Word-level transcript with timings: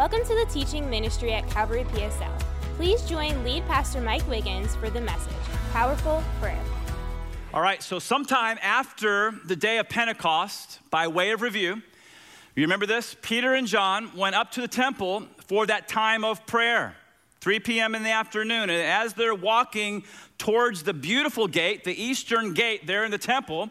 Welcome 0.00 0.24
to 0.24 0.34
the 0.34 0.46
teaching 0.50 0.88
ministry 0.88 1.34
at 1.34 1.46
Calvary 1.50 1.84
PSL. 1.84 2.32
Please 2.76 3.02
join 3.02 3.44
lead 3.44 3.66
pastor 3.66 4.00
Mike 4.00 4.26
Wiggins 4.26 4.74
for 4.76 4.88
the 4.88 5.02
message 5.02 5.34
Powerful 5.74 6.24
Prayer. 6.40 6.58
All 7.52 7.60
right, 7.60 7.82
so 7.82 7.98
sometime 7.98 8.58
after 8.62 9.34
the 9.44 9.54
day 9.54 9.76
of 9.76 9.90
Pentecost, 9.90 10.78
by 10.90 11.06
way 11.06 11.32
of 11.32 11.42
review, 11.42 11.82
you 12.54 12.62
remember 12.62 12.86
this? 12.86 13.14
Peter 13.20 13.52
and 13.52 13.66
John 13.66 14.16
went 14.16 14.34
up 14.34 14.52
to 14.52 14.62
the 14.62 14.68
temple 14.68 15.24
for 15.46 15.66
that 15.66 15.86
time 15.86 16.24
of 16.24 16.46
prayer, 16.46 16.96
3 17.42 17.60
p.m. 17.60 17.94
in 17.94 18.02
the 18.02 18.10
afternoon. 18.10 18.70
And 18.70 18.82
as 18.82 19.12
they're 19.12 19.34
walking 19.34 20.04
towards 20.38 20.82
the 20.82 20.94
beautiful 20.94 21.46
gate, 21.46 21.84
the 21.84 22.02
eastern 22.02 22.54
gate 22.54 22.86
there 22.86 23.04
in 23.04 23.10
the 23.10 23.18
temple, 23.18 23.68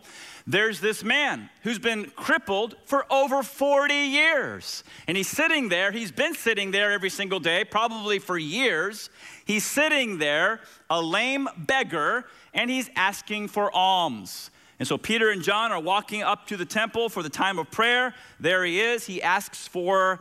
there's 0.50 0.80
this 0.80 1.04
man 1.04 1.48
who's 1.62 1.78
been 1.78 2.10
crippled 2.16 2.76
for 2.86 3.06
over 3.14 3.44
40 3.44 3.94
years. 3.94 4.84
And 5.08 5.16
he's 5.16 5.28
sitting 5.28 5.70
there, 5.70 5.92
he's 5.92 6.12
been 6.12 6.34
sitting 6.34 6.72
there 6.72 6.92
every 6.92 7.12
single 7.12 7.40
day, 7.40 7.64
probably 7.64 8.18
for 8.18 8.36
years. 8.36 9.12
He's 9.46 9.64
sitting 9.64 10.18
there, 10.18 10.62
a 10.90 11.00
lame 11.00 11.48
beggar, 11.56 12.26
and 12.52 12.68
he's 12.72 12.90
asking 12.96 13.50
for 13.50 13.72
alms. 13.76 14.50
And 14.80 14.88
so 14.88 14.98
Peter 14.98 15.30
and 15.30 15.44
John 15.44 15.72
are 15.72 15.80
walking 15.80 16.24
up 16.24 16.48
to 16.48 16.58
the 16.58 16.66
temple 16.66 17.10
for 17.10 17.22
the 17.22 17.30
time 17.30 17.60
of 17.60 17.70
prayer. 17.70 18.16
There 18.40 18.66
he 18.66 18.82
is. 18.82 19.06
He 19.06 19.22
asks 19.22 19.68
for 19.68 20.20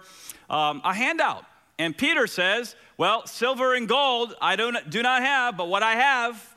um, 0.50 0.82
a 0.84 0.92
handout. 0.92 1.46
And 1.78 1.96
Peter 1.96 2.26
says, 2.26 2.76
Well, 2.98 3.26
silver 3.26 3.72
and 3.74 3.88
gold 3.88 4.34
I 4.42 4.56
do 4.56 4.72
not, 4.72 4.90
do 4.90 5.02
not 5.02 5.22
have, 5.22 5.56
but 5.56 5.68
what 5.68 5.82
I 5.82 5.92
have, 5.92 6.54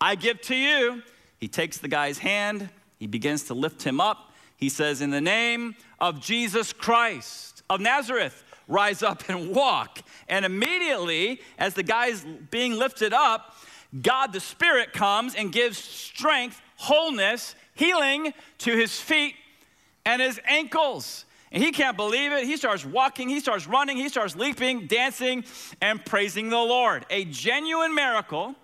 I 0.00 0.14
give 0.14 0.40
to 0.42 0.54
you. 0.54 1.02
He 1.40 1.48
takes 1.48 1.78
the 1.78 1.88
guy's 1.88 2.18
hand 2.18 2.68
he 2.98 3.06
begins 3.06 3.44
to 3.44 3.54
lift 3.54 3.82
him 3.82 4.00
up. 4.00 4.32
He 4.56 4.68
says, 4.68 5.00
In 5.00 5.10
the 5.10 5.20
name 5.20 5.76
of 6.00 6.20
Jesus 6.20 6.72
Christ 6.72 7.62
of 7.70 7.80
Nazareth, 7.80 8.44
rise 8.66 9.02
up 9.02 9.28
and 9.28 9.54
walk. 9.54 10.00
And 10.28 10.44
immediately, 10.44 11.40
as 11.58 11.74
the 11.74 11.82
guy's 11.82 12.24
being 12.50 12.74
lifted 12.74 13.12
up, 13.12 13.54
God 14.02 14.32
the 14.32 14.40
Spirit 14.40 14.92
comes 14.92 15.34
and 15.34 15.50
gives 15.52 15.78
strength, 15.78 16.60
wholeness, 16.76 17.54
healing 17.74 18.34
to 18.58 18.76
his 18.76 19.00
feet 19.00 19.34
and 20.04 20.20
his 20.20 20.40
ankles. 20.46 21.24
And 21.50 21.62
he 21.62 21.72
can't 21.72 21.96
believe 21.96 22.32
it. 22.32 22.44
He 22.44 22.56
starts 22.58 22.84
walking, 22.84 23.28
he 23.28 23.40
starts 23.40 23.66
running, 23.66 23.96
he 23.96 24.08
starts 24.10 24.36
leaping, 24.36 24.86
dancing, 24.86 25.44
and 25.80 26.04
praising 26.04 26.50
the 26.50 26.58
Lord. 26.58 27.06
A 27.08 27.24
genuine 27.24 27.94
miracle 27.94 28.54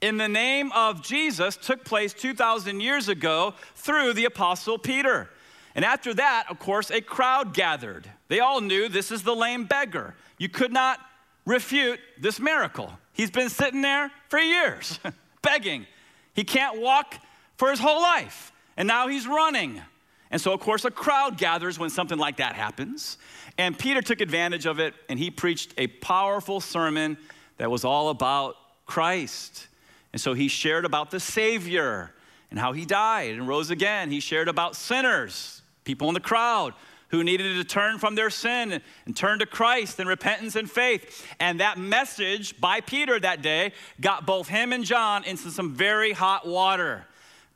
in 0.00 0.16
the 0.16 0.28
name 0.28 0.72
of 0.72 1.02
Jesus 1.02 1.56
took 1.56 1.84
place 1.84 2.12
2,000 2.12 2.80
years 2.80 3.08
ago 3.08 3.54
through 3.74 4.12
the 4.14 4.24
Apostle 4.24 4.78
Peter. 4.78 5.30
And 5.74 5.84
after 5.84 6.12
that, 6.14 6.46
of 6.50 6.58
course, 6.58 6.90
a 6.90 7.00
crowd 7.00 7.54
gathered. 7.54 8.10
They 8.28 8.40
all 8.40 8.60
knew 8.60 8.88
this 8.88 9.10
is 9.10 9.22
the 9.22 9.34
lame 9.34 9.64
beggar. 9.64 10.14
You 10.38 10.48
could 10.48 10.72
not 10.72 10.98
refute 11.46 12.00
this 12.20 12.40
miracle. 12.40 12.92
He's 13.12 13.30
been 13.30 13.48
sitting 13.48 13.82
there 13.82 14.10
for 14.28 14.38
years, 14.38 14.98
begging. 15.42 15.86
He 16.34 16.44
can't 16.44 16.80
walk 16.80 17.18
for 17.56 17.70
his 17.70 17.78
whole 17.78 18.02
life, 18.02 18.52
and 18.76 18.88
now 18.88 19.08
he's 19.08 19.26
running. 19.26 19.80
And 20.30 20.40
so, 20.40 20.52
of 20.52 20.60
course, 20.60 20.84
a 20.84 20.90
crowd 20.90 21.36
gathers 21.36 21.78
when 21.78 21.90
something 21.90 22.18
like 22.18 22.38
that 22.38 22.54
happens. 22.54 23.18
And 23.58 23.78
Peter 23.78 24.00
took 24.00 24.22
advantage 24.22 24.64
of 24.64 24.80
it, 24.80 24.94
and 25.10 25.18
he 25.18 25.30
preached 25.30 25.74
a 25.76 25.88
powerful 25.88 26.60
sermon 26.60 27.18
that 27.58 27.70
was 27.70 27.84
all 27.84 28.08
about 28.08 28.56
Christ. 28.86 29.68
And 30.12 30.20
so 30.20 30.34
he 30.34 30.48
shared 30.48 30.84
about 30.84 31.10
the 31.10 31.20
Savior 31.20 32.12
and 32.50 32.58
how 32.58 32.72
he 32.72 32.84
died 32.84 33.34
and 33.34 33.48
rose 33.48 33.70
again. 33.70 34.10
He 34.10 34.20
shared 34.20 34.48
about 34.48 34.76
sinners, 34.76 35.62
people 35.84 36.08
in 36.08 36.14
the 36.14 36.20
crowd 36.20 36.74
who 37.12 37.22
needed 37.22 37.56
to 37.56 37.64
turn 37.64 37.98
from 37.98 38.14
their 38.14 38.30
sin 38.30 38.80
and 39.04 39.16
turn 39.16 39.38
to 39.38 39.46
Christ 39.46 40.00
in 40.00 40.08
repentance 40.08 40.56
and 40.56 40.70
faith. 40.70 41.26
And 41.38 41.60
that 41.60 41.78
message 41.78 42.58
by 42.58 42.80
Peter 42.80 43.20
that 43.20 43.42
day 43.42 43.72
got 44.00 44.24
both 44.24 44.48
him 44.48 44.72
and 44.72 44.82
John 44.82 45.22
into 45.24 45.50
some 45.50 45.74
very 45.74 46.12
hot 46.12 46.48
water. 46.48 47.04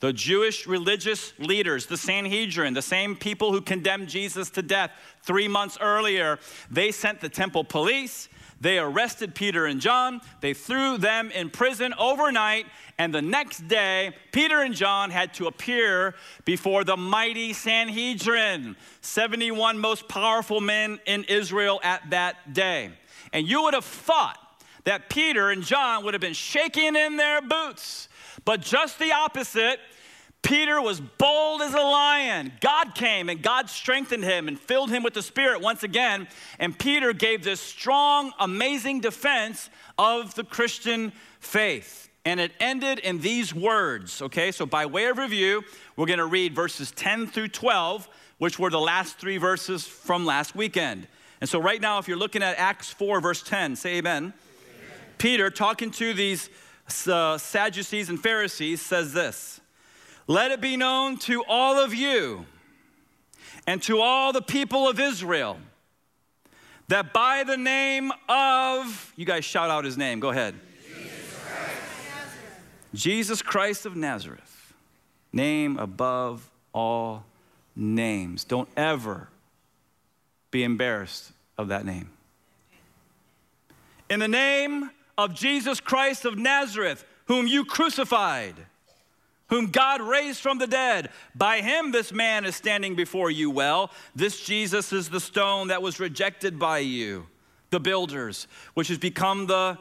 The 0.00 0.12
Jewish 0.12 0.66
religious 0.66 1.32
leaders, 1.38 1.86
the 1.86 1.96
Sanhedrin, 1.96 2.74
the 2.74 2.82
same 2.82 3.16
people 3.16 3.50
who 3.50 3.62
condemned 3.62 4.08
Jesus 4.08 4.50
to 4.50 4.62
death 4.62 4.90
three 5.22 5.48
months 5.48 5.78
earlier, 5.80 6.38
they 6.70 6.92
sent 6.92 7.22
the 7.22 7.30
temple 7.30 7.64
police 7.64 8.28
they 8.60 8.78
arrested 8.78 9.34
Peter 9.34 9.66
and 9.66 9.80
John, 9.80 10.20
they 10.40 10.54
threw 10.54 10.96
them 10.98 11.30
in 11.30 11.50
prison 11.50 11.94
overnight, 11.98 12.66
and 12.98 13.14
the 13.14 13.22
next 13.22 13.68
day, 13.68 14.14
Peter 14.32 14.62
and 14.62 14.74
John 14.74 15.10
had 15.10 15.34
to 15.34 15.46
appear 15.46 16.14
before 16.44 16.82
the 16.82 16.96
mighty 16.96 17.52
Sanhedrin, 17.52 18.76
71 19.02 19.78
most 19.78 20.08
powerful 20.08 20.60
men 20.60 20.98
in 21.06 21.24
Israel 21.24 21.80
at 21.82 22.08
that 22.10 22.54
day. 22.54 22.90
And 23.32 23.46
you 23.46 23.62
would 23.64 23.74
have 23.74 23.84
thought 23.84 24.38
that 24.84 25.10
Peter 25.10 25.50
and 25.50 25.62
John 25.62 26.04
would 26.04 26.14
have 26.14 26.20
been 26.20 26.32
shaking 26.32 26.96
in 26.96 27.16
their 27.16 27.42
boots, 27.42 28.08
but 28.44 28.60
just 28.62 28.98
the 28.98 29.12
opposite 29.12 29.78
Peter 30.46 30.80
was 30.80 31.00
bold 31.00 31.60
as 31.60 31.74
a 31.74 31.80
lion. 31.80 32.15
God 32.60 32.94
came 32.94 33.28
and 33.28 33.42
God 33.42 33.68
strengthened 33.68 34.24
him 34.24 34.48
and 34.48 34.58
filled 34.58 34.90
him 34.90 35.02
with 35.02 35.14
the 35.14 35.22
Spirit 35.22 35.60
once 35.60 35.82
again. 35.82 36.28
And 36.58 36.78
Peter 36.78 37.12
gave 37.12 37.44
this 37.44 37.60
strong, 37.60 38.32
amazing 38.38 39.00
defense 39.00 39.70
of 39.98 40.34
the 40.34 40.44
Christian 40.44 41.12
faith. 41.40 42.08
And 42.24 42.40
it 42.40 42.52
ended 42.58 42.98
in 42.98 43.20
these 43.20 43.54
words, 43.54 44.20
okay? 44.20 44.50
So, 44.50 44.66
by 44.66 44.86
way 44.86 45.06
of 45.06 45.18
review, 45.18 45.62
we're 45.94 46.06
gonna 46.06 46.26
read 46.26 46.54
verses 46.54 46.90
10 46.90 47.28
through 47.28 47.48
12, 47.48 48.08
which 48.38 48.58
were 48.58 48.70
the 48.70 48.80
last 48.80 49.18
three 49.18 49.38
verses 49.38 49.86
from 49.86 50.26
last 50.26 50.56
weekend. 50.56 51.06
And 51.40 51.48
so, 51.48 51.60
right 51.60 51.80
now, 51.80 51.98
if 51.98 52.08
you're 52.08 52.16
looking 52.16 52.42
at 52.42 52.58
Acts 52.58 52.90
4, 52.90 53.20
verse 53.20 53.42
10, 53.42 53.76
say 53.76 53.98
amen. 53.98 54.24
amen. 54.24 54.34
Peter, 55.18 55.50
talking 55.50 55.92
to 55.92 56.14
these 56.14 56.50
uh, 57.06 57.38
Sadducees 57.38 58.08
and 58.08 58.20
Pharisees, 58.20 58.82
says 58.82 59.12
this. 59.12 59.60
Let 60.26 60.50
it 60.50 60.60
be 60.60 60.76
known 60.76 61.18
to 61.18 61.44
all 61.48 61.78
of 61.78 61.94
you 61.94 62.46
and 63.66 63.82
to 63.82 64.00
all 64.00 64.32
the 64.32 64.42
people 64.42 64.88
of 64.88 64.98
Israel 64.98 65.58
that 66.88 67.12
by 67.12 67.44
the 67.44 67.56
name 67.56 68.12
of, 68.28 69.12
you 69.16 69.24
guys 69.24 69.44
shout 69.44 69.70
out 69.70 69.84
his 69.84 69.96
name, 69.96 70.20
go 70.20 70.30
ahead. 70.30 70.54
Jesus 72.94 73.42
Christ, 73.42 73.84
of 73.86 73.94
Nazareth, 73.94 74.74
name 75.32 75.78
above 75.78 76.48
all 76.72 77.24
names. 77.74 78.44
Don't 78.44 78.68
ever 78.76 79.28
be 80.50 80.64
embarrassed 80.64 81.32
of 81.58 81.68
that 81.68 81.84
name. 81.84 82.10
In 84.08 84.20
the 84.20 84.28
name 84.28 84.90
of 85.18 85.34
Jesus 85.34 85.80
Christ 85.80 86.24
of 86.24 86.38
Nazareth, 86.38 87.04
whom 87.26 87.46
you 87.46 87.64
crucified 87.64 88.54
whom 89.48 89.70
God 89.70 90.00
raised 90.00 90.40
from 90.40 90.58
the 90.58 90.66
dead. 90.66 91.10
By 91.34 91.60
him, 91.60 91.92
this 91.92 92.12
man 92.12 92.44
is 92.44 92.56
standing 92.56 92.94
before 92.94 93.30
you 93.30 93.50
well. 93.50 93.90
This 94.14 94.40
Jesus 94.40 94.92
is 94.92 95.08
the 95.08 95.20
stone 95.20 95.68
that 95.68 95.82
was 95.82 96.00
rejected 96.00 96.58
by 96.58 96.78
you, 96.78 97.26
the 97.70 97.80
builders, 97.80 98.48
which 98.74 98.88
has 98.88 98.98
become 98.98 99.46
the 99.46 99.78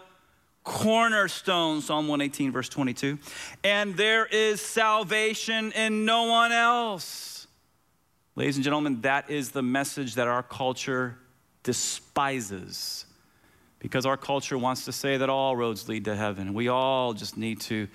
cornerstone, 0.63 1.81
Psalm 1.81 2.07
118, 2.07 2.51
verse 2.51 2.69
22. 2.69 3.19
And 3.63 3.95
there 3.95 4.25
is 4.25 4.61
salvation 4.61 5.71
in 5.71 6.05
no 6.05 6.23
one 6.23 6.51
else. 6.51 7.47
Ladies 8.35 8.57
and 8.57 8.63
gentlemen, 8.63 9.01
that 9.01 9.29
is 9.29 9.51
the 9.51 9.63
message 9.63 10.15
that 10.15 10.27
our 10.27 10.43
culture 10.43 11.17
despises 11.63 13.05
because 13.79 14.05
our 14.05 14.17
culture 14.17 14.57
wants 14.57 14.85
to 14.85 14.91
say 14.91 15.17
that 15.17 15.29
all 15.29 15.55
roads 15.55 15.87
lead 15.87 16.05
to 16.05 16.15
heaven. 16.15 16.53
We 16.53 16.67
all 16.67 17.13
just 17.13 17.37
need 17.37 17.61
to 17.61 17.87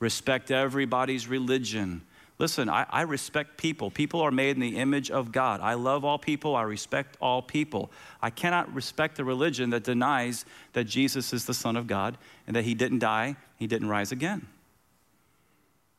respect 0.00 0.50
everybody's 0.50 1.26
religion. 1.26 2.02
Listen, 2.38 2.68
I, 2.68 2.86
I, 2.88 3.02
respect 3.02 3.56
people. 3.56 3.90
People 3.90 4.20
are 4.20 4.30
made 4.30 4.54
in 4.54 4.60
the 4.60 4.76
image 4.76 5.10
of 5.10 5.32
God. 5.32 5.60
I 5.60 5.74
love 5.74 6.04
all 6.04 6.18
people. 6.18 6.54
I 6.54 6.62
respect 6.62 7.16
all 7.20 7.42
people. 7.42 7.90
I 8.22 8.30
cannot 8.30 8.72
respect 8.72 9.18
a 9.18 9.24
religion 9.24 9.70
that 9.70 9.82
denies 9.82 10.44
that 10.72 10.84
Jesus 10.84 11.32
is 11.32 11.46
the 11.46 11.54
Son 11.54 11.76
of 11.76 11.88
God 11.88 12.16
and 12.46 12.54
that 12.54 12.64
He 12.64 12.74
didn't 12.74 13.00
die, 13.00 13.36
He 13.56 13.66
didn't 13.66 13.88
rise 13.88 14.12
again. 14.12 14.46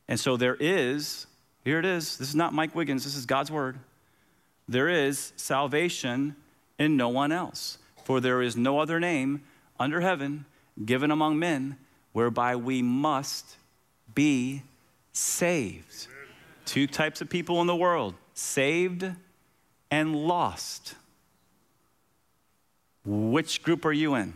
And 0.08 0.18
so 0.18 0.38
there 0.38 0.56
is, 0.58 1.26
here 1.62 1.78
it 1.78 1.84
is, 1.84 2.16
this 2.16 2.30
is 2.30 2.34
not 2.34 2.54
Mike 2.54 2.74
Wiggins, 2.74 3.04
this 3.04 3.16
is 3.16 3.26
God's 3.26 3.50
word. 3.50 3.78
There 4.66 4.88
is 4.88 5.34
salvation 5.36 6.36
in 6.78 6.96
no 6.96 7.10
one 7.10 7.32
else. 7.32 7.78
For 8.04 8.18
there 8.18 8.40
is 8.40 8.56
no 8.56 8.78
other 8.78 8.98
name 8.98 9.42
under 9.78 10.00
heaven 10.00 10.46
given 10.84 11.10
among 11.10 11.38
men 11.38 11.76
whereby 12.12 12.56
we 12.56 12.82
must 12.82 13.56
be 14.14 14.62
saved. 15.12 16.06
Two 16.64 16.86
types 16.86 17.20
of 17.20 17.28
people 17.28 17.60
in 17.60 17.66
the 17.66 17.76
world 17.76 18.14
saved 18.34 19.04
and 19.90 20.14
lost. 20.14 20.94
Which 23.04 23.62
group 23.62 23.84
are 23.84 23.92
you 23.92 24.14
in? 24.14 24.34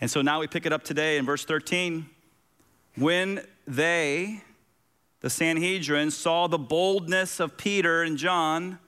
And 0.00 0.10
so 0.10 0.22
now 0.22 0.40
we 0.40 0.48
pick 0.48 0.66
it 0.66 0.72
up 0.72 0.82
today 0.82 1.18
in 1.18 1.24
verse 1.24 1.44
13. 1.44 2.06
When 2.96 3.42
they, 3.66 4.42
the 5.20 5.30
Sanhedrin, 5.30 6.10
saw 6.10 6.48
the 6.48 6.58
boldness 6.58 7.38
of 7.38 7.56
Peter 7.56 8.02
and 8.02 8.18
John 8.18 8.78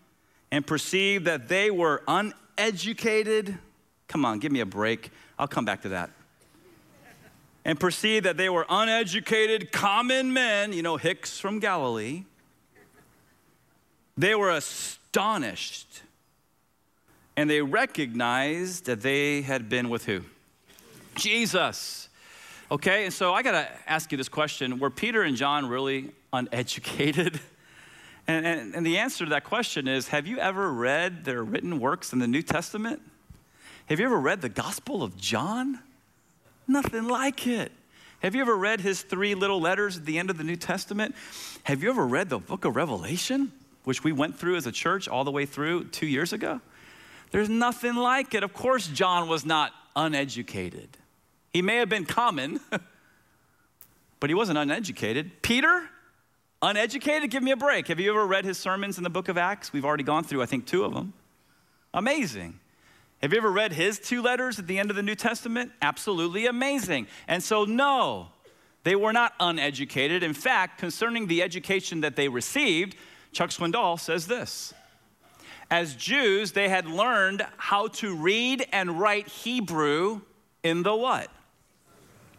and 0.51 0.67
perceived 0.67 1.27
that 1.27 1.49
they 1.49 1.71
were 1.71 2.03
uneducated. 2.09 3.57
Come 4.09 4.25
on, 4.25 4.41
give 4.41 4.53
me 4.53 4.61
a 4.61 4.67
break. 4.67 5.11
I'll 5.39 5.47
come 5.47 5.65
back 5.65 5.83
to 5.83 5.91
that. 5.91 6.11
And 7.65 7.81
perceived 7.81 8.27
that 8.27 8.37
they 8.37 8.51
were 8.51 8.67
uneducated, 8.69 9.73
common 9.73 10.33
men, 10.33 10.73
you 10.73 10.83
know, 10.83 10.97
Hicks 10.97 11.39
from 11.39 11.61
Galilee. 11.61 12.25
They 14.17 14.35
were 14.35 14.51
astonished 14.51 16.03
and 17.37 17.51
they 17.51 17.63
recognized 17.63 18.87
that 18.87 19.03
they 19.03 19.43
had 19.43 19.69
been 19.69 19.89
with 19.89 20.05
who? 20.05 20.23
Jesus. 21.17 22.09
Okay, 22.71 23.05
and 23.05 23.13
so 23.13 23.35
I 23.35 23.43
gotta 23.43 23.69
ask 23.87 24.11
you 24.13 24.19
this 24.19 24.29
question 24.29 24.79
Were 24.79 24.91
Peter 24.91 25.23
and 25.23 25.37
John 25.37 25.67
really 25.67 26.11
uneducated? 26.33 27.41
And, 28.27 28.47
and, 28.47 28.75
and, 28.75 28.87
the 28.87 28.97
answer 28.97 29.27
to 29.27 29.31
that 29.33 29.45
question 29.45 29.87
is 29.87 30.09
Have 30.09 30.27
you 30.27 30.39
ever 30.39 30.73
read 30.73 31.27
their 31.27 31.45
written 31.45 31.79
works 31.79 32.15
in 32.15 32.21
the 32.21 32.27
New 32.27 32.41
Testament? 32.41 33.03
Have 33.85 34.01
you 34.01 34.07
ever 34.07 34.19
read 34.19 34.41
the 34.41 34.49
Gospel 34.49 35.03
of 35.03 35.15
John? 35.19 35.81
Nothing 36.67 37.09
like 37.09 37.47
it. 37.47 37.73
Have 38.21 38.35
you 38.35 38.41
ever 38.41 38.57
read 38.57 38.81
his 38.81 39.03
three 39.03 39.35
little 39.35 39.61
letters 39.61 39.99
at 39.99 40.07
the 40.07 40.19
end 40.19 40.31
of 40.31 40.39
the 40.39 40.45
New 40.45 40.57
Testament? 40.57 41.15
Have 41.65 41.83
you 41.83 41.91
ever 41.91 42.07
read 42.07 42.31
the 42.31 42.39
book 42.39 42.65
of 42.65 42.75
Revelation, 42.75 43.53
which 43.85 44.03
we 44.03 44.13
went 44.13 44.39
through 44.39 44.57
as 44.57 44.67
a 44.67 44.73
church 44.73 45.09
all 45.09 45.25
the 45.25 45.31
way 45.31 45.45
through 45.45 45.85
two 45.89 46.07
years 46.07 46.33
ago? 46.33 46.61
There's 47.33 47.51
nothing 47.51 47.97
like 47.97 48.33
it. 48.33 48.43
Of 48.43 48.55
course, 48.55 48.87
John 48.87 49.29
was 49.29 49.45
not 49.45 49.73
uneducated. 49.95 50.97
He 51.53 51.63
may 51.63 51.77
have 51.77 51.89
been 51.89 52.07
common, 52.07 52.61
but 54.21 54.31
he 54.31 54.35
wasn't 54.35 54.57
uneducated. 54.57 55.43
Peter, 55.43 55.89
uneducated? 56.63 57.31
Give 57.31 57.43
me 57.43 57.51
a 57.51 57.57
break. 57.57 57.89
Have 57.89 58.01
you 58.01 58.11
ever 58.11 58.27
read 58.27 58.45
his 58.45 58.57
sermons 58.57 58.97
in 58.97 59.05
the 59.05 59.11
book 59.11 59.29
of 59.29 59.37
Acts? 59.37 59.73
We've 59.73 59.85
already 59.85 60.03
gone 60.03 60.25
through, 60.25 60.43
I 60.43 60.47
think, 60.47 60.67
two 60.67 60.85
of 60.85 60.95
them. 60.95 61.13
Amazing. 61.93 62.59
Have 63.25 63.33
you 63.33 63.39
ever 63.39 63.51
read 63.51 63.73
his 63.73 63.99
two 63.99 64.21
letters 64.21 64.59
at 64.59 64.67
the 64.67 64.79
end 64.79 64.91
of 64.91 64.97
the 64.97 65.03
New 65.03 65.15
Testament? 65.15 65.73
Absolutely 65.81 66.45
amazing. 66.45 67.07
And 67.27 67.43
so, 67.43 67.65
no, 67.65 68.29
they 68.83 68.95
were 68.95 69.15
not 69.15 69.33
uneducated. 69.41 70.23
In 70.23 70.35
fact, 70.35 70.77
concerning 70.77 71.27
the 71.27 71.43
education 71.43 72.03
that 72.03 72.17
they 72.17 72.29
received, 72.29 72.97
Chuck 73.33 73.49
Swindoll 73.49 73.99
says 73.99 74.27
this 74.27 74.75
as 75.71 75.95
Jews, 75.95 76.53
they 76.53 76.69
had 76.69 76.87
learned 76.87 77.47
how 77.57 77.89
to 77.89 78.15
read 78.15 78.67
and 78.73 79.01
write 79.01 79.27
Hebrew 79.27 80.21
in 80.63 80.83
the 80.83 80.95
what? 80.95 81.31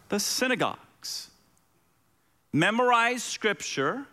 The 0.09 0.19
synagogues. 0.19 1.31
Memorized 2.53 3.23
scripture 3.23 4.05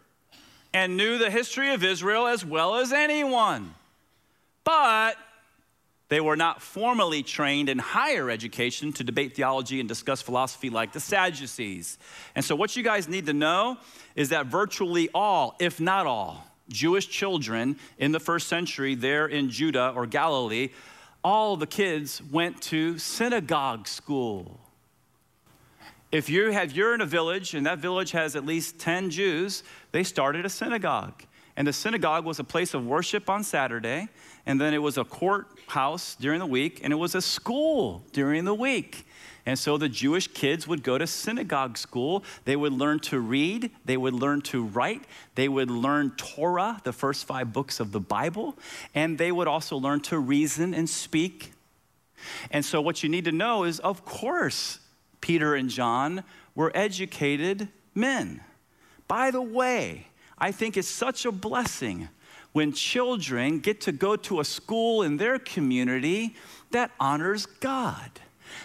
and 0.73 0.97
knew 0.97 1.19
the 1.19 1.31
history 1.31 1.75
of 1.75 1.85
Israel 1.85 2.27
as 2.27 2.47
well 2.47 2.77
as 2.77 2.95
anyone. 2.95 3.75
But 4.65 5.19
they 6.13 6.21
were 6.21 6.37
not 6.37 6.61
formally 6.61 7.23
trained 7.23 7.71
in 7.71 7.79
higher 7.79 8.29
education 8.29 8.93
to 8.93 9.03
debate 9.03 9.35
theology 9.35 9.81
and 9.81 9.89
discuss 9.89 10.21
philosophy 10.21 10.69
like 10.69 10.93
the 10.93 11.01
Sadducees. 11.01 11.97
And 12.35 12.45
so, 12.45 12.55
what 12.55 12.77
you 12.77 12.83
guys 12.83 13.09
need 13.09 13.25
to 13.25 13.33
know 13.33 13.79
is 14.15 14.29
that 14.29 14.45
virtually 14.45 15.09
all, 15.15 15.57
if 15.59 15.81
not 15.81 16.07
all, 16.07 16.47
Jewish 16.69 17.09
children 17.09 17.79
in 17.97 18.13
the 18.13 18.21
first 18.21 18.49
century 18.49 18.95
there 18.95 19.27
in 19.27 19.49
Judah 19.49 19.95
or 19.97 20.05
Galilee, 20.05 20.69
all 21.25 21.57
the 21.57 21.67
kids 21.67 22.21
went 22.31 22.61
to 22.65 22.99
synagogue 22.99 23.89
school. 23.89 24.61
If 26.11 26.29
you 26.29 26.51
have, 26.51 26.73
you're 26.73 26.95
in 26.95 27.01
a 27.01 27.07
village 27.07 27.55
and 27.55 27.65
that 27.65 27.79
village 27.79 28.11
has 28.11 28.37
at 28.37 28.45
least 28.45 28.79
10 28.79 29.09
Jews, 29.09 29.63
they 29.93 30.05
started 30.05 30.45
a 30.45 30.51
synagogue. 30.51 31.23
And 31.57 31.67
the 31.67 31.73
synagogue 31.73 32.27
was 32.27 32.39
a 32.39 32.45
place 32.45 32.75
of 32.75 32.87
worship 32.87 33.29
on 33.29 33.45
Saturday, 33.45 34.09
and 34.47 34.61
then 34.61 34.75
it 34.75 34.79
was 34.79 34.99
a 34.99 35.05
courthouse 35.05 36.17
during 36.17 36.41
the 36.41 36.47
week, 36.47 36.81
and 36.83 36.93
it 36.93 36.97
was 36.97 37.15
a 37.15 37.23
school 37.23 38.05
during 38.13 38.45
the 38.45 38.55
week. 38.55 39.07
And 39.45 39.59
so 39.59 39.77
the 39.77 39.89
Jewish 39.89 40.29
kids 40.29 40.69
would 40.69 40.83
go 40.83 40.99
to 40.99 41.07
synagogue 41.07 41.77
school. 41.77 42.23
They 42.45 42.55
would 42.55 42.73
learn 42.73 43.01
to 43.01 43.19
read, 43.19 43.71
they 43.85 43.97
would 43.97 44.15
learn 44.15 44.41
to 44.43 44.63
write, 44.63 45.05
they 45.35 45.49
would 45.49 45.71
learn 45.71 46.13
Torah, 46.17 46.81
the 46.85 46.93
first 46.93 47.25
five 47.25 47.53
books 47.53 47.81
of 47.81 47.91
the 47.91 48.01
Bible, 48.01 48.57
and 48.95 49.19
they 49.19 49.33
would 49.33 49.49
also 49.49 49.77
learn 49.77 50.01
to 50.03 50.19
reason 50.19 50.75
and 50.75 50.89
speak. 50.89 51.53
And 52.53 52.65
so, 52.65 52.81
what 52.81 53.03
you 53.03 53.09
need 53.09 53.25
to 53.25 53.33
know 53.33 53.65
is, 53.65 53.81
of 53.81 54.05
course, 54.05 54.79
Peter 55.21 55.57
and 55.57 55.69
John 55.69 56.23
were 56.55 56.71
educated 56.75 57.69
men. 57.95 58.43
By 59.09 59.33
the 59.33 59.43
way, 59.43 60.07
I 60.39 60.53
think 60.53 60.77
it's 60.77 60.89
such 60.89 61.25
a 61.25 61.33
blessing 61.33 62.09
when 62.53 62.73
children 62.73 63.59
get 63.59 63.81
to 63.83 63.93
go 63.93 64.17
to 64.17 64.41
a 64.41 64.45
school 64.45 65.03
in 65.03 65.17
their 65.17 65.39
community 65.39 66.35
that 66.71 66.91
honors 67.01 67.47
God. 67.47 68.11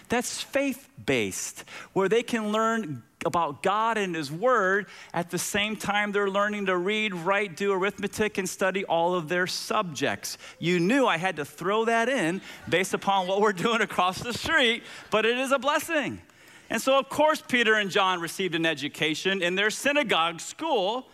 That's 0.10 0.42
faith 0.42 0.89
based, 1.06 1.63
where 1.94 2.10
they 2.10 2.24
can 2.24 2.51
learn 2.51 3.04
about 3.25 3.63
God 3.63 3.98
and 3.98 4.16
His 4.16 4.31
Word 4.31 4.88
at 5.13 5.30
the 5.30 5.38
same 5.38 5.75
time 5.75 6.12
they're 6.12 6.30
learning 6.30 6.68
to 6.68 6.78
read, 6.78 7.13
write, 7.13 7.56
do 7.56 7.74
arithmetic, 7.74 8.38
and 8.38 8.48
study 8.48 8.86
all 8.86 9.16
of 9.16 9.28
their 9.30 9.48
subjects. 9.48 10.38
You 10.60 10.80
knew 10.80 11.06
I 11.06 11.18
had 11.18 11.38
to 11.38 11.45
throw 11.45 11.86
that 11.86 12.10
in 12.10 12.42
based 12.69 12.94
upon 12.94 13.28
what 13.28 13.42
we're 13.42 13.54
doing 13.54 13.81
across 13.81 14.19
the 14.19 14.33
street, 14.33 14.83
but 15.10 15.25
it 15.25 15.38
is 15.38 15.51
a 15.51 15.60
blessing. 15.60 16.22
And 16.69 16.81
so, 16.81 17.00
of 17.00 17.10
course, 17.10 17.42
Peter 17.45 17.75
and 17.75 17.90
John 17.90 18.19
received 18.19 18.54
an 18.56 18.66
education 18.66 19.42
in 19.42 19.56
their 19.56 19.69
synagogue 19.69 20.42
school 20.42 21.07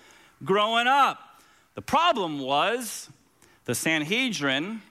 growing 0.44 0.88
up. 0.88 1.33
The 1.76 1.82
problem 1.82 2.40
was 2.40 3.10
the 3.66 3.76
Sanhedrin 3.76 4.82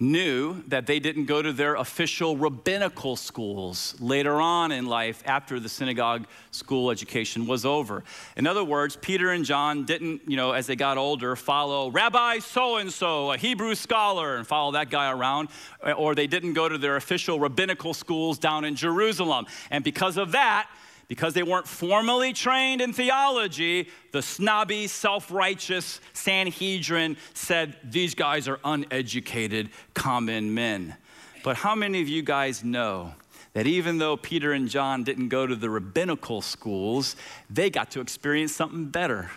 knew 0.00 0.62
that 0.68 0.86
they 0.86 1.00
didn't 1.00 1.24
go 1.24 1.42
to 1.42 1.52
their 1.52 1.74
official 1.74 2.36
rabbinical 2.36 3.16
schools 3.16 3.96
later 4.00 4.40
on 4.40 4.70
in 4.70 4.86
life 4.86 5.22
after 5.26 5.58
the 5.58 5.68
synagogue 5.68 6.24
school 6.52 6.90
education 6.90 7.48
was 7.48 7.66
over. 7.66 8.04
In 8.36 8.46
other 8.46 8.62
words, 8.62 8.94
Peter 8.94 9.32
and 9.32 9.44
John 9.44 9.84
didn't, 9.84 10.22
you 10.28 10.36
know, 10.36 10.52
as 10.52 10.68
they 10.68 10.76
got 10.76 10.98
older, 10.98 11.34
follow 11.34 11.90
Rabbi 11.90 12.38
so 12.38 12.76
and 12.76 12.92
so, 12.92 13.32
a 13.32 13.36
Hebrew 13.36 13.74
scholar, 13.74 14.36
and 14.36 14.46
follow 14.46 14.72
that 14.72 14.88
guy 14.88 15.10
around, 15.10 15.48
or 15.96 16.14
they 16.14 16.28
didn't 16.28 16.52
go 16.52 16.68
to 16.68 16.78
their 16.78 16.94
official 16.94 17.40
rabbinical 17.40 17.92
schools 17.92 18.38
down 18.38 18.64
in 18.64 18.76
Jerusalem. 18.76 19.46
And 19.70 19.82
because 19.82 20.16
of 20.16 20.30
that, 20.32 20.70
because 21.08 21.32
they 21.32 21.42
weren't 21.42 21.66
formally 21.66 22.34
trained 22.34 22.82
in 22.82 22.92
theology, 22.92 23.88
the 24.12 24.22
snobby, 24.22 24.86
self 24.86 25.30
righteous 25.30 26.00
Sanhedrin 26.12 27.16
said, 27.32 27.76
These 27.82 28.14
guys 28.14 28.46
are 28.46 28.60
uneducated, 28.62 29.70
common 29.94 30.54
men. 30.54 30.94
But 31.42 31.56
how 31.56 31.74
many 31.74 32.02
of 32.02 32.08
you 32.08 32.22
guys 32.22 32.62
know 32.62 33.14
that 33.54 33.66
even 33.66 33.98
though 33.98 34.16
Peter 34.16 34.52
and 34.52 34.68
John 34.68 35.02
didn't 35.02 35.28
go 35.28 35.46
to 35.46 35.56
the 35.56 35.70
rabbinical 35.70 36.42
schools, 36.42 37.16
they 37.48 37.70
got 37.70 37.90
to 37.92 38.00
experience 38.00 38.54
something 38.54 38.86
better? 38.86 39.30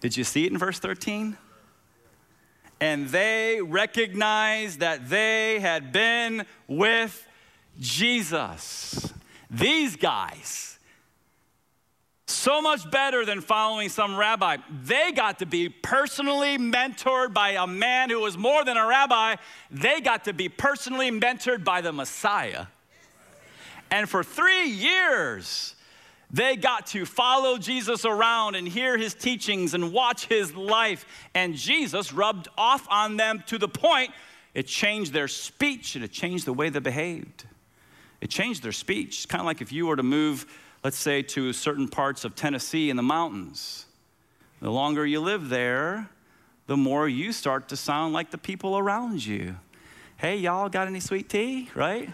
Did 0.00 0.16
you 0.16 0.24
see 0.24 0.44
it 0.44 0.52
in 0.52 0.58
verse 0.58 0.78
13? 0.78 1.38
And 2.80 3.08
they 3.08 3.60
recognized 3.62 4.80
that 4.80 5.08
they 5.08 5.60
had 5.60 5.92
been 5.92 6.44
with 6.66 7.26
Jesus. 7.78 9.14
These 9.52 9.96
guys, 9.96 10.78
so 12.26 12.62
much 12.62 12.90
better 12.90 13.26
than 13.26 13.42
following 13.42 13.90
some 13.90 14.16
rabbi. 14.16 14.56
They 14.84 15.12
got 15.12 15.40
to 15.40 15.46
be 15.46 15.68
personally 15.68 16.56
mentored 16.56 17.34
by 17.34 17.50
a 17.50 17.66
man 17.66 18.08
who 18.08 18.20
was 18.20 18.38
more 18.38 18.64
than 18.64 18.78
a 18.78 18.86
rabbi. 18.86 19.36
They 19.70 20.00
got 20.00 20.24
to 20.24 20.32
be 20.32 20.48
personally 20.48 21.10
mentored 21.10 21.64
by 21.64 21.82
the 21.82 21.92
Messiah. 21.92 22.66
And 23.90 24.08
for 24.08 24.24
three 24.24 24.70
years, 24.70 25.74
they 26.30 26.56
got 26.56 26.86
to 26.88 27.04
follow 27.04 27.58
Jesus 27.58 28.06
around 28.06 28.54
and 28.54 28.66
hear 28.66 28.96
his 28.96 29.12
teachings 29.12 29.74
and 29.74 29.92
watch 29.92 30.24
his 30.26 30.54
life. 30.54 31.04
And 31.34 31.54
Jesus 31.54 32.10
rubbed 32.10 32.48
off 32.56 32.86
on 32.88 33.18
them 33.18 33.44
to 33.48 33.58
the 33.58 33.68
point 33.68 34.12
it 34.54 34.66
changed 34.66 35.12
their 35.12 35.28
speech 35.28 35.94
and 35.94 36.02
it 36.02 36.10
changed 36.10 36.46
the 36.46 36.54
way 36.54 36.70
they 36.70 36.78
behaved 36.78 37.44
it 38.22 38.30
changed 38.30 38.62
their 38.62 38.72
speech. 38.72 39.16
It's 39.16 39.26
kind 39.26 39.40
of 39.40 39.46
like 39.46 39.60
if 39.60 39.72
you 39.72 39.84
were 39.88 39.96
to 39.96 40.02
move, 40.04 40.46
let's 40.84 40.96
say, 40.96 41.22
to 41.22 41.52
certain 41.52 41.88
parts 41.88 42.24
of 42.24 42.36
Tennessee 42.36 42.88
in 42.88 42.96
the 42.96 43.02
mountains. 43.02 43.86
The 44.60 44.70
longer 44.70 45.04
you 45.04 45.20
live 45.20 45.48
there, 45.48 46.08
the 46.68 46.76
more 46.76 47.08
you 47.08 47.32
start 47.32 47.68
to 47.70 47.76
sound 47.76 48.14
like 48.14 48.30
the 48.30 48.38
people 48.38 48.78
around 48.78 49.26
you. 49.26 49.56
Hey, 50.18 50.36
y'all 50.36 50.68
got 50.68 50.86
any 50.86 51.00
sweet 51.00 51.28
tea, 51.28 51.68
right? 51.74 52.08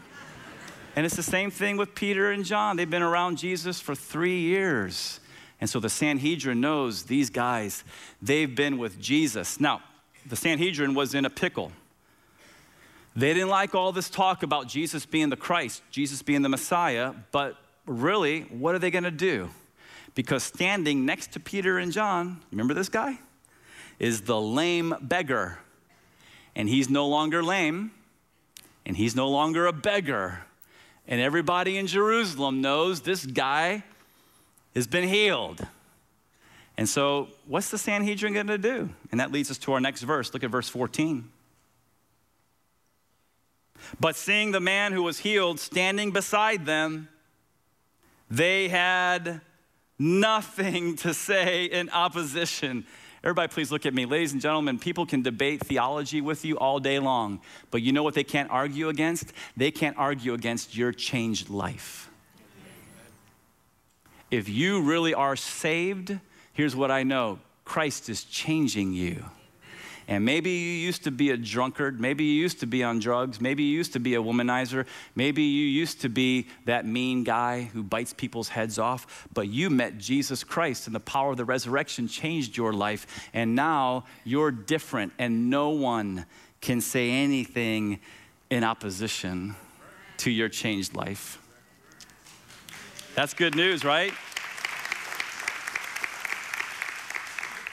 and 0.97 1.05
it's 1.05 1.15
the 1.15 1.23
same 1.23 1.51
thing 1.51 1.77
with 1.77 1.95
Peter 1.95 2.33
and 2.33 2.43
John. 2.43 2.79
They've 2.79 2.89
been 2.89 3.03
around 3.03 3.37
Jesus 3.37 3.79
for 3.79 3.95
three 3.95 4.41
years. 4.41 5.21
And 5.61 5.69
so 5.69 5.79
the 5.79 5.91
Sanhedrin 5.91 6.59
knows 6.59 7.03
these 7.03 7.29
guys, 7.29 7.85
they've 8.23 8.57
been 8.57 8.79
with 8.79 8.99
Jesus. 8.99 9.61
Now, 9.61 9.83
the 10.25 10.37
Sanhedrin 10.37 10.95
was 10.95 11.15
in 11.15 11.27
a 11.27 11.31
pickle. 11.31 11.71
They 13.17 13.35
didn't 13.35 13.49
like 13.49 13.75
all 13.75 13.93
this 13.93 14.09
talk 14.09 14.43
about 14.43 14.69
Jesus 14.69 15.07
being 15.07 15.29
the 15.29 15.37
Christ, 15.37 15.83
Jesus 15.91 16.23
being 16.23 16.43
the 16.43 16.49
Messiah, 16.49 17.15
but 17.33 17.57
really, 17.87 18.43
what 18.43 18.75
are 18.75 18.79
they 18.79 18.91
going 18.91 19.05
to 19.05 19.11
do? 19.11 19.51
Because 20.15 20.43
standing 20.43 21.05
next 21.05 21.33
to 21.33 21.41
Peter 21.41 21.79
and 21.79 21.93
John, 21.93 22.41
remember 22.51 22.75
this 22.75 22.89
guy? 22.89 23.19
Is 23.99 24.23
the 24.23 24.41
lame 24.41 24.95
beggar. 25.01 25.59
and 26.55 26.69
he's 26.69 26.91
no 26.91 27.07
longer 27.07 27.43
lame, 27.43 27.93
and 28.85 28.97
he's 28.97 29.15
no 29.15 29.29
longer 29.29 29.67
a 29.67 29.73
beggar. 29.73 30.41
And 31.07 31.21
everybody 31.21 31.79
in 31.79 31.87
Jerusalem 31.87 32.61
knows 32.61 33.03
this 33.03 33.25
guy 33.25 33.85
has 34.75 34.87
been 34.87 35.09
healed. 35.09 35.67
And 36.77 36.89
so, 36.89 37.29
what's 37.47 37.71
the 37.71 37.79
Sanhedrin 37.79 38.35
going 38.35 38.47
to 38.49 38.59
do? 38.59 38.91
And 39.11 39.21
that 39.21 39.33
leads 39.33 39.51
us 39.51 39.59
to 39.59 39.73
our 39.73 39.81
next 39.81 40.03
verse. 40.03 40.33
Look 40.33 40.45
at 40.45 40.51
verse 40.51 40.69
14. 40.69 41.31
But 44.01 44.17
seeing 44.17 44.53
the 44.53 44.61
man 44.61 44.93
who 44.93 45.03
was 45.03 45.19
healed 45.19 45.61
standing 45.61 46.11
beside 46.11 46.67
them, 46.67 47.09
they 48.31 48.69
had 48.69 49.41
nothing 49.99 50.97
to 51.05 51.15
say 51.15 51.65
in 51.65 51.91
opposition. 51.91 52.87
Everybody, 53.25 53.53
please 53.53 53.73
look 53.73 53.85
at 53.85 53.95
me. 53.95 54.07
Ladies 54.07 54.33
and 54.33 54.41
gentlemen, 54.41 54.79
people 54.79 55.05
can 55.05 55.23
debate 55.23 55.61
theology 55.61 56.21
with 56.21 56.45
you 56.45 56.57
all 56.57 56.79
day 56.79 56.99
long, 56.99 57.41
but 57.71 57.83
you 57.83 57.93
know 57.93 58.03
what 58.03 58.15
they 58.15 58.25
can't 58.25 58.51
argue 58.51 58.89
against? 58.89 59.33
They 59.57 59.71
can't 59.71 59.97
argue 59.99 60.35
against 60.35 60.77
your 60.77 60.93
changed 60.93 61.51
life. 61.51 62.09
If 64.31 64.49
you 64.49 64.83
really 64.83 65.15
are 65.15 65.37
saved, 65.37 66.17
here's 66.53 66.77
what 66.77 66.91
I 66.91 67.03
know 67.03 67.41
Christ 67.65 68.09
is 68.09 68.25
changing 68.25 68.93
you. 68.93 69.25
And 70.09 70.25
maybe 70.25 70.51
you 70.51 70.73
used 70.73 71.05
to 71.05 71.11
be 71.11 71.31
a 71.31 71.37
drunkard. 71.37 72.01
Maybe 72.01 72.25
you 72.25 72.33
used 72.33 72.61
to 72.61 72.67
be 72.67 72.83
on 72.83 72.99
drugs. 72.99 73.43
Maybe 73.43 73.63
you 73.63 73.77
used 73.77 73.93
to 73.93 74.01
be 74.01 74.15
a 74.15 74.23
womanizer. 74.23 74.87
Maybe 75.15 75.43
you 75.43 75.67
used 75.67 76.01
to 76.01 76.09
be 76.09 76.49
that 76.65 76.87
mean 76.87 77.25
guy 77.25 77.65
who 77.65 77.83
bites 77.83 78.15
people's 78.15 78.49
heads 78.49 78.79
off. 78.79 79.29
But 79.35 79.49
you 79.49 79.69
met 79.69 79.99
Jesus 79.99 80.43
Christ, 80.43 80.87
and 80.87 80.97
the 80.97 81.01
power 81.01 81.33
of 81.33 81.37
the 81.37 81.45
resurrection 81.45 82.09
changed 82.09 82.57
your 82.57 82.73
life. 82.73 83.29
And 83.35 83.55
now 83.55 84.07
you're 84.25 84.51
different, 84.51 85.13
and 85.19 85.51
no 85.51 85.69
one 85.69 86.25
can 86.63 86.81
say 86.81 87.11
anything 87.11 88.01
in 88.49 88.65
opposition 88.65 89.57
to 90.17 90.31
your 90.31 90.49
changed 90.49 90.97
life. 90.97 91.39
That's 93.15 93.35
good 93.35 93.55
news, 93.55 93.85
right? 93.85 94.15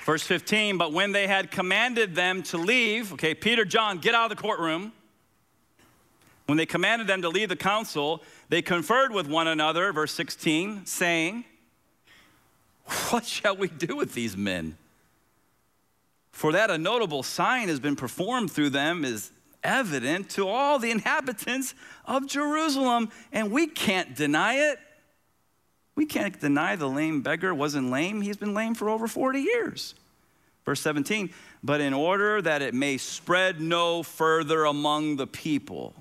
Verse 0.05 0.21
15, 0.21 0.77
but 0.77 0.93
when 0.93 1.13
they 1.13 1.25
had 1.25 1.50
commanded 1.50 2.13
them 2.13 2.43
to 2.43 2.59
leave, 2.59 3.12
okay, 3.13 3.33
Peter, 3.33 3.65
John, 3.65 3.97
get 3.97 4.13
out 4.13 4.31
of 4.31 4.38
the 4.38 4.41
courtroom. 4.41 4.93
When 6.45 6.59
they 6.59 6.67
commanded 6.67 7.07
them 7.07 7.24
to 7.24 7.29
leave 7.29 7.50
the 7.50 7.55
council, 7.55 8.21
they 8.50 8.62
conferred 8.62 9.12
with 9.12 9.27
one 9.27 9.47
another, 9.47 9.91
verse 9.91 10.12
16, 10.12 10.85
saying, 10.85 11.43
What 13.09 13.25
shall 13.25 13.57
we 13.57 13.67
do 13.67 13.95
with 13.95 14.13
these 14.13 14.38
men? 14.38 14.77
For 16.31 16.51
that 16.51 16.69
a 16.69 16.77
notable 16.77 17.24
sign 17.24 17.67
has 17.69 17.79
been 17.79 17.95
performed 17.95 18.51
through 18.51 18.69
them 18.69 19.05
is 19.05 19.31
evident 19.63 20.29
to 20.31 20.47
all 20.47 20.77
the 20.77 20.91
inhabitants 20.91 21.74
of 22.05 22.27
Jerusalem, 22.27 23.09
and 23.33 23.50
we 23.50 23.65
can't 23.65 24.15
deny 24.15 24.69
it. 24.69 24.77
We 25.95 26.05
can't 26.05 26.39
deny 26.39 26.75
the 26.75 26.89
lame 26.89 27.21
beggar 27.21 27.53
wasn't 27.53 27.89
lame. 27.89 28.21
He's 28.21 28.37
been 28.37 28.53
lame 28.53 28.75
for 28.75 28.89
over 28.89 29.07
40 29.07 29.39
years. 29.39 29.95
Verse 30.65 30.81
17, 30.81 31.29
but 31.63 31.79
in 31.79 31.93
order 31.93 32.41
that 32.41 32.63
it 32.63 32.73
may 32.73 32.97
spread 32.97 33.61
no 33.61 34.01
further 34.01 34.65
among 34.65 35.17
the 35.17 35.27
people, 35.27 35.93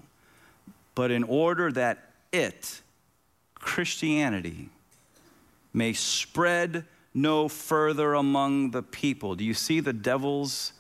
but 0.95 1.11
in 1.11 1.23
order 1.23 1.71
that 1.73 2.11
it, 2.33 2.81
Christianity, 3.55 4.71
may 5.75 5.93
spread 5.93 6.87
no 7.13 7.47
further 7.47 8.15
among 8.15 8.71
the 8.71 8.83
people. 8.83 9.35
Do 9.35 9.45
you 9.45 9.53
see 9.53 9.81
the 9.81 9.93
devil's 9.93 10.73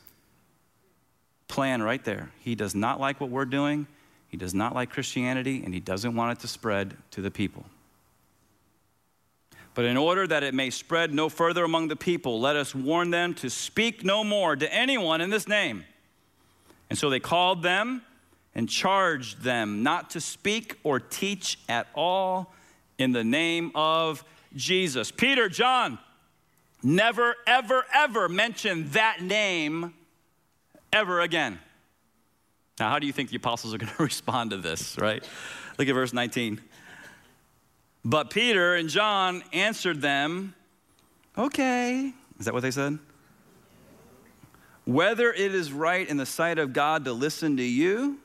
plan 1.46 1.82
right 1.82 2.02
there? 2.02 2.30
He 2.40 2.54
does 2.54 2.74
not 2.74 2.98
like 2.98 3.20
what 3.20 3.28
we're 3.28 3.44
doing, 3.44 3.86
he 4.28 4.38
does 4.38 4.54
not 4.54 4.74
like 4.74 4.90
Christianity, 4.90 5.62
and 5.62 5.74
he 5.74 5.80
doesn't 5.80 6.16
want 6.16 6.38
it 6.38 6.40
to 6.40 6.48
spread 6.48 6.96
to 7.10 7.20
the 7.20 7.30
people. 7.30 7.66
But 9.74 9.84
in 9.86 9.96
order 9.96 10.26
that 10.26 10.42
it 10.42 10.54
may 10.54 10.70
spread 10.70 11.12
no 11.12 11.28
further 11.28 11.64
among 11.64 11.88
the 11.88 11.96
people, 11.96 12.40
let 12.40 12.54
us 12.54 12.74
warn 12.74 13.10
them 13.10 13.34
to 13.34 13.50
speak 13.50 14.04
no 14.04 14.22
more 14.22 14.54
to 14.54 14.72
anyone 14.72 15.20
in 15.20 15.30
this 15.30 15.48
name. 15.48 15.84
And 16.88 16.98
so 16.98 17.10
they 17.10 17.20
called 17.20 17.62
them 17.62 18.02
and 18.54 18.68
charged 18.68 19.42
them 19.42 19.82
not 19.82 20.10
to 20.10 20.20
speak 20.20 20.78
or 20.84 21.00
teach 21.00 21.58
at 21.68 21.88
all 21.94 22.54
in 22.98 23.10
the 23.12 23.24
name 23.24 23.72
of 23.74 24.24
Jesus. 24.54 25.10
Peter, 25.10 25.48
John, 25.48 25.98
never, 26.82 27.34
ever, 27.46 27.84
ever 27.92 28.28
mention 28.28 28.90
that 28.90 29.22
name 29.22 29.92
ever 30.92 31.20
again. 31.20 31.58
Now, 32.78 32.90
how 32.90 32.98
do 32.98 33.06
you 33.06 33.12
think 33.12 33.30
the 33.30 33.36
apostles 33.36 33.74
are 33.74 33.78
going 33.78 33.92
to 33.96 34.02
respond 34.02 34.50
to 34.50 34.56
this, 34.56 34.96
right? 34.98 35.24
Look 35.78 35.88
at 35.88 35.94
verse 35.94 36.12
19. 36.12 36.60
But 38.04 38.30
Peter 38.30 38.74
and 38.74 38.88
John 38.88 39.42
answered 39.52 40.02
them, 40.02 40.54
Okay. 41.36 42.12
Is 42.38 42.44
that 42.44 42.54
what 42.54 42.62
they 42.62 42.70
said? 42.70 42.98
Whether 44.84 45.32
it 45.32 45.54
is 45.54 45.72
right 45.72 46.06
in 46.06 46.18
the 46.18 46.26
sight 46.26 46.58
of 46.58 46.72
God 46.72 47.06
to 47.06 47.12
listen 47.12 47.56
to 47.56 47.62
you 47.62 48.18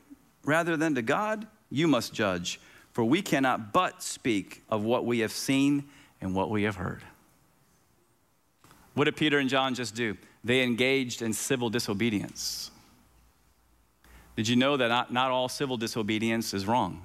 rather 0.44 0.76
than 0.76 0.94
to 0.96 1.02
God, 1.02 1.46
you 1.70 1.88
must 1.88 2.12
judge. 2.12 2.60
For 2.92 3.04
we 3.04 3.22
cannot 3.22 3.72
but 3.72 4.02
speak 4.02 4.62
of 4.68 4.84
what 4.84 5.06
we 5.06 5.20
have 5.20 5.32
seen 5.32 5.84
and 6.20 6.34
what 6.34 6.50
we 6.50 6.64
have 6.64 6.76
heard. 6.76 7.02
What 8.94 9.04
did 9.04 9.16
Peter 9.16 9.38
and 9.38 9.48
John 9.48 9.74
just 9.74 9.94
do? 9.94 10.16
They 10.44 10.62
engaged 10.62 11.22
in 11.22 11.32
civil 11.32 11.70
disobedience. 11.70 12.70
Did 14.36 14.48
you 14.48 14.56
know 14.56 14.76
that 14.76 14.88
not, 14.88 15.12
not 15.12 15.30
all 15.30 15.48
civil 15.48 15.76
disobedience 15.76 16.52
is 16.52 16.66
wrong? 16.66 17.02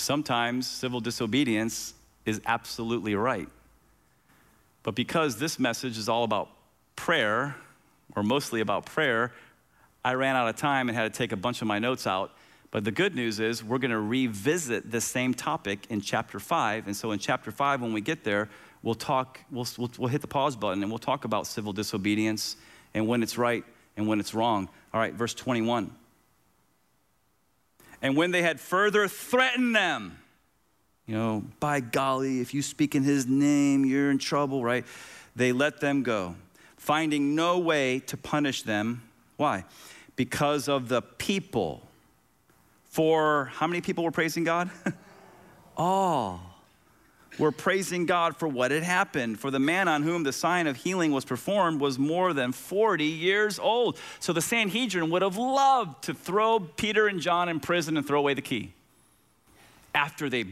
Sometimes 0.00 0.66
civil 0.66 1.00
disobedience 1.00 1.94
is 2.24 2.40
absolutely 2.46 3.14
right. 3.14 3.48
But 4.82 4.94
because 4.94 5.38
this 5.38 5.58
message 5.58 5.98
is 5.98 6.08
all 6.08 6.24
about 6.24 6.48
prayer, 6.96 7.56
or 8.16 8.22
mostly 8.22 8.60
about 8.60 8.86
prayer, 8.86 9.32
I 10.04 10.14
ran 10.14 10.36
out 10.36 10.48
of 10.48 10.56
time 10.56 10.88
and 10.88 10.96
had 10.96 11.12
to 11.12 11.16
take 11.16 11.32
a 11.32 11.36
bunch 11.36 11.60
of 11.60 11.68
my 11.68 11.78
notes 11.78 12.06
out. 12.06 12.32
But 12.70 12.84
the 12.84 12.90
good 12.90 13.14
news 13.14 13.40
is 13.40 13.62
we're 13.62 13.78
going 13.78 13.90
to 13.90 14.00
revisit 14.00 14.90
this 14.90 15.04
same 15.04 15.34
topic 15.34 15.86
in 15.90 16.00
chapter 16.00 16.38
5. 16.38 16.86
And 16.86 16.96
so 16.96 17.10
in 17.12 17.18
chapter 17.18 17.50
5, 17.50 17.82
when 17.82 17.92
we 17.92 18.00
get 18.00 18.24
there, 18.24 18.48
we'll 18.82 18.94
talk, 18.94 19.40
we'll, 19.50 19.66
we'll, 19.76 19.90
we'll 19.98 20.08
hit 20.08 20.20
the 20.20 20.28
pause 20.28 20.56
button 20.56 20.82
and 20.82 20.90
we'll 20.90 20.98
talk 20.98 21.24
about 21.24 21.46
civil 21.46 21.72
disobedience 21.72 22.56
and 22.94 23.06
when 23.06 23.22
it's 23.22 23.36
right 23.36 23.64
and 23.96 24.06
when 24.06 24.20
it's 24.20 24.34
wrong. 24.34 24.68
All 24.94 25.00
right, 25.00 25.12
verse 25.12 25.34
21. 25.34 25.94
And 28.02 28.16
when 28.16 28.30
they 28.30 28.42
had 28.42 28.60
further 28.60 29.08
threatened 29.08 29.74
them, 29.76 30.18
you 31.06 31.14
know, 31.14 31.44
by 31.58 31.80
golly, 31.80 32.40
if 32.40 32.54
you 32.54 32.62
speak 32.62 32.94
in 32.94 33.02
his 33.02 33.26
name, 33.26 33.84
you're 33.84 34.10
in 34.10 34.18
trouble, 34.18 34.62
right? 34.62 34.84
They 35.36 35.52
let 35.52 35.80
them 35.80 36.02
go, 36.02 36.36
finding 36.76 37.34
no 37.34 37.58
way 37.58 38.00
to 38.00 38.16
punish 38.16 38.62
them. 38.62 39.02
Why? 39.36 39.64
Because 40.16 40.68
of 40.68 40.88
the 40.88 41.02
people. 41.02 41.86
For 42.84 43.46
how 43.46 43.66
many 43.66 43.80
people 43.80 44.04
were 44.04 44.10
praising 44.10 44.44
God? 44.44 44.70
All 45.76 46.49
were 47.38 47.52
praising 47.52 48.06
God 48.06 48.36
for 48.36 48.48
what 48.48 48.70
had 48.70 48.82
happened. 48.82 49.38
For 49.38 49.50
the 49.50 49.58
man 49.58 49.88
on 49.88 50.02
whom 50.02 50.24
the 50.24 50.32
sign 50.32 50.66
of 50.66 50.76
healing 50.76 51.12
was 51.12 51.24
performed 51.24 51.80
was 51.80 51.98
more 51.98 52.32
than 52.32 52.52
40 52.52 53.04
years 53.04 53.58
old. 53.58 53.98
So 54.18 54.32
the 54.32 54.42
Sanhedrin 54.42 55.10
would 55.10 55.22
have 55.22 55.36
loved 55.36 56.04
to 56.04 56.14
throw 56.14 56.60
Peter 56.60 57.06
and 57.06 57.20
John 57.20 57.48
in 57.48 57.60
prison 57.60 57.96
and 57.96 58.06
throw 58.06 58.18
away 58.18 58.34
the 58.34 58.42
key 58.42 58.72
after 59.94 60.28
they 60.28 60.44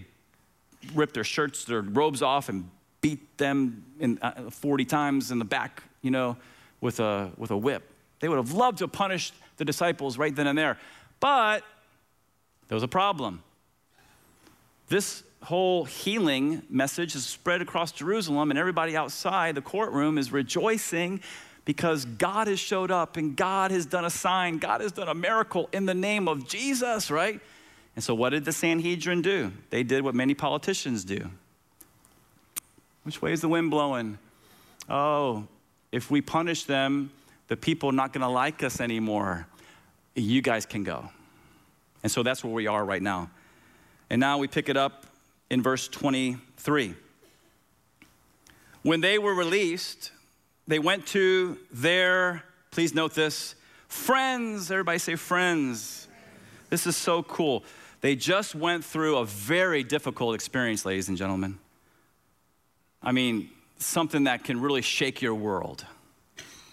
ripped 0.94 1.14
their 1.14 1.25
shirts, 1.25 1.64
their 1.64 1.82
robes 1.82 2.23
off, 2.23 2.49
and 2.49 2.70
beat 3.00 3.37
them 3.38 3.85
in, 4.00 4.18
uh, 4.23 4.50
40 4.50 4.85
times 4.85 5.30
in 5.30 5.38
the 5.38 5.44
back, 5.44 5.82
you 6.02 6.11
know, 6.11 6.37
with 6.80 7.00
a, 7.00 7.30
with 7.37 7.50
a 7.50 7.56
whip. 7.56 7.82
They 8.20 8.28
would 8.28 8.37
have 8.37 8.52
loved 8.52 8.78
to 8.78 8.88
punish 8.88 9.32
the 9.56 9.64
disciples 9.64 10.18
right 10.18 10.35
then 10.35 10.47
and 10.47 10.58
there. 10.58 10.78
But 11.20 11.64
there 12.68 12.76
was 12.76 12.82
a 12.82 12.88
problem. 12.88 13.42
This 14.88 15.23
whole 15.42 15.85
healing 15.85 16.62
message 16.68 17.14
is 17.14 17.25
spread 17.25 17.62
across 17.62 17.92
Jerusalem, 17.92 18.50
and 18.50 18.59
everybody 18.59 18.97
outside 18.97 19.54
the 19.54 19.62
courtroom 19.62 20.18
is 20.18 20.33
rejoicing 20.33 21.21
because 21.64 22.04
God 22.04 22.49
has 22.49 22.59
showed 22.59 22.90
up 22.90 23.16
and 23.16 23.37
God 23.37 23.71
has 23.71 23.87
done 23.87 24.04
a 24.04 24.11
sign, 24.11 24.59
God 24.59 24.80
has 24.80 24.92
done 24.92 25.09
a 25.09 25.14
miracle 25.14 25.68
in 25.73 25.87
the 25.87 25.95
name 25.95 26.26
of 26.26 26.49
Jesus, 26.49 27.11
right? 27.11 27.40
And 27.95 28.02
so, 28.02 28.14
what 28.14 28.30
did 28.30 28.45
the 28.45 28.52
Sanhedrin 28.52 29.23
do? 29.23 29.52
They 29.71 29.83
did 29.83 30.02
what 30.02 30.14
many 30.14 30.35
politicians 30.35 31.04
do. 31.04 31.30
Which 33.02 33.21
way 33.21 33.33
is 33.33 33.40
the 33.40 33.49
wind 33.49 33.71
blowing? 33.71 34.18
Oh, 34.88 35.47
if 35.92 36.11
we 36.11 36.21
punish 36.21 36.64
them, 36.64 37.11
the 37.49 37.57
people 37.57 37.90
are 37.90 37.92
not 37.92 38.12
going 38.12 38.23
to 38.23 38.28
like 38.28 38.62
us 38.62 38.80
anymore. 38.80 39.47
You 40.14 40.42
guys 40.42 40.64
can 40.66 40.85
go. 40.85 41.09
And 42.02 42.12
so 42.12 42.23
that's 42.23 42.45
where 42.45 42.52
we 42.52 42.66
are 42.66 42.85
right 42.85 43.02
now. 43.02 43.30
And 44.11 44.21
now 44.21 44.38
we 44.38 44.49
pick 44.49 44.68
it 44.68 44.76
up 44.76 45.07
in 45.50 45.62
verse 45.62 45.88
23. 45.88 46.95
When 48.83 49.00
they 49.00 49.19
were 49.19 49.35
released, 49.35 50.12
they 50.67 50.78
went 50.78 51.07
to 51.09 51.59
their, 51.73 52.45
please 52.71 52.95
note 52.95 53.14
this, 53.14 53.55
Friends, 53.88 54.71
everybody 54.71 54.99
say 54.99 55.17
friends. 55.17 56.09
This 56.69 56.87
is 56.87 56.97
so 56.97 57.23
cool. 57.23 57.64
They 58.02 58.14
just 58.14 58.55
went 58.55 58.85
through 58.85 59.17
a 59.17 59.25
very 59.25 59.83
difficult 59.83 60.35
experience, 60.35 60.85
ladies 60.85 61.09
and 61.09 61.17
gentlemen. 61.17 61.59
I 63.02 63.12
mean, 63.12 63.49
something 63.78 64.25
that 64.25 64.45
can 64.45 64.61
really 64.61 64.83
shake 64.83 65.23
your 65.23 65.35
world. 65.35 65.87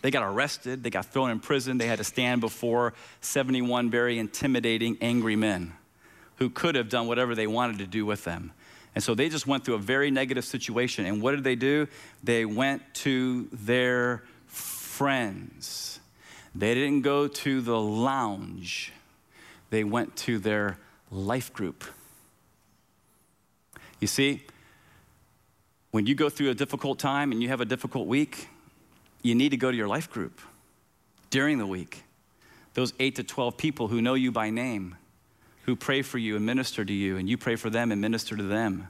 They 0.02 0.12
got 0.12 0.24
arrested, 0.24 0.84
they 0.84 0.90
got 0.90 1.06
thrown 1.06 1.32
in 1.32 1.40
prison, 1.40 1.78
they 1.78 1.88
had 1.88 1.98
to 1.98 2.04
stand 2.04 2.42
before 2.42 2.94
71 3.22 3.90
very 3.90 4.20
intimidating, 4.20 4.98
angry 5.02 5.36
men 5.36 5.74
who 6.36 6.50
could 6.50 6.76
have 6.76 6.90
done 6.90 7.08
whatever 7.08 7.34
they 7.34 7.48
wanted 7.48 7.80
to 7.80 7.88
do 7.88 8.06
with 8.06 8.24
them. 8.24 8.52
And 8.96 9.04
so 9.04 9.14
they 9.14 9.28
just 9.28 9.46
went 9.46 9.66
through 9.66 9.76
a 9.76 9.80
very 9.80 10.10
negative 10.10 10.46
situation. 10.46 11.06
And 11.06 11.22
what 11.22 11.32
did 11.32 11.44
they 11.44 11.56
do? 11.56 11.88
They 12.24 12.46
went 12.46 12.82
to 12.96 13.50
their 13.52 14.24
friends. 14.48 16.00
They 16.56 16.74
didn't 16.74 17.02
go 17.02 17.28
to 17.28 17.62
the 17.62 17.78
lounge, 17.78 18.94
they 19.70 19.84
went 19.84 20.16
to 20.18 20.40
their 20.40 20.78
life 21.12 21.52
group. 21.52 21.84
You 24.00 24.08
see, 24.08 24.44
when 25.92 26.06
you 26.06 26.16
go 26.16 26.30
through 26.30 26.50
a 26.50 26.54
difficult 26.54 27.00
time 27.00 27.32
and 27.32 27.42
you 27.42 27.50
have 27.50 27.62
a 27.62 27.66
difficult 27.66 28.08
week, 28.08 28.48
you 29.22 29.36
need 29.36 29.50
to 29.50 29.58
go 29.58 29.72
to 29.72 29.76
your 29.78 29.88
life 29.88 30.10
group 30.10 30.40
during 31.30 31.58
the 31.58 31.68
week. 31.68 32.04
Those 32.74 32.94
8 33.00 33.16
to 33.16 33.24
12 33.24 33.58
people 33.58 33.88
who 33.88 34.02
know 34.02 34.14
you 34.14 34.32
by 34.32 34.50
name, 34.50 34.96
who 35.66 35.76
pray 35.76 36.02
for 36.02 36.18
you 36.18 36.36
and 36.36 36.46
minister 36.46 36.86
to 36.86 36.94
you, 36.94 37.18
and 37.18 37.28
you 37.28 37.38
pray 37.38 37.56
for 37.56 37.70
them 37.70 37.92
and 37.92 38.00
minister 38.00 38.36
to 38.36 38.44
them. 38.44 38.88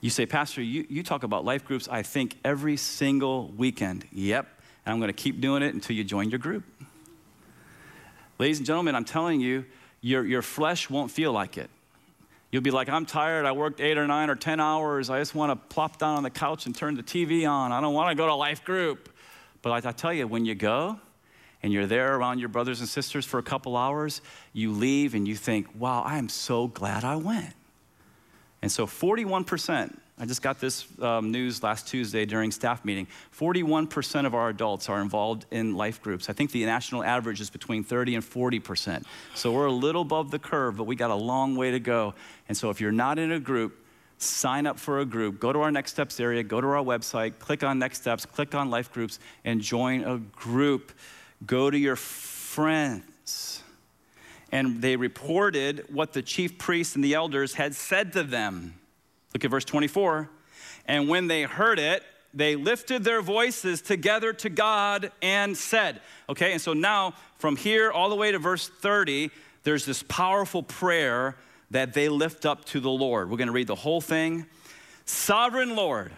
You 0.00 0.10
say, 0.10 0.26
Pastor, 0.26 0.62
you, 0.62 0.86
you 0.88 1.02
talk 1.02 1.22
about 1.22 1.44
life 1.44 1.64
groups, 1.64 1.88
I 1.88 2.02
think, 2.02 2.36
every 2.44 2.76
single 2.76 3.48
weekend. 3.48 4.06
Yep, 4.12 4.48
and 4.84 4.92
I'm 4.92 4.98
going 4.98 5.08
to 5.08 5.12
keep 5.12 5.40
doing 5.40 5.62
it 5.62 5.72
until 5.72 5.94
you 5.94 6.04
join 6.04 6.30
your 6.30 6.38
group. 6.38 6.64
Ladies 8.38 8.58
and 8.58 8.66
gentlemen, 8.66 8.94
I'm 8.94 9.04
telling 9.04 9.40
you, 9.40 9.66
your, 10.00 10.24
your 10.24 10.42
flesh 10.42 10.88
won't 10.88 11.10
feel 11.10 11.32
like 11.32 11.58
it. 11.58 11.70
You'll 12.50 12.62
be 12.62 12.70
like, 12.72 12.88
I'm 12.88 13.06
tired. 13.06 13.46
I 13.46 13.52
worked 13.52 13.80
eight 13.80 13.98
or 13.98 14.06
nine 14.08 14.30
or 14.30 14.34
10 14.34 14.58
hours. 14.58 15.10
I 15.10 15.20
just 15.20 15.34
want 15.34 15.52
to 15.52 15.74
plop 15.74 15.98
down 15.98 16.16
on 16.16 16.22
the 16.24 16.30
couch 16.30 16.66
and 16.66 16.74
turn 16.74 16.96
the 16.96 17.02
TV 17.02 17.48
on. 17.48 17.70
I 17.70 17.80
don't 17.80 17.94
want 17.94 18.10
to 18.10 18.16
go 18.16 18.26
to 18.26 18.34
life 18.34 18.64
group. 18.64 19.14
But 19.62 19.86
I 19.86 19.92
tell 19.92 20.12
you, 20.12 20.26
when 20.26 20.44
you 20.44 20.54
go 20.56 20.98
and 21.62 21.72
you're 21.72 21.86
there 21.86 22.16
around 22.16 22.38
your 22.38 22.48
brothers 22.48 22.80
and 22.80 22.88
sisters 22.88 23.24
for 23.24 23.38
a 23.38 23.42
couple 23.42 23.76
hours, 23.76 24.22
you 24.52 24.72
leave 24.72 25.14
and 25.14 25.28
you 25.28 25.34
think, 25.34 25.66
wow, 25.78 26.02
I 26.02 26.18
am 26.18 26.28
so 26.28 26.68
glad 26.68 27.04
I 27.04 27.16
went. 27.16 27.54
And 28.62 28.70
so 28.70 28.86
41%, 28.86 29.96
I 30.18 30.26
just 30.26 30.42
got 30.42 30.60
this 30.60 30.86
um, 31.00 31.30
news 31.30 31.62
last 31.62 31.88
Tuesday 31.88 32.26
during 32.26 32.50
staff 32.50 32.84
meeting. 32.84 33.06
41% 33.34 34.26
of 34.26 34.34
our 34.34 34.50
adults 34.50 34.90
are 34.90 35.00
involved 35.00 35.46
in 35.50 35.74
life 35.76 36.02
groups. 36.02 36.28
I 36.28 36.34
think 36.34 36.50
the 36.50 36.64
national 36.66 37.02
average 37.02 37.40
is 37.40 37.48
between 37.48 37.84
30 37.84 38.16
and 38.16 38.24
40%. 38.24 39.04
So 39.34 39.50
we're 39.50 39.66
a 39.66 39.72
little 39.72 40.02
above 40.02 40.30
the 40.30 40.38
curve, 40.38 40.76
but 40.76 40.84
we 40.84 40.94
got 40.94 41.10
a 41.10 41.14
long 41.14 41.56
way 41.56 41.70
to 41.70 41.80
go. 41.80 42.14
And 42.48 42.56
so 42.56 42.68
if 42.68 42.82
you're 42.82 42.92
not 42.92 43.18
in 43.18 43.32
a 43.32 43.40
group, 43.40 43.82
sign 44.18 44.66
up 44.66 44.78
for 44.78 45.00
a 45.00 45.06
group. 45.06 45.40
Go 45.40 45.54
to 45.54 45.60
our 45.60 45.70
Next 45.70 45.92
Steps 45.92 46.20
area, 46.20 46.42
go 46.42 46.60
to 46.60 46.66
our 46.66 46.84
website, 46.84 47.38
click 47.38 47.64
on 47.64 47.78
Next 47.78 48.02
Steps, 48.02 48.26
click 48.26 48.54
on 48.54 48.68
Life 48.68 48.92
Groups, 48.92 49.18
and 49.46 49.62
join 49.62 50.04
a 50.04 50.18
group. 50.18 50.92
Go 51.46 51.70
to 51.70 51.78
your 51.78 51.96
friends. 51.96 53.62
And 54.52 54.82
they 54.82 54.96
reported 54.96 55.86
what 55.90 56.12
the 56.12 56.22
chief 56.22 56.58
priests 56.58 56.94
and 56.94 57.04
the 57.04 57.14
elders 57.14 57.54
had 57.54 57.74
said 57.74 58.12
to 58.14 58.22
them. 58.22 58.74
Look 59.32 59.44
at 59.44 59.50
verse 59.50 59.64
24. 59.64 60.28
And 60.86 61.08
when 61.08 61.28
they 61.28 61.42
heard 61.44 61.78
it, 61.78 62.02
they 62.34 62.56
lifted 62.56 63.04
their 63.04 63.22
voices 63.22 63.80
together 63.80 64.32
to 64.34 64.48
God 64.48 65.10
and 65.22 65.56
said, 65.56 66.00
okay, 66.28 66.52
and 66.52 66.60
so 66.60 66.72
now 66.72 67.14
from 67.38 67.56
here 67.56 67.90
all 67.90 68.08
the 68.08 68.16
way 68.16 68.32
to 68.32 68.38
verse 68.38 68.68
30, 68.68 69.30
there's 69.62 69.84
this 69.84 70.02
powerful 70.04 70.62
prayer 70.62 71.36
that 71.70 71.92
they 71.92 72.08
lift 72.08 72.46
up 72.46 72.64
to 72.66 72.80
the 72.80 72.90
Lord. 72.90 73.30
We're 73.30 73.36
going 73.36 73.48
to 73.48 73.52
read 73.52 73.66
the 73.66 73.74
whole 73.74 74.00
thing. 74.00 74.46
Sovereign 75.04 75.76
Lord, 75.76 76.12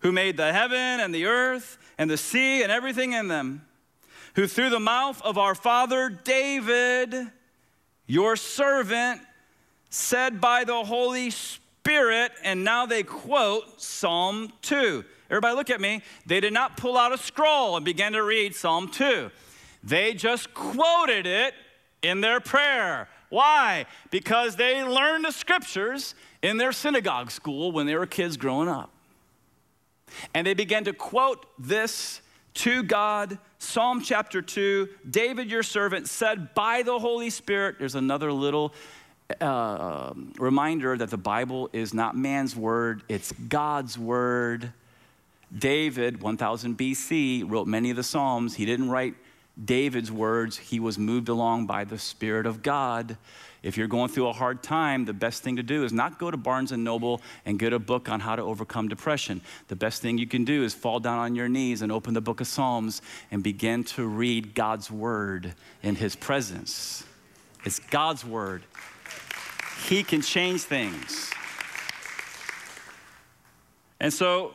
who 0.00 0.12
made 0.12 0.36
the 0.36 0.52
heaven 0.52 0.78
and 0.78 1.14
the 1.14 1.26
earth 1.26 1.78
and 1.98 2.10
the 2.10 2.16
sea 2.16 2.62
and 2.62 2.70
everything 2.70 3.12
in 3.12 3.28
them, 3.28 3.64
who 4.34 4.46
through 4.46 4.70
the 4.70 4.80
mouth 4.80 5.20
of 5.22 5.38
our 5.38 5.54
father 5.54 6.08
David, 6.08 7.14
your 8.06 8.36
servant, 8.36 9.20
said 9.90 10.40
by 10.40 10.64
the 10.64 10.84
Holy 10.84 11.30
Spirit, 11.30 12.32
and 12.42 12.64
now 12.64 12.86
they 12.86 13.02
quote 13.02 13.80
Psalm 13.80 14.52
2. 14.62 15.04
Everybody, 15.30 15.56
look 15.56 15.70
at 15.70 15.80
me. 15.80 16.02
They 16.26 16.40
did 16.40 16.52
not 16.52 16.76
pull 16.76 16.96
out 16.96 17.12
a 17.12 17.18
scroll 17.18 17.76
and 17.76 17.84
begin 17.84 18.12
to 18.12 18.22
read 18.22 18.54
Psalm 18.54 18.88
2. 18.88 19.30
They 19.84 20.14
just 20.14 20.54
quoted 20.54 21.26
it 21.26 21.54
in 22.02 22.20
their 22.20 22.40
prayer. 22.40 23.08
Why? 23.30 23.86
Because 24.10 24.56
they 24.56 24.84
learned 24.84 25.24
the 25.24 25.32
scriptures 25.32 26.14
in 26.42 26.58
their 26.58 26.72
synagogue 26.72 27.30
school 27.30 27.72
when 27.72 27.86
they 27.86 27.96
were 27.96 28.06
kids 28.06 28.36
growing 28.36 28.68
up. 28.68 28.90
And 30.34 30.46
they 30.46 30.54
began 30.54 30.84
to 30.84 30.92
quote 30.92 31.46
this 31.58 32.20
to 32.54 32.82
God. 32.82 33.38
Psalm 33.62 34.02
chapter 34.02 34.42
2 34.42 34.88
David, 35.08 35.48
your 35.48 35.62
servant, 35.62 36.08
said 36.08 36.52
by 36.52 36.82
the 36.82 36.98
Holy 36.98 37.30
Spirit, 37.30 37.76
there's 37.78 37.94
another 37.94 38.32
little 38.32 38.74
uh, 39.40 40.12
reminder 40.36 40.96
that 40.96 41.10
the 41.10 41.16
Bible 41.16 41.70
is 41.72 41.94
not 41.94 42.16
man's 42.16 42.56
word, 42.56 43.04
it's 43.08 43.30
God's 43.30 43.96
word. 43.96 44.72
David, 45.56 46.20
1000 46.20 46.76
BC, 46.76 47.48
wrote 47.48 47.68
many 47.68 47.90
of 47.90 47.96
the 47.96 48.02
Psalms. 48.02 48.54
He 48.54 48.66
didn't 48.66 48.88
write 48.90 49.14
David's 49.62 50.10
words, 50.10 50.58
he 50.58 50.80
was 50.80 50.98
moved 50.98 51.28
along 51.28 51.66
by 51.66 51.84
the 51.84 51.98
Spirit 51.98 52.46
of 52.46 52.62
God. 52.62 53.16
If 53.62 53.76
you're 53.76 53.86
going 53.86 54.08
through 54.08 54.26
a 54.26 54.32
hard 54.32 54.62
time, 54.62 55.04
the 55.04 55.12
best 55.12 55.42
thing 55.42 55.56
to 55.56 55.62
do 55.62 55.84
is 55.84 55.92
not 55.92 56.18
go 56.18 56.30
to 56.30 56.36
Barnes 56.36 56.72
and 56.72 56.82
Noble 56.82 57.22
and 57.46 57.58
get 57.58 57.72
a 57.72 57.78
book 57.78 58.08
on 58.08 58.18
how 58.18 58.34
to 58.34 58.42
overcome 58.42 58.88
depression. 58.88 59.40
The 59.68 59.76
best 59.76 60.02
thing 60.02 60.18
you 60.18 60.26
can 60.26 60.44
do 60.44 60.64
is 60.64 60.74
fall 60.74 60.98
down 60.98 61.18
on 61.18 61.36
your 61.36 61.48
knees 61.48 61.80
and 61.80 61.92
open 61.92 62.14
the 62.14 62.20
book 62.20 62.40
of 62.40 62.48
Psalms 62.48 63.02
and 63.30 63.42
begin 63.42 63.84
to 63.84 64.06
read 64.06 64.54
God's 64.54 64.90
word 64.90 65.54
in 65.82 65.94
his 65.94 66.16
presence. 66.16 67.04
It's 67.64 67.78
God's 67.78 68.24
word. 68.24 68.62
He 69.88 70.02
can 70.02 70.22
change 70.22 70.62
things. 70.62 71.30
And 74.00 74.12
so, 74.12 74.54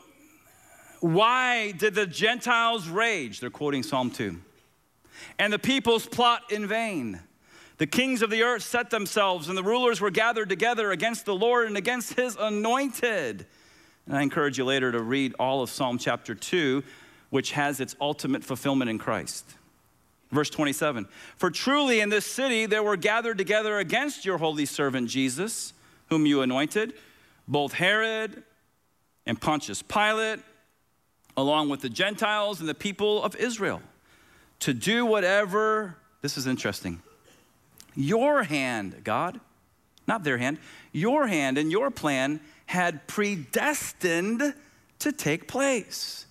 why 0.99 1.71
did 1.71 1.95
the 1.95 2.05
Gentiles 2.05 2.89
rage? 2.89 3.39
They're 3.39 3.49
quoting 3.49 3.83
Psalm 3.83 4.11
2. 4.11 4.35
And 5.39 5.53
the 5.53 5.59
peoples 5.59 6.05
plot 6.05 6.51
in 6.51 6.67
vain. 6.67 7.21
The 7.77 7.87
kings 7.87 8.21
of 8.21 8.29
the 8.29 8.41
earth 8.41 8.63
set 8.63 8.89
themselves, 8.89 9.49
and 9.49 9.57
the 9.57 9.63
rulers 9.63 10.01
were 10.01 10.09
gathered 10.09 10.49
together 10.49 10.91
against 10.91 11.25
the 11.25 11.35
Lord 11.35 11.67
and 11.67 11.77
against 11.77 12.13
his 12.13 12.35
anointed. 12.39 13.45
And 14.07 14.17
I 14.17 14.21
encourage 14.21 14.57
you 14.57 14.65
later 14.65 14.91
to 14.91 15.01
read 15.01 15.35
all 15.39 15.61
of 15.61 15.69
Psalm 15.69 15.97
chapter 15.97 16.33
2, 16.33 16.83
which 17.29 17.51
has 17.51 17.79
its 17.79 17.95
ultimate 18.01 18.43
fulfillment 18.43 18.89
in 18.89 18.97
Christ. 18.97 19.45
Verse 20.31 20.49
27 20.49 21.07
For 21.37 21.51
truly 21.51 21.99
in 21.99 22.09
this 22.09 22.25
city 22.25 22.65
there 22.65 22.83
were 22.83 22.97
gathered 22.97 23.37
together 23.37 23.77
against 23.77 24.25
your 24.25 24.39
holy 24.39 24.65
servant 24.65 25.09
Jesus, 25.09 25.73
whom 26.09 26.25
you 26.25 26.41
anointed, 26.41 26.93
both 27.47 27.73
Herod 27.73 28.43
and 29.25 29.39
Pontius 29.39 29.81
Pilate, 29.81 30.39
along 31.35 31.69
with 31.69 31.81
the 31.81 31.89
Gentiles 31.89 32.59
and 32.59 32.67
the 32.67 32.73
people 32.73 33.23
of 33.23 33.35
Israel, 33.35 33.81
to 34.61 34.73
do 34.73 35.05
whatever, 35.05 35.97
this 36.21 36.37
is 36.37 36.47
interesting, 36.47 37.01
your 37.97 38.43
hand, 38.43 39.01
God, 39.03 39.39
not 40.07 40.23
their 40.23 40.37
hand, 40.37 40.59
your 40.93 41.27
hand 41.27 41.57
and 41.57 41.71
your 41.71 41.91
plan 41.91 42.39
had 42.67 43.07
predestined 43.07 44.53
to 44.99 45.11
take 45.11 45.47
place. 45.47 46.25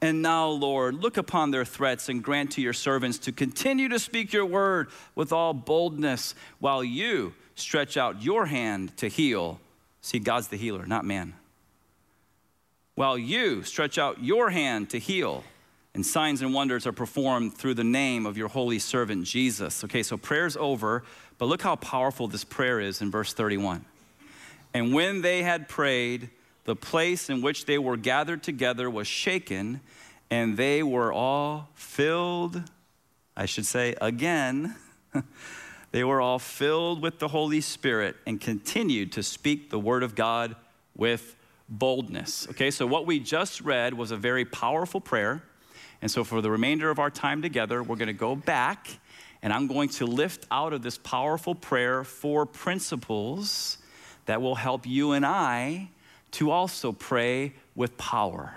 And 0.00 0.22
now, 0.22 0.48
Lord, 0.48 0.94
look 0.94 1.16
upon 1.16 1.50
their 1.50 1.64
threats 1.64 2.08
and 2.08 2.22
grant 2.22 2.52
to 2.52 2.60
your 2.60 2.72
servants 2.72 3.18
to 3.18 3.32
continue 3.32 3.88
to 3.88 3.98
speak 3.98 4.32
your 4.32 4.46
word 4.46 4.88
with 5.16 5.32
all 5.32 5.52
boldness 5.52 6.34
while 6.60 6.84
you 6.84 7.34
stretch 7.56 7.96
out 7.96 8.22
your 8.22 8.46
hand 8.46 8.96
to 8.98 9.08
heal. 9.08 9.60
See, 10.00 10.20
God's 10.20 10.48
the 10.48 10.56
healer, 10.56 10.86
not 10.86 11.04
man. 11.04 11.34
While 12.94 13.18
you 13.18 13.64
stretch 13.64 13.98
out 13.98 14.22
your 14.22 14.50
hand 14.50 14.90
to 14.90 14.98
heal, 14.98 15.42
and 15.98 16.06
signs 16.06 16.42
and 16.42 16.54
wonders 16.54 16.86
are 16.86 16.92
performed 16.92 17.58
through 17.58 17.74
the 17.74 17.82
name 17.82 18.24
of 18.24 18.38
your 18.38 18.46
holy 18.46 18.78
servant 18.78 19.24
Jesus. 19.24 19.82
Okay, 19.82 20.04
so 20.04 20.16
prayer's 20.16 20.56
over, 20.56 21.02
but 21.38 21.46
look 21.46 21.60
how 21.60 21.74
powerful 21.74 22.28
this 22.28 22.44
prayer 22.44 22.78
is 22.78 23.02
in 23.02 23.10
verse 23.10 23.32
31. 23.32 23.84
And 24.72 24.94
when 24.94 25.22
they 25.22 25.42
had 25.42 25.68
prayed, 25.68 26.30
the 26.66 26.76
place 26.76 27.28
in 27.28 27.42
which 27.42 27.66
they 27.66 27.78
were 27.78 27.96
gathered 27.96 28.44
together 28.44 28.88
was 28.88 29.08
shaken, 29.08 29.80
and 30.30 30.56
they 30.56 30.84
were 30.84 31.12
all 31.12 31.68
filled, 31.74 32.62
I 33.36 33.46
should 33.46 33.66
say 33.66 33.96
again, 34.00 34.76
they 35.90 36.04
were 36.04 36.20
all 36.20 36.38
filled 36.38 37.02
with 37.02 37.18
the 37.18 37.26
Holy 37.26 37.60
Spirit 37.60 38.14
and 38.24 38.40
continued 38.40 39.10
to 39.14 39.24
speak 39.24 39.70
the 39.70 39.80
word 39.80 40.04
of 40.04 40.14
God 40.14 40.54
with 40.94 41.34
boldness. 41.68 42.46
Okay, 42.50 42.70
so 42.70 42.86
what 42.86 43.04
we 43.04 43.18
just 43.18 43.62
read 43.62 43.94
was 43.94 44.12
a 44.12 44.16
very 44.16 44.44
powerful 44.44 45.00
prayer. 45.00 45.42
And 46.00 46.10
so, 46.10 46.24
for 46.24 46.40
the 46.40 46.50
remainder 46.50 46.90
of 46.90 46.98
our 46.98 47.10
time 47.10 47.42
together, 47.42 47.82
we're 47.82 47.96
going 47.96 48.06
to 48.06 48.12
go 48.12 48.36
back 48.36 48.88
and 49.42 49.52
I'm 49.52 49.66
going 49.66 49.88
to 49.90 50.06
lift 50.06 50.46
out 50.50 50.72
of 50.72 50.82
this 50.82 50.98
powerful 50.98 51.54
prayer 51.54 52.04
four 52.04 52.44
principles 52.46 53.78
that 54.26 54.42
will 54.42 54.56
help 54.56 54.86
you 54.86 55.12
and 55.12 55.24
I 55.24 55.90
to 56.32 56.50
also 56.50 56.92
pray 56.92 57.54
with 57.74 57.96
power. 57.96 58.52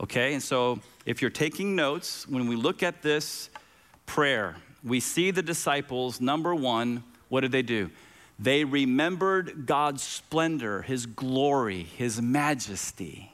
Okay? 0.00 0.34
And 0.34 0.42
so, 0.42 0.80
if 1.06 1.20
you're 1.20 1.30
taking 1.30 1.74
notes, 1.74 2.28
when 2.28 2.46
we 2.46 2.56
look 2.56 2.82
at 2.82 3.02
this 3.02 3.50
prayer, 4.06 4.56
we 4.84 5.00
see 5.00 5.30
the 5.30 5.42
disciples, 5.42 6.20
number 6.20 6.54
one, 6.54 7.02
what 7.28 7.40
did 7.40 7.52
they 7.52 7.62
do? 7.62 7.90
They 8.38 8.64
remembered 8.64 9.66
God's 9.66 10.02
splendor, 10.02 10.82
His 10.82 11.04
glory, 11.06 11.82
His 11.82 12.22
majesty. 12.22 13.32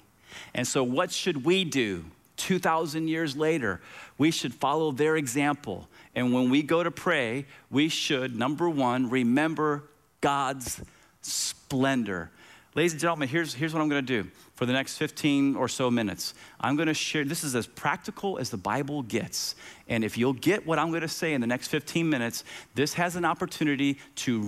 And 0.54 0.66
so, 0.66 0.82
what 0.82 1.12
should 1.12 1.44
we 1.44 1.64
do 1.64 2.04
2,000 2.36 3.08
years 3.08 3.36
later? 3.36 3.80
We 4.18 4.30
should 4.30 4.54
follow 4.54 4.92
their 4.92 5.16
example. 5.16 5.88
And 6.14 6.32
when 6.32 6.50
we 6.50 6.62
go 6.62 6.82
to 6.82 6.90
pray, 6.90 7.46
we 7.70 7.88
should, 7.88 8.36
number 8.36 8.68
one, 8.68 9.10
remember 9.10 9.84
God's 10.20 10.80
splendor. 11.22 12.30
Ladies 12.74 12.92
and 12.92 13.00
gentlemen, 13.00 13.28
here's, 13.28 13.54
here's 13.54 13.72
what 13.72 13.80
I'm 13.80 13.88
going 13.88 14.04
to 14.04 14.22
do 14.22 14.28
for 14.54 14.66
the 14.66 14.72
next 14.72 14.96
15 14.98 15.56
or 15.56 15.68
so 15.68 15.90
minutes. 15.90 16.34
I'm 16.60 16.76
going 16.76 16.88
to 16.88 16.94
share, 16.94 17.24
this 17.24 17.44
is 17.44 17.54
as 17.54 17.66
practical 17.66 18.38
as 18.38 18.50
the 18.50 18.56
Bible 18.56 19.02
gets. 19.02 19.54
And 19.88 20.04
if 20.04 20.18
you'll 20.18 20.32
get 20.32 20.66
what 20.66 20.78
I'm 20.78 20.90
going 20.90 21.02
to 21.02 21.08
say 21.08 21.34
in 21.34 21.40
the 21.40 21.46
next 21.46 21.68
15 21.68 22.08
minutes, 22.08 22.44
this 22.74 22.94
has 22.94 23.16
an 23.16 23.24
opportunity 23.24 23.98
to 24.16 24.42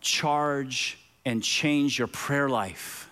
recharge 0.00 0.98
and 1.24 1.42
change 1.42 1.98
your 1.98 2.08
prayer 2.08 2.48
life. 2.48 3.11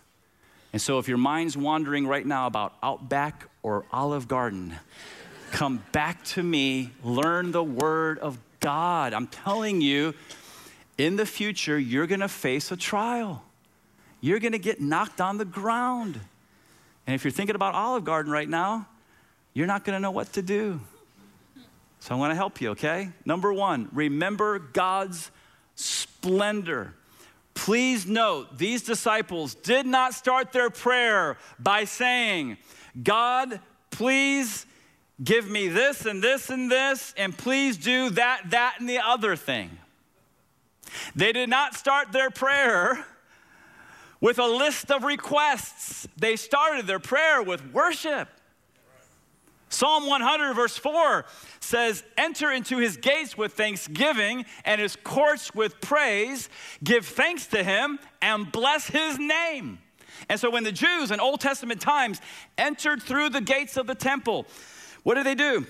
And 0.73 0.81
so 0.81 0.99
if 0.99 1.09
your 1.09 1.19
mind's 1.19 1.57
wandering 1.57 2.07
right 2.07 2.25
now 2.25 2.47
about 2.47 2.75
Outback 2.83 3.49
or 3.63 3.85
Olive 3.93 4.29
Garden, 4.29 4.75
come 5.51 5.83
back 5.93 6.23
to 6.25 6.43
me, 6.43 6.91
learn 7.03 7.53
the 7.53 7.65
Word 7.65 8.19
of 8.19 8.39
God. 8.61 9.13
I'm 9.13 9.27
telling 9.27 9.81
you, 9.81 10.15
in 10.97 11.17
the 11.17 11.27
future, 11.27 11.79
you're 11.79 12.07
to 12.21 12.29
face 12.29 12.71
a 12.71 12.77
trial 12.77 13.43
you're 14.21 14.41
to 14.53 14.59
get 14.59 14.81
knocked 14.81 15.21
on 15.21 15.39
the 15.39 15.45
ground. 15.45 16.21
And 17.07 17.15
if 17.15 17.25
you're 17.25 17.31
thinking 17.31 17.57
about 17.57 17.75
Olive 17.75 18.05
Garden 18.05 18.31
right 18.31 18.49
now, 18.49 18.87
you're 19.55 19.67
not 19.67 19.85
to 19.95 20.01
know 20.01 20.11
what 20.11 20.33
to 20.35 20.43
do. 20.43 20.81
So 22.01 22.15
I 22.15 22.19
want 22.19 22.31
to 22.31 22.35
help 22.35 22.61
you, 22.61 22.71
okay? 22.71 23.11
Number 23.25 23.53
one, 23.53 23.89
remember 23.93 24.59
God's 24.59 25.31
splendor. 25.75 26.95
Please 27.65 28.07
note, 28.07 28.57
these 28.57 28.83
disciples 28.83 29.55
did 29.55 29.85
not 29.85 30.15
start 30.15 30.51
their 30.51 30.71
prayer 30.71 31.37
by 31.59 31.85
saying, 31.85 32.57
God, 33.03 33.61
please 33.91 34.65
give 35.23 35.47
me 35.47 35.69
this 35.69 36.07
and 36.07 36.23
this 36.23 36.49
and 36.49 36.73
this, 36.73 37.13
and 37.19 37.37
please 37.37 37.77
do 37.77 38.09
that, 38.11 38.45
that, 38.49 38.77
and 38.79 38.89
the 38.89 38.99
other 38.99 39.37
thing. 39.37 39.69
They 41.15 41.33
did 41.33 41.51
not 41.51 41.75
start 41.75 42.13
their 42.13 42.31
prayer 42.31 43.05
with 44.23 44.39
a 44.39 44.47
list 44.47 44.91
of 44.91 45.05
requests. 45.05 46.09
They 46.17 46.37
started 46.37 46.87
their 46.87 46.99
prayer 46.99 47.43
with 47.43 47.75
worship. 47.75 48.31
Psalm 49.71 50.09
100, 50.09 50.53
verse 50.55 50.77
4 50.77 51.25
says, 51.61 52.03
Enter 52.19 52.51
into 52.51 52.79
his 52.79 52.97
gates 52.97 53.39
with 53.39 53.53
thanksgiving 53.53 54.45
and 54.65 54.81
his 54.81 54.97
courts 54.97 55.55
with 55.55 55.81
praise. 55.81 56.49
Give 56.83 57.07
thanks 57.07 57.47
to 57.49 57.63
him 57.63 58.01
and 58.21 58.51
bless 58.51 58.89
his 58.89 59.19
name. 59.19 59.79
And 60.29 60.39
so, 60.39 60.51
when 60.51 60.65
the 60.65 60.73
Jews 60.73 61.13
in 61.13 61.21
Old 61.21 61.41
Testament 61.41 61.81
times 61.81 62.21
entered 62.59 63.01
through 63.01 63.31
the 63.31 63.41
gates 63.41 63.77
of 63.77 63.87
the 63.87 63.95
temple, 63.95 64.47
what 65.05 65.15
did 65.15 65.25
they 65.25 65.37
do? 65.37 65.65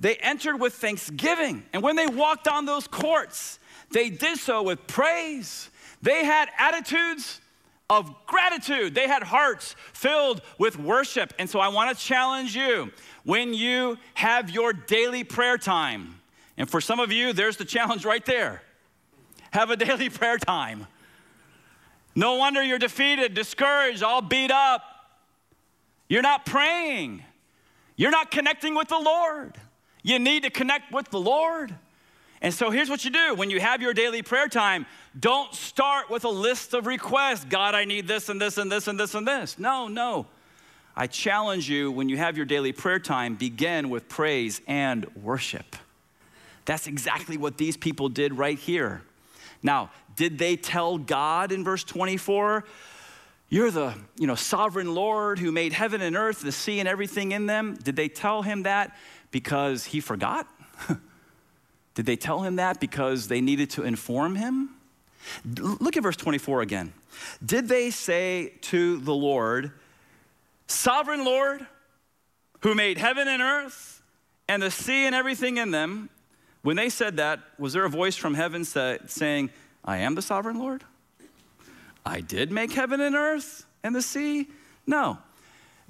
They 0.00 0.16
entered 0.16 0.56
with 0.56 0.72
thanksgiving. 0.74 1.62
And 1.74 1.82
when 1.82 1.94
they 1.94 2.06
walked 2.06 2.48
on 2.48 2.64
those 2.64 2.88
courts, 2.88 3.58
they 3.90 4.08
did 4.08 4.38
so 4.38 4.62
with 4.62 4.86
praise. 4.86 5.70
They 6.00 6.24
had 6.24 6.48
attitudes 6.58 7.41
of 7.90 8.14
gratitude. 8.26 8.94
They 8.94 9.06
had 9.06 9.22
hearts 9.22 9.74
filled 9.92 10.42
with 10.58 10.78
worship. 10.78 11.34
And 11.38 11.48
so 11.48 11.60
I 11.60 11.68
want 11.68 11.96
to 11.96 12.04
challenge 12.04 12.56
you 12.56 12.90
when 13.24 13.54
you 13.54 13.98
have 14.14 14.50
your 14.50 14.72
daily 14.72 15.24
prayer 15.24 15.58
time, 15.58 16.20
and 16.56 16.68
for 16.68 16.80
some 16.80 17.00
of 17.00 17.12
you, 17.12 17.32
there's 17.32 17.56
the 17.56 17.64
challenge 17.64 18.04
right 18.04 18.24
there 18.24 18.62
have 19.52 19.70
a 19.70 19.76
daily 19.76 20.08
prayer 20.10 20.38
time. 20.38 20.86
No 22.14 22.34
wonder 22.34 22.62
you're 22.62 22.78
defeated, 22.78 23.34
discouraged, 23.34 24.02
all 24.02 24.20
beat 24.20 24.50
up. 24.50 24.82
You're 26.08 26.22
not 26.22 26.44
praying. 26.44 27.22
You're 27.96 28.10
not 28.10 28.30
connecting 28.30 28.74
with 28.74 28.88
the 28.88 28.98
Lord. 28.98 29.56
You 30.02 30.18
need 30.18 30.42
to 30.42 30.50
connect 30.50 30.92
with 30.92 31.08
the 31.10 31.20
Lord. 31.20 31.74
And 32.42 32.52
so 32.52 32.70
here's 32.70 32.90
what 32.90 33.04
you 33.04 33.10
do 33.10 33.36
when 33.36 33.50
you 33.50 33.60
have 33.60 33.80
your 33.80 33.94
daily 33.94 34.20
prayer 34.20 34.48
time 34.48 34.84
don't 35.18 35.54
start 35.54 36.10
with 36.10 36.24
a 36.24 36.28
list 36.28 36.74
of 36.74 36.86
requests 36.86 37.44
God, 37.44 37.74
I 37.74 37.84
need 37.84 38.08
this 38.08 38.28
and 38.28 38.40
this 38.40 38.58
and 38.58 38.70
this 38.70 38.88
and 38.88 38.98
this 38.98 39.14
and 39.14 39.26
this. 39.26 39.58
No, 39.58 39.88
no. 39.88 40.26
I 40.96 41.06
challenge 41.06 41.70
you 41.70 41.90
when 41.90 42.08
you 42.08 42.16
have 42.18 42.36
your 42.36 42.44
daily 42.44 42.72
prayer 42.72 42.98
time, 42.98 43.36
begin 43.36 43.88
with 43.88 44.08
praise 44.08 44.60
and 44.66 45.06
worship. 45.16 45.76
That's 46.64 46.86
exactly 46.86 47.36
what 47.36 47.56
these 47.56 47.76
people 47.76 48.08
did 48.08 48.36
right 48.36 48.58
here. 48.58 49.02
Now, 49.62 49.90
did 50.16 50.38
they 50.38 50.56
tell 50.56 50.98
God 50.98 51.52
in 51.52 51.64
verse 51.64 51.84
24, 51.84 52.64
you're 53.48 53.70
the 53.70 53.94
you 54.18 54.26
know, 54.26 54.34
sovereign 54.34 54.94
Lord 54.94 55.38
who 55.38 55.52
made 55.52 55.72
heaven 55.72 56.02
and 56.02 56.16
earth, 56.16 56.40
the 56.40 56.52
sea 56.52 56.80
and 56.80 56.88
everything 56.88 57.32
in 57.32 57.46
them? 57.46 57.78
Did 57.82 57.96
they 57.96 58.08
tell 58.08 58.42
him 58.42 58.64
that 58.64 58.96
because 59.30 59.84
he 59.84 60.00
forgot? 60.00 60.46
Did 61.94 62.06
they 62.06 62.16
tell 62.16 62.40
him 62.40 62.56
that 62.56 62.80
because 62.80 63.28
they 63.28 63.40
needed 63.40 63.70
to 63.70 63.82
inform 63.82 64.36
him? 64.36 64.70
Look 65.56 65.96
at 65.96 66.02
verse 66.02 66.16
24 66.16 66.62
again. 66.62 66.92
Did 67.44 67.68
they 67.68 67.90
say 67.90 68.54
to 68.62 68.98
the 68.98 69.14
Lord, 69.14 69.72
Sovereign 70.66 71.24
Lord, 71.24 71.66
who 72.60 72.74
made 72.74 72.98
heaven 72.98 73.28
and 73.28 73.42
earth 73.42 74.02
and 74.48 74.62
the 74.62 74.70
sea 74.70 75.06
and 75.06 75.14
everything 75.14 75.58
in 75.58 75.70
them, 75.70 76.08
when 76.62 76.76
they 76.76 76.88
said 76.88 77.16
that, 77.16 77.40
was 77.58 77.72
there 77.72 77.84
a 77.84 77.90
voice 77.90 78.16
from 78.16 78.34
heaven 78.34 78.64
saying, 78.64 79.50
I 79.84 79.98
am 79.98 80.14
the 80.14 80.22
sovereign 80.22 80.58
Lord? 80.58 80.84
I 82.06 82.20
did 82.20 82.50
make 82.50 82.72
heaven 82.72 83.00
and 83.00 83.14
earth 83.14 83.66
and 83.82 83.94
the 83.94 84.02
sea? 84.02 84.48
No. 84.86 85.18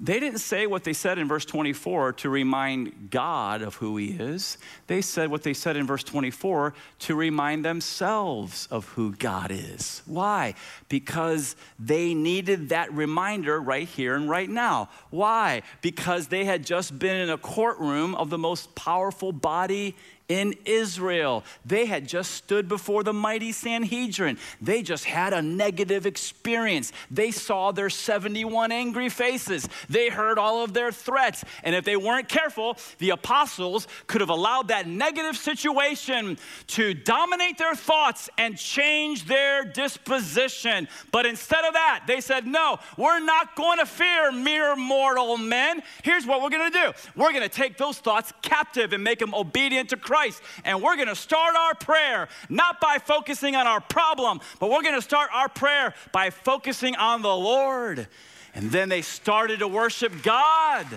They 0.03 0.19
didn't 0.19 0.39
say 0.39 0.67
what 0.67 0.83
they 0.83 0.91
said 0.91 1.17
in 1.17 1.29
verse 1.29 1.45
24 1.45 2.11
to 2.13 2.29
remind 2.29 3.09
God 3.09 3.61
of 3.61 3.75
who 3.75 3.95
He 3.95 4.07
is. 4.07 4.57
They 4.87 5.01
said 5.01 5.31
what 5.31 5.43
they 5.43 5.53
said 5.53 5.77
in 5.77 5.87
verse 5.87 6.03
24 6.03 6.73
to 6.99 7.15
remind 7.15 7.63
themselves 7.63 8.67
of 8.69 8.85
who 8.89 9.15
God 9.15 9.49
is. 9.49 10.01
Why? 10.05 10.55
Because 10.89 11.55
they 11.79 12.13
needed 12.13 12.67
that 12.69 12.91
reminder 12.91 13.61
right 13.61 13.87
here 13.87 14.15
and 14.15 14.29
right 14.29 14.49
now. 14.49 14.89
Why? 15.09 15.61
Because 15.81 16.27
they 16.27 16.43
had 16.43 16.65
just 16.65 16.99
been 16.99 17.15
in 17.15 17.29
a 17.29 17.37
courtroom 17.37 18.13
of 18.15 18.29
the 18.29 18.37
most 18.37 18.75
powerful 18.75 19.31
body 19.31 19.95
in 20.33 20.55
Israel. 20.65 21.43
They 21.63 21.85
had 21.85 22.07
just 22.07 22.31
stood 22.31 22.67
before 22.67 23.03
the 23.03 23.13
mighty 23.13 23.51
Sanhedrin. 23.51 24.39
They 24.59 24.81
just 24.81 25.05
had 25.05 25.31
a 25.31 25.43
negative 25.43 26.07
experience. 26.07 26.91
They 27.11 27.29
saw 27.29 27.71
their 27.71 27.91
71 27.91 28.71
angry 28.71 29.09
faces. 29.09 29.69
They 29.89 30.09
heard 30.09 30.39
all 30.39 30.63
of 30.63 30.73
their 30.73 30.91
threats. 30.91 31.45
And 31.63 31.75
if 31.75 31.85
they 31.85 31.95
weren't 31.95 32.29
careful, 32.29 32.77
the 32.97 33.11
apostles 33.11 33.87
could 34.07 34.21
have 34.21 34.31
allowed 34.31 34.69
that 34.69 34.87
negative 34.87 35.37
situation 35.37 36.39
to 36.67 36.95
dominate 36.95 37.59
their 37.59 37.75
thoughts 37.75 38.27
and 38.39 38.57
change 38.57 39.25
their 39.25 39.63
disposition. 39.63 40.87
But 41.11 41.27
instead 41.27 41.63
of 41.63 41.73
that, 41.73 42.05
they 42.07 42.21
said, 42.21 42.47
No, 42.47 42.79
we're 42.97 43.19
not 43.19 43.55
going 43.55 43.77
to 43.77 43.85
fear 43.85 44.31
mere 44.31 44.75
mortal 44.75 45.37
men. 45.37 45.83
Here's 46.03 46.25
what 46.25 46.41
we're 46.41 46.49
going 46.49 46.71
to 46.71 46.79
do 46.79 46.93
we're 47.15 47.33
going 47.33 47.43
to 47.43 47.55
take 47.55 47.77
those 47.77 47.99
thoughts 47.99 48.33
captive 48.41 48.93
and 48.93 49.03
make 49.03 49.19
them 49.19 49.35
obedient 49.35 49.89
to 49.89 49.97
Christ. 49.97 50.22
Christ. 50.23 50.41
And 50.63 50.81
we're 50.81 50.95
going 50.95 51.09
to 51.09 51.15
start 51.15 51.53
our 51.53 51.75
prayer 51.75 52.29
not 52.47 52.79
by 52.79 52.97
focusing 52.97 53.57
on 53.57 53.67
our 53.67 53.81
problem, 53.81 54.39
but 54.59 54.69
we're 54.69 54.81
going 54.81 54.95
to 54.95 55.01
start 55.01 55.29
our 55.33 55.49
prayer 55.49 55.93
by 56.13 56.29
focusing 56.29 56.95
on 56.95 57.21
the 57.21 57.35
Lord. 57.35 58.07
And 58.55 58.71
then 58.71 58.87
they 58.87 59.01
started 59.01 59.59
to 59.59 59.67
worship 59.67 60.13
God. 60.23 60.87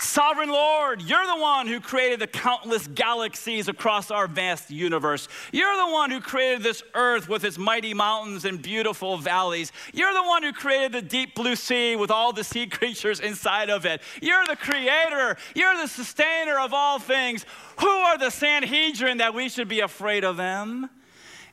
Sovereign 0.00 0.50
Lord, 0.50 1.02
you're 1.02 1.26
the 1.26 1.40
one 1.40 1.66
who 1.66 1.80
created 1.80 2.20
the 2.20 2.28
countless 2.28 2.86
galaxies 2.86 3.66
across 3.66 4.12
our 4.12 4.28
vast 4.28 4.70
universe. 4.70 5.28
You're 5.52 5.76
the 5.76 5.92
one 5.92 6.10
who 6.10 6.20
created 6.20 6.62
this 6.62 6.84
earth 6.94 7.28
with 7.28 7.44
its 7.44 7.58
mighty 7.58 7.94
mountains 7.94 8.44
and 8.44 8.62
beautiful 8.62 9.16
valleys. 9.16 9.72
You're 9.92 10.14
the 10.14 10.22
one 10.22 10.44
who 10.44 10.52
created 10.52 10.92
the 10.92 11.02
deep 11.02 11.34
blue 11.34 11.56
sea 11.56 11.96
with 11.96 12.12
all 12.12 12.32
the 12.32 12.44
sea 12.44 12.66
creatures 12.68 13.18
inside 13.18 13.70
of 13.70 13.86
it. 13.86 14.00
You're 14.22 14.46
the 14.46 14.56
creator. 14.56 15.36
You're 15.54 15.76
the 15.76 15.88
sustainer 15.88 16.58
of 16.58 16.72
all 16.72 17.00
things. 17.00 17.44
Who 17.80 17.88
are 17.88 18.18
the 18.18 18.30
Sanhedrin 18.30 19.18
that 19.18 19.34
we 19.34 19.48
should 19.48 19.68
be 19.68 19.80
afraid 19.80 20.22
of 20.22 20.36
them? 20.36 20.90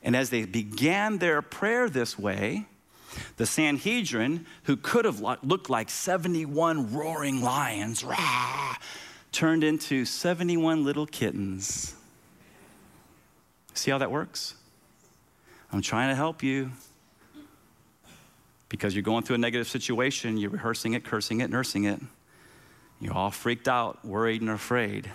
And 0.02 0.14
as 0.14 0.30
they 0.30 0.44
began 0.44 1.18
their 1.18 1.42
prayer 1.42 1.90
this 1.90 2.16
way, 2.16 2.66
The 3.36 3.46
Sanhedrin, 3.46 4.46
who 4.64 4.76
could 4.76 5.04
have 5.04 5.20
looked 5.20 5.70
like 5.70 5.90
71 5.90 6.92
roaring 6.92 7.42
lions, 7.42 8.04
rah, 8.04 8.76
turned 9.32 9.64
into 9.64 10.04
71 10.04 10.84
little 10.84 11.06
kittens. 11.06 11.94
See 13.74 13.90
how 13.90 13.98
that 13.98 14.10
works? 14.10 14.54
I'm 15.72 15.82
trying 15.82 16.08
to 16.10 16.14
help 16.14 16.42
you. 16.42 16.70
Because 18.68 18.94
you're 18.94 19.02
going 19.02 19.22
through 19.22 19.36
a 19.36 19.38
negative 19.38 19.68
situation, 19.68 20.38
you're 20.38 20.50
rehearsing 20.50 20.94
it, 20.94 21.04
cursing 21.04 21.40
it, 21.40 21.50
nursing 21.50 21.84
it. 21.84 22.00
You're 23.00 23.14
all 23.14 23.30
freaked 23.30 23.68
out, 23.68 24.04
worried, 24.04 24.40
and 24.40 24.50
afraid 24.50 25.10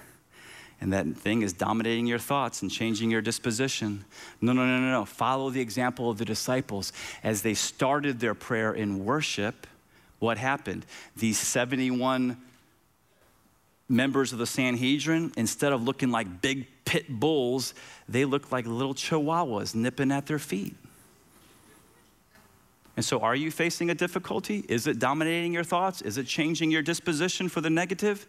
and 0.82 0.92
that 0.94 1.06
thing 1.16 1.44
is 1.44 1.54
dominating 1.54 2.08
your 2.08 2.20
thoughts 2.20 2.64
and 2.64 2.72
changing 2.72 3.12
your 3.12 3.22
disposition. 3.22 4.04
No, 4.42 4.52
no, 4.52 4.66
no, 4.66 4.80
no, 4.80 4.92
no. 4.92 5.06
Follow 5.06 5.52
the 5.52 5.62
example 5.62 6.10
of 6.10 6.18
the 6.18 6.26
disciples. 6.26 6.92
As 7.24 7.44
they 7.44 7.54
started 7.54 8.20
their 8.20 8.34
prayer 8.34 8.74
in 8.74 9.06
worship, 9.06 9.68
what 10.18 10.40
happened? 10.40 10.86
These 11.16 11.38
71 11.38 12.36
members 13.88 14.34
of 14.34 14.40
the 14.40 14.48
Sanhedrin, 14.48 15.32
instead 15.38 15.72
of 15.72 15.84
looking 15.84 16.10
like 16.10 16.42
big 16.42 16.66
pit 16.84 17.08
bulls, 17.08 17.76
they 18.10 18.26
looked 18.26 18.52
like 18.52 18.66
little 18.66 18.96
chihuahuas 18.96 19.76
nipping 19.76 20.12
at 20.12 20.26
their 20.26 20.40
feet. 20.40 20.76
And 23.02 23.06
so, 23.08 23.20
are 23.22 23.36
you 23.36 23.50
facing 23.50 23.90
a 23.90 23.96
difficulty? 23.96 24.64
Is 24.70 24.86
it 24.86 25.00
dominating 25.00 25.54
your 25.54 25.64
thoughts? 25.64 26.04
Is 26.04 26.20
it 26.20 26.28
changing 26.28 26.70
your 26.70 26.84
disposition 26.84 27.50
for 27.50 27.60
the 27.60 27.70
negative? 27.72 28.28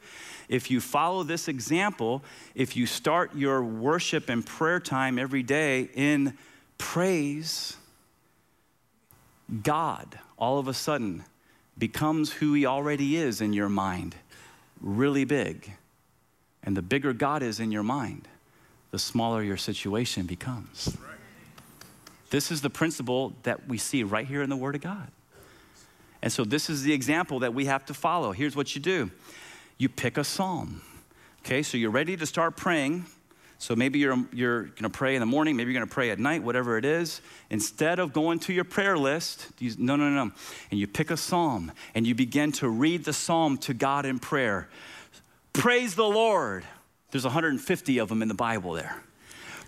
If 0.49 0.71
you 0.71 0.81
follow 0.81 1.25
this 1.25 1.47
example, 1.47 2.25
if 2.55 2.75
you 2.75 2.87
start 2.87 3.37
your 3.37 3.63
worship 3.63 4.31
and 4.31 4.47
prayer 4.47 4.81
time 4.81 5.19
every 5.19 5.43
day 5.43 5.91
in 5.95 6.39
praise, 6.79 7.77
God 9.63 10.19
all 10.39 10.59
of 10.59 10.69
a 10.69 10.73
sudden 10.73 11.25
becomes 11.77 12.33
who 12.33 12.55
He 12.55 12.65
already 12.65 13.19
is 13.19 13.43
in 13.43 13.53
your 13.53 13.69
mind, 13.69 14.15
really 14.81 15.27
big. 15.27 15.71
And 16.63 16.75
the 16.75 16.81
bigger 16.81 17.13
God 17.13 17.43
is 17.43 17.61
in 17.61 17.71
your 17.71 17.83
mind, 17.83 18.27
the 18.91 18.99
smaller 18.99 19.43
your 19.43 19.59
situation 19.59 20.25
becomes. 20.25 20.97
Right. 21.07 21.12
This 22.33 22.51
is 22.51 22.63
the 22.63 22.71
principle 22.71 23.35
that 23.43 23.69
we 23.69 23.77
see 23.77 24.03
right 24.05 24.27
here 24.27 24.41
in 24.41 24.49
the 24.49 24.57
Word 24.57 24.75
of 24.75 24.81
God. 24.81 25.09
And 26.23 26.33
so, 26.33 26.45
this 26.45 26.71
is 26.71 26.83
the 26.83 26.95
example 26.95 27.41
that 27.41 27.53
we 27.53 27.67
have 27.67 27.85
to 27.87 27.95
follow. 27.95 28.33
Here's 28.33 28.57
what 28.57 28.75
you 28.75 28.81
do 28.81 29.11
you 29.77 29.91
pick 29.91 30.17
a 30.17 30.25
psalm. 30.25 30.81
Okay, 31.45 31.63
so 31.63 31.77
you're 31.77 31.91
ready 31.91 32.17
to 32.17 32.25
start 32.25 32.57
praying. 32.57 33.05
So 33.59 33.77
maybe 33.77 33.99
you're, 33.99 34.17
you're 34.33 34.63
going 34.63 34.83
to 34.83 34.89
pray 34.89 35.15
in 35.15 35.21
the 35.21 35.27
morning, 35.27 35.57
maybe 35.57 35.73
you're 35.73 35.79
going 35.79 35.89
to 35.89 35.95
pray 35.95 36.11
at 36.11 36.19
night, 36.19 36.43
whatever 36.43 36.79
it 36.79 36.85
is. 36.85 37.21
Instead 37.51 37.99
of 37.99 38.13
going 38.13 38.41
to 38.41 38.53
your 38.53 38.65
prayer 38.65 38.97
list, 38.99 39.49
you, 39.61 39.73
no, 39.79 39.95
no, 39.95 40.09
no. 40.09 40.33
And 40.71 40.81
you 40.81 40.89
pick 40.89 41.13
a 41.13 41.17
psalm 41.17 41.71
and 41.95 42.05
you 42.05 42.15
begin 42.15 42.51
to 42.53 42.69
read 42.69 43.05
the 43.05 43.13
psalm 43.13 43.59
to 43.59 43.75
God 43.75 44.05
in 44.05 44.19
prayer. 44.19 44.69
Praise 45.53 45.95
the 45.95 46.03
Lord. 46.03 46.65
There's 47.13 47.25
150 47.25 47.99
of 47.99 48.09
them 48.09 48.23
in 48.23 48.29
the 48.29 48.35
Bible 48.35 48.73
there. 48.73 49.01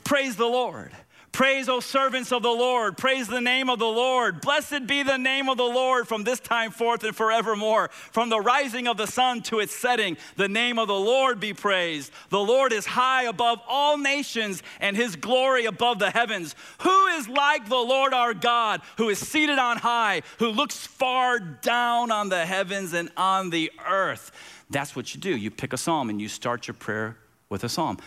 Praise 0.02 0.34
the 0.34 0.46
Lord. 0.46 0.90
Praise, 1.34 1.68
O 1.68 1.80
servants 1.80 2.30
of 2.30 2.44
the 2.44 2.48
Lord. 2.48 2.96
Praise 2.96 3.26
the 3.26 3.40
name 3.40 3.68
of 3.68 3.80
the 3.80 3.84
Lord. 3.84 4.40
Blessed 4.40 4.86
be 4.86 5.02
the 5.02 5.18
name 5.18 5.48
of 5.48 5.56
the 5.56 5.64
Lord 5.64 6.06
from 6.06 6.22
this 6.22 6.38
time 6.38 6.70
forth 6.70 7.02
and 7.02 7.14
forevermore. 7.14 7.88
From 7.88 8.28
the 8.28 8.38
rising 8.38 8.86
of 8.86 8.96
the 8.96 9.08
sun 9.08 9.42
to 9.42 9.58
its 9.58 9.74
setting, 9.74 10.16
the 10.36 10.46
name 10.46 10.78
of 10.78 10.86
the 10.86 10.94
Lord 10.94 11.40
be 11.40 11.52
praised. 11.52 12.12
The 12.28 12.38
Lord 12.38 12.72
is 12.72 12.86
high 12.86 13.24
above 13.24 13.58
all 13.66 13.98
nations 13.98 14.62
and 14.78 14.96
his 14.96 15.16
glory 15.16 15.64
above 15.64 15.98
the 15.98 16.12
heavens. 16.12 16.54
Who 16.82 17.06
is 17.06 17.28
like 17.28 17.68
the 17.68 17.74
Lord 17.74 18.14
our 18.14 18.32
God, 18.32 18.82
who 18.96 19.08
is 19.08 19.18
seated 19.18 19.58
on 19.58 19.78
high, 19.78 20.22
who 20.38 20.50
looks 20.50 20.86
far 20.86 21.40
down 21.40 22.12
on 22.12 22.28
the 22.28 22.46
heavens 22.46 22.92
and 22.92 23.10
on 23.16 23.50
the 23.50 23.72
earth? 23.84 24.30
That's 24.70 24.94
what 24.94 25.12
you 25.16 25.20
do. 25.20 25.36
You 25.36 25.50
pick 25.50 25.72
a 25.72 25.78
psalm 25.78 26.10
and 26.10 26.22
you 26.22 26.28
start 26.28 26.68
your 26.68 26.74
prayer 26.74 27.16
with 27.48 27.64
a 27.64 27.68
psalm. 27.68 27.98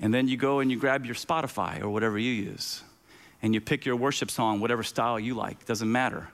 And 0.00 0.14
then 0.14 0.28
you 0.28 0.36
go 0.36 0.60
and 0.60 0.70
you 0.70 0.78
grab 0.78 1.04
your 1.04 1.14
Spotify 1.14 1.80
or 1.80 1.90
whatever 1.90 2.18
you 2.18 2.32
use, 2.32 2.82
and 3.42 3.54
you 3.54 3.60
pick 3.60 3.84
your 3.84 3.96
worship 3.96 4.30
song, 4.30 4.60
whatever 4.60 4.82
style 4.82 5.18
you 5.18 5.34
like, 5.34 5.64
doesn't 5.66 5.90
matter. 5.90 6.28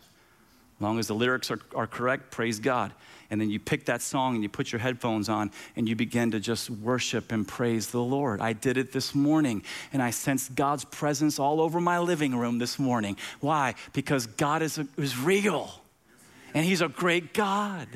As 0.77 0.83
long 0.83 0.99
as 0.99 1.07
the 1.07 1.15
lyrics 1.15 1.51
are, 1.51 1.61
are 1.75 1.87
correct, 1.87 2.31
praise 2.31 2.59
God. 2.59 2.93
And 3.31 3.41
then 3.41 3.51
you 3.51 3.59
pick 3.59 3.87
that 3.87 4.03
song 4.03 4.35
and 4.35 4.43
you 4.43 4.49
put 4.49 4.71
your 4.71 4.81
headphones 4.81 5.29
on 5.29 5.51
and 5.77 5.89
you 5.89 5.97
begin 5.97 6.33
to 6.33 6.41
just 6.41 6.69
worship 6.69 7.33
and 7.33 7.47
praise 7.47 7.89
the 7.89 8.03
Lord. 8.03 8.41
I 8.41 8.53
did 8.53 8.77
it 8.77 8.93
this 8.93 9.15
morning 9.15 9.63
and 9.93 10.03
I 10.03 10.11
sensed 10.11 10.55
God's 10.55 10.85
presence 10.85 11.39
all 11.39 11.61
over 11.61 11.81
my 11.81 11.99
living 11.99 12.37
room 12.37 12.59
this 12.59 12.79
morning. 12.79 13.17
Why? 13.41 13.75
Because 13.93 14.27
God 14.27 14.63
is, 14.63 14.79
is 14.99 15.19
real 15.19 15.73
and 16.55 16.65
He's 16.65 16.81
a 16.81 16.89
great 16.89 17.35
God. 17.35 17.89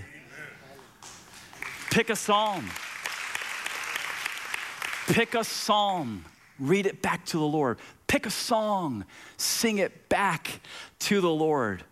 Pick 1.91 2.11
a 2.11 2.17
psalm. 2.17 2.69
Pick 5.09 5.35
a 5.35 5.43
psalm, 5.43 6.25
read 6.59 6.87
it 6.87 7.01
back 7.01 7.25
to 7.27 7.39
the 7.39 7.45
Lord. 7.45 7.79
Pick 8.07 8.27
a 8.27 8.31
song, 8.31 9.05
sing 9.39 9.79
it 9.79 10.09
back 10.09 10.61
to 11.01 11.21
the 11.21 11.31
Lord. 11.31 11.83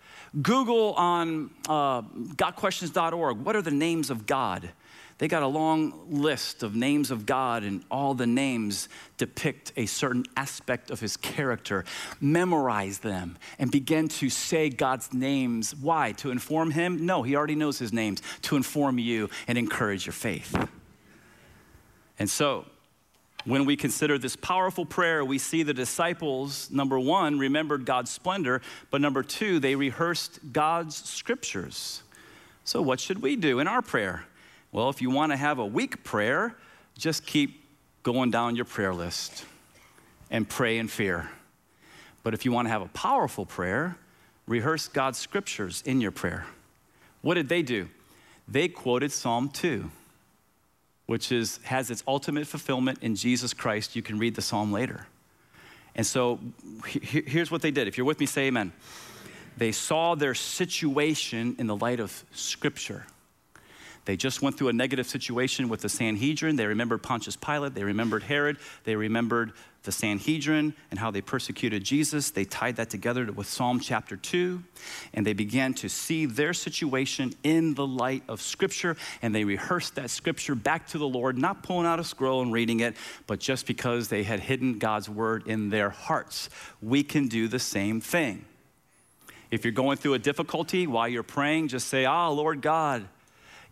Google 0.42 0.92
on 0.94 1.50
uh, 1.66 2.02
gotquestions.org 2.02 3.38
what 3.38 3.56
are 3.56 3.62
the 3.62 3.70
names 3.70 4.10
of 4.10 4.26
God? 4.26 4.70
They 5.18 5.28
got 5.28 5.42
a 5.42 5.46
long 5.46 5.94
list 6.10 6.62
of 6.62 6.76
names 6.76 7.10
of 7.10 7.24
God, 7.24 7.62
and 7.62 7.82
all 7.90 8.12
the 8.12 8.26
names 8.26 8.90
depict 9.16 9.72
a 9.74 9.86
certain 9.86 10.24
aspect 10.36 10.90
of 10.90 11.00
his 11.00 11.16
character. 11.16 11.86
Memorize 12.20 12.98
them 12.98 13.38
and 13.58 13.70
begin 13.70 14.08
to 14.08 14.28
say 14.28 14.68
God's 14.68 15.14
names. 15.14 15.74
Why? 15.74 16.12
To 16.12 16.30
inform 16.30 16.70
him? 16.72 17.06
No, 17.06 17.22
he 17.22 17.34
already 17.34 17.54
knows 17.54 17.78
his 17.78 17.94
names. 17.94 18.20
To 18.42 18.56
inform 18.56 18.98
you 18.98 19.30
and 19.48 19.56
encourage 19.56 20.04
your 20.04 20.12
faith. 20.12 20.54
And 22.18 22.28
so, 22.28 22.66
when 23.46 23.64
we 23.64 23.76
consider 23.76 24.18
this 24.18 24.34
powerful 24.34 24.84
prayer, 24.84 25.24
we 25.24 25.38
see 25.38 25.62
the 25.62 25.72
disciples, 25.72 26.68
number 26.70 26.98
one, 26.98 27.38
remembered 27.38 27.84
God's 27.84 28.10
splendor, 28.10 28.60
but 28.90 29.00
number 29.00 29.22
two, 29.22 29.60
they 29.60 29.76
rehearsed 29.76 30.40
God's 30.52 30.96
scriptures. 30.96 32.02
So, 32.64 32.82
what 32.82 32.98
should 32.98 33.22
we 33.22 33.36
do 33.36 33.60
in 33.60 33.68
our 33.68 33.82
prayer? 33.82 34.24
Well, 34.72 34.90
if 34.90 35.00
you 35.00 35.10
want 35.10 35.30
to 35.30 35.36
have 35.36 35.60
a 35.60 35.64
weak 35.64 36.02
prayer, 36.02 36.56
just 36.98 37.24
keep 37.24 37.64
going 38.02 38.32
down 38.32 38.56
your 38.56 38.64
prayer 38.64 38.92
list 38.92 39.44
and 40.28 40.48
pray 40.48 40.78
in 40.78 40.88
fear. 40.88 41.30
But 42.24 42.34
if 42.34 42.44
you 42.44 42.50
want 42.50 42.66
to 42.66 42.70
have 42.70 42.82
a 42.82 42.88
powerful 42.88 43.46
prayer, 43.46 43.96
rehearse 44.48 44.88
God's 44.88 45.18
scriptures 45.18 45.84
in 45.86 46.00
your 46.00 46.10
prayer. 46.10 46.46
What 47.22 47.34
did 47.34 47.48
they 47.48 47.62
do? 47.62 47.88
They 48.48 48.66
quoted 48.66 49.12
Psalm 49.12 49.48
2 49.50 49.88
which 51.06 51.32
is, 51.32 51.58
has 51.64 51.90
its 51.90 52.02
ultimate 52.06 52.46
fulfillment 52.46 52.98
in 53.02 53.14
Jesus 53.14 53.54
Christ. 53.54 53.96
You 53.96 54.02
can 54.02 54.18
read 54.18 54.34
the 54.34 54.42
psalm 54.42 54.72
later. 54.72 55.06
And 55.94 56.04
so 56.04 56.38
he, 56.86 57.22
here's 57.22 57.50
what 57.50 57.62
they 57.62 57.70
did. 57.70 57.88
If 57.88 57.96
you're 57.96 58.06
with 58.06 58.20
me, 58.20 58.26
say 58.26 58.46
amen. 58.48 58.72
They 59.56 59.72
saw 59.72 60.14
their 60.14 60.34
situation 60.34 61.56
in 61.58 61.66
the 61.66 61.76
light 61.76 62.00
of 62.00 62.24
Scripture. 62.32 63.06
They 64.06 64.16
just 64.16 64.40
went 64.40 64.56
through 64.56 64.68
a 64.68 64.72
negative 64.72 65.06
situation 65.06 65.68
with 65.68 65.80
the 65.80 65.88
Sanhedrin. 65.88 66.56
They 66.56 66.66
remembered 66.66 67.02
Pontius 67.02 67.36
Pilate. 67.36 67.74
They 67.74 67.82
remembered 67.82 68.22
Herod. 68.22 68.56
They 68.84 68.94
remembered 68.94 69.52
the 69.82 69.90
Sanhedrin 69.90 70.74
and 70.90 71.00
how 71.00 71.10
they 71.10 71.20
persecuted 71.20 71.82
Jesus. 71.82 72.30
They 72.30 72.44
tied 72.44 72.76
that 72.76 72.88
together 72.88 73.30
with 73.32 73.48
Psalm 73.48 73.80
chapter 73.80 74.16
2, 74.16 74.62
and 75.14 75.26
they 75.26 75.32
began 75.32 75.74
to 75.74 75.88
see 75.88 76.26
their 76.26 76.52
situation 76.52 77.34
in 77.42 77.74
the 77.74 77.86
light 77.86 78.22
of 78.28 78.40
Scripture, 78.40 78.96
and 79.22 79.34
they 79.34 79.44
rehearsed 79.44 79.96
that 79.96 80.10
Scripture 80.10 80.54
back 80.54 80.86
to 80.88 80.98
the 80.98 81.08
Lord, 81.08 81.36
not 81.36 81.62
pulling 81.62 81.86
out 81.86 81.98
a 81.98 82.04
scroll 82.04 82.42
and 82.42 82.52
reading 82.52 82.80
it, 82.80 82.96
but 83.26 83.40
just 83.40 83.66
because 83.66 84.08
they 84.08 84.22
had 84.22 84.40
hidden 84.40 84.78
God's 84.78 85.08
word 85.08 85.46
in 85.46 85.70
their 85.70 85.90
hearts. 85.90 86.48
We 86.82 87.02
can 87.02 87.28
do 87.28 87.48
the 87.48 87.60
same 87.60 88.00
thing. 88.00 88.44
If 89.50 89.64
you're 89.64 89.72
going 89.72 89.96
through 89.96 90.14
a 90.14 90.18
difficulty 90.18 90.86
while 90.86 91.08
you're 91.08 91.22
praying, 91.22 91.68
just 91.68 91.88
say, 91.88 92.04
Ah, 92.04 92.28
Lord 92.28 92.60
God, 92.60 93.06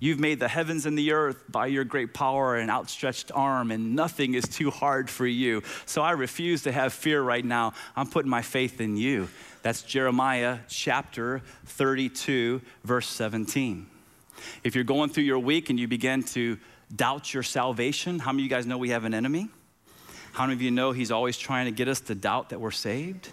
You've 0.04 0.20
made 0.20 0.38
the 0.38 0.48
heavens 0.48 0.84
and 0.84 0.98
the 0.98 1.12
earth 1.12 1.50
by 1.50 1.64
your 1.64 1.82
great 1.82 2.12
power 2.12 2.56
and 2.56 2.70
outstretched 2.70 3.32
arm, 3.34 3.70
and 3.70 3.96
nothing 3.96 4.34
is 4.34 4.44
too 4.44 4.70
hard 4.70 5.08
for 5.08 5.26
you. 5.26 5.62
So 5.86 6.02
I 6.02 6.10
refuse 6.10 6.64
to 6.64 6.72
have 6.72 6.92
fear 6.92 7.22
right 7.22 7.42
now. 7.42 7.72
I'm 7.96 8.08
putting 8.08 8.30
my 8.30 8.42
faith 8.42 8.82
in 8.82 8.98
you. 8.98 9.30
That's 9.62 9.80
Jeremiah 9.80 10.58
chapter 10.68 11.40
32, 11.64 12.60
verse 12.84 13.08
17. 13.08 13.86
If 14.62 14.74
you're 14.74 14.84
going 14.84 15.08
through 15.08 15.24
your 15.24 15.38
week 15.38 15.70
and 15.70 15.80
you 15.80 15.88
begin 15.88 16.22
to 16.34 16.58
doubt 16.94 17.32
your 17.32 17.42
salvation, 17.42 18.18
how 18.18 18.32
many 18.32 18.42
of 18.42 18.44
you 18.44 18.50
guys 18.50 18.66
know 18.66 18.76
we 18.76 18.90
have 18.90 19.06
an 19.06 19.14
enemy? 19.14 19.48
How 20.34 20.44
many 20.44 20.52
of 20.52 20.60
you 20.60 20.70
know 20.70 20.92
he's 20.92 21.12
always 21.12 21.38
trying 21.38 21.64
to 21.64 21.72
get 21.72 21.88
us 21.88 22.00
to 22.00 22.14
doubt 22.14 22.50
that 22.50 22.60
we're 22.60 22.72
saved? 22.72 23.30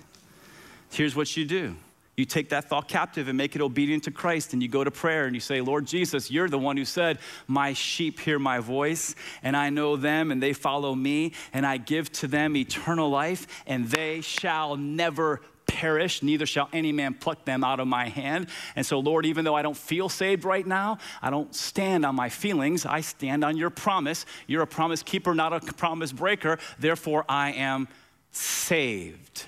Here's 0.89 1.17
what 1.17 1.35
you 1.35 1.43
do 1.43 1.75
you 2.21 2.25
take 2.25 2.49
that 2.49 2.69
thought 2.69 2.87
captive 2.87 3.27
and 3.27 3.35
make 3.35 3.55
it 3.55 3.61
obedient 3.61 4.03
to 4.03 4.11
Christ, 4.11 4.53
and 4.53 4.61
you 4.61 4.69
go 4.69 4.83
to 4.83 4.91
prayer 4.91 5.25
and 5.25 5.35
you 5.35 5.41
say, 5.41 5.59
Lord 5.59 5.87
Jesus, 5.87 6.29
you're 6.29 6.47
the 6.47 6.59
one 6.59 6.77
who 6.77 6.85
said, 6.85 7.17
My 7.47 7.73
sheep 7.73 8.19
hear 8.19 8.37
my 8.37 8.59
voice, 8.59 9.15
and 9.41 9.57
I 9.57 9.71
know 9.71 9.95
them, 9.95 10.31
and 10.31 10.41
they 10.41 10.53
follow 10.53 10.93
me, 10.93 11.33
and 11.51 11.65
I 11.65 11.77
give 11.77 12.11
to 12.13 12.27
them 12.27 12.55
eternal 12.55 13.09
life, 13.09 13.47
and 13.65 13.89
they 13.89 14.21
shall 14.21 14.77
never 14.77 15.41
perish, 15.65 16.21
neither 16.21 16.45
shall 16.45 16.69
any 16.71 16.91
man 16.91 17.15
pluck 17.15 17.43
them 17.45 17.63
out 17.63 17.79
of 17.79 17.87
my 17.87 18.07
hand. 18.07 18.47
And 18.75 18.85
so, 18.85 18.99
Lord, 18.99 19.25
even 19.25 19.45
though 19.45 19.55
I 19.55 19.63
don't 19.63 19.77
feel 19.77 20.09
saved 20.09 20.45
right 20.45 20.67
now, 20.67 20.99
I 21.23 21.31
don't 21.31 21.55
stand 21.55 22.05
on 22.05 22.13
my 22.13 22.29
feelings. 22.29 22.85
I 22.85 23.01
stand 23.01 23.43
on 23.43 23.57
your 23.57 23.71
promise. 23.71 24.27
You're 24.45 24.61
a 24.61 24.67
promise 24.67 25.01
keeper, 25.01 25.33
not 25.33 25.53
a 25.53 25.59
promise 25.73 26.11
breaker. 26.11 26.59
Therefore, 26.77 27.25
I 27.27 27.53
am 27.53 27.87
saved. 28.31 29.45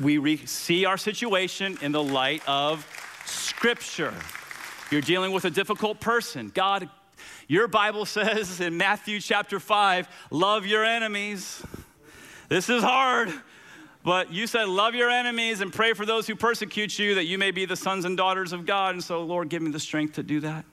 We 0.00 0.18
re- 0.18 0.46
see 0.46 0.84
our 0.84 0.96
situation 0.96 1.78
in 1.80 1.92
the 1.92 2.02
light 2.02 2.42
of 2.46 2.86
Scripture. 3.26 4.14
You're 4.90 5.00
dealing 5.00 5.32
with 5.32 5.44
a 5.44 5.50
difficult 5.50 6.00
person. 6.00 6.50
God, 6.54 6.88
your 7.48 7.66
Bible 7.66 8.04
says 8.06 8.60
in 8.60 8.76
Matthew 8.76 9.20
chapter 9.20 9.58
5, 9.58 10.08
love 10.30 10.66
your 10.66 10.84
enemies. 10.84 11.62
This 12.48 12.68
is 12.68 12.82
hard. 12.82 13.32
But 14.04 14.30
you 14.32 14.46
said, 14.46 14.68
Love 14.68 14.94
your 14.94 15.10
enemies 15.10 15.62
and 15.62 15.72
pray 15.72 15.94
for 15.94 16.04
those 16.04 16.26
who 16.26 16.36
persecute 16.36 16.98
you, 16.98 17.14
that 17.14 17.24
you 17.24 17.38
may 17.38 17.50
be 17.50 17.64
the 17.64 17.74
sons 17.74 18.04
and 18.04 18.16
daughters 18.16 18.52
of 18.52 18.66
God. 18.66 18.94
And 18.94 19.02
so, 19.02 19.22
Lord, 19.22 19.48
give 19.48 19.62
me 19.62 19.70
the 19.70 19.80
strength 19.80 20.16
to 20.16 20.22
do 20.22 20.40
that. 20.40 20.66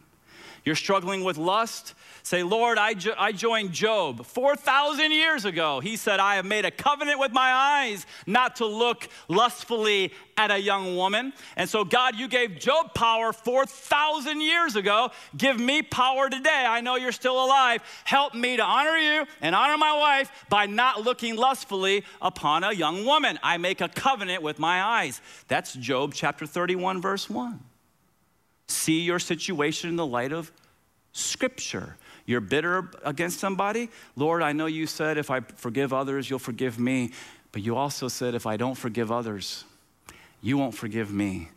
You're 0.65 0.75
struggling 0.75 1.23
with 1.23 1.37
lust. 1.37 1.95
Say, 2.23 2.43
Lord, 2.43 2.77
I, 2.77 2.93
jo- 2.93 3.15
I 3.17 3.31
joined 3.31 3.71
Job 3.71 4.25
4,000 4.25 5.11
years 5.11 5.45
ago. 5.45 5.79
He 5.79 5.95
said, 5.95 6.19
I 6.19 6.35
have 6.35 6.45
made 6.45 6.65
a 6.65 6.71
covenant 6.71 7.19
with 7.19 7.31
my 7.31 7.51
eyes 7.51 8.05
not 8.27 8.57
to 8.57 8.65
look 8.65 9.07
lustfully 9.27 10.13
at 10.37 10.51
a 10.51 10.59
young 10.59 10.95
woman. 10.95 11.33
And 11.55 11.69
so, 11.69 11.83
God, 11.83 12.15
you 12.15 12.27
gave 12.27 12.59
Job 12.59 12.93
power 12.93 13.33
4,000 13.33 14.41
years 14.41 14.75
ago. 14.75 15.11
Give 15.35 15.59
me 15.59 15.81
power 15.81 16.29
today. 16.29 16.65
I 16.67 16.81
know 16.81 16.95
you're 16.95 17.11
still 17.11 17.43
alive. 17.43 17.81
Help 18.03 18.35
me 18.35 18.57
to 18.57 18.63
honor 18.63 18.97
you 18.97 19.25
and 19.41 19.55
honor 19.55 19.77
my 19.77 19.97
wife 19.97 20.31
by 20.49 20.67
not 20.67 21.03
looking 21.03 21.35
lustfully 21.35 22.03
upon 22.21 22.63
a 22.63 22.71
young 22.71 23.05
woman. 23.05 23.39
I 23.43 23.57
make 23.57 23.81
a 23.81 23.89
covenant 23.89 24.43
with 24.43 24.59
my 24.59 24.81
eyes. 24.81 25.21
That's 25.47 25.73
Job 25.73 26.13
chapter 26.13 26.45
31, 26.45 27.01
verse 27.01 27.29
1. 27.29 27.59
See 28.67 29.01
your 29.01 29.19
situation 29.19 29.89
in 29.89 29.95
the 29.95 30.05
light 30.05 30.31
of 30.31 30.51
Scripture. 31.11 31.97
You're 32.31 32.39
bitter 32.39 32.89
against 33.03 33.41
somebody? 33.41 33.89
Lord, 34.15 34.41
I 34.41 34.53
know 34.53 34.65
you 34.65 34.87
said 34.87 35.17
if 35.17 35.29
I 35.29 35.41
forgive 35.41 35.91
others, 35.91 36.29
you'll 36.29 36.39
forgive 36.39 36.79
me. 36.79 37.11
But 37.51 37.61
you 37.61 37.75
also 37.75 38.07
said 38.07 38.35
if 38.35 38.45
I 38.45 38.55
don't 38.55 38.75
forgive 38.75 39.11
others, 39.11 39.65
you 40.41 40.57
won't 40.57 40.73
forgive 40.73 41.11
me. 41.11 41.49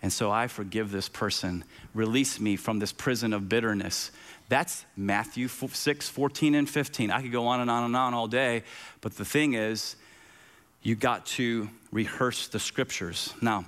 And 0.00 0.10
so 0.10 0.30
I 0.30 0.46
forgive 0.46 0.90
this 0.90 1.10
person. 1.10 1.62
Release 1.92 2.40
me 2.40 2.56
from 2.56 2.78
this 2.78 2.90
prison 2.90 3.34
of 3.34 3.50
bitterness. 3.50 4.12
That's 4.48 4.86
Matthew 4.96 5.46
6, 5.46 6.08
14, 6.08 6.54
and 6.54 6.70
15. 6.70 7.10
I 7.10 7.20
could 7.20 7.30
go 7.30 7.46
on 7.46 7.60
and 7.60 7.70
on 7.70 7.84
and 7.84 7.94
on 7.94 8.14
all 8.14 8.26
day, 8.26 8.62
but 9.02 9.18
the 9.18 9.26
thing 9.26 9.52
is, 9.52 9.94
you 10.82 10.94
got 10.94 11.26
to 11.26 11.68
rehearse 11.92 12.48
the 12.48 12.58
scriptures. 12.58 13.34
Now, 13.42 13.66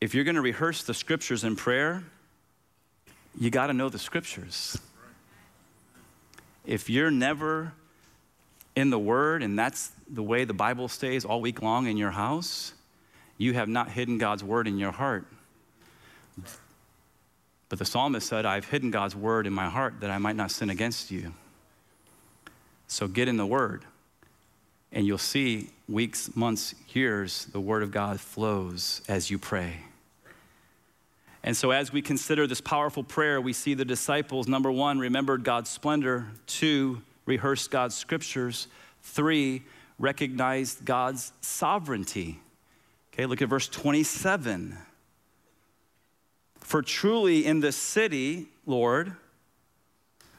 if 0.00 0.14
you're 0.14 0.22
going 0.22 0.36
to 0.36 0.40
rehearse 0.40 0.84
the 0.84 0.94
scriptures 0.94 1.42
in 1.42 1.56
prayer, 1.56 2.04
you 3.36 3.50
got 3.50 3.66
to 3.66 3.72
know 3.72 3.88
the 3.88 3.98
scriptures. 3.98 4.78
If 6.66 6.90
you're 6.90 7.10
never 7.10 7.72
in 8.74 8.90
the 8.90 8.98
Word 8.98 9.42
and 9.42 9.58
that's 9.58 9.92
the 10.08 10.22
way 10.22 10.44
the 10.44 10.54
Bible 10.54 10.88
stays 10.88 11.24
all 11.24 11.40
week 11.40 11.62
long 11.62 11.86
in 11.86 11.96
your 11.96 12.10
house, 12.10 12.74
you 13.38 13.54
have 13.54 13.68
not 13.68 13.90
hidden 13.90 14.18
God's 14.18 14.42
Word 14.42 14.66
in 14.66 14.78
your 14.78 14.92
heart. 14.92 15.26
But 17.68 17.78
the 17.78 17.84
psalmist 17.84 18.28
said, 18.28 18.46
I've 18.46 18.66
hidden 18.66 18.90
God's 18.90 19.16
Word 19.16 19.46
in 19.46 19.52
my 19.52 19.68
heart 19.68 20.00
that 20.00 20.10
I 20.10 20.18
might 20.18 20.36
not 20.36 20.50
sin 20.50 20.70
against 20.70 21.10
you. 21.10 21.32
So 22.86 23.08
get 23.08 23.26
in 23.26 23.36
the 23.36 23.46
Word, 23.46 23.84
and 24.92 25.04
you'll 25.06 25.18
see 25.18 25.70
weeks, 25.88 26.36
months, 26.36 26.74
years, 26.92 27.46
the 27.46 27.60
Word 27.60 27.82
of 27.82 27.90
God 27.90 28.20
flows 28.20 29.02
as 29.08 29.30
you 29.30 29.38
pray. 29.38 29.85
And 31.46 31.56
so, 31.56 31.70
as 31.70 31.92
we 31.92 32.02
consider 32.02 32.48
this 32.48 32.60
powerful 32.60 33.04
prayer, 33.04 33.40
we 33.40 33.52
see 33.52 33.74
the 33.74 33.84
disciples, 33.84 34.48
number 34.48 34.72
one, 34.72 34.98
remembered 34.98 35.44
God's 35.44 35.70
splendor, 35.70 36.26
two, 36.48 37.02
rehearsed 37.24 37.70
God's 37.70 37.94
scriptures, 37.94 38.66
three, 39.00 39.62
recognized 39.96 40.84
God's 40.84 41.32
sovereignty. 41.40 42.40
Okay, 43.14 43.26
look 43.26 43.40
at 43.40 43.48
verse 43.48 43.68
27. 43.68 44.76
For 46.58 46.82
truly 46.82 47.46
in 47.46 47.60
the 47.60 47.70
city, 47.70 48.48
Lord, 48.66 49.12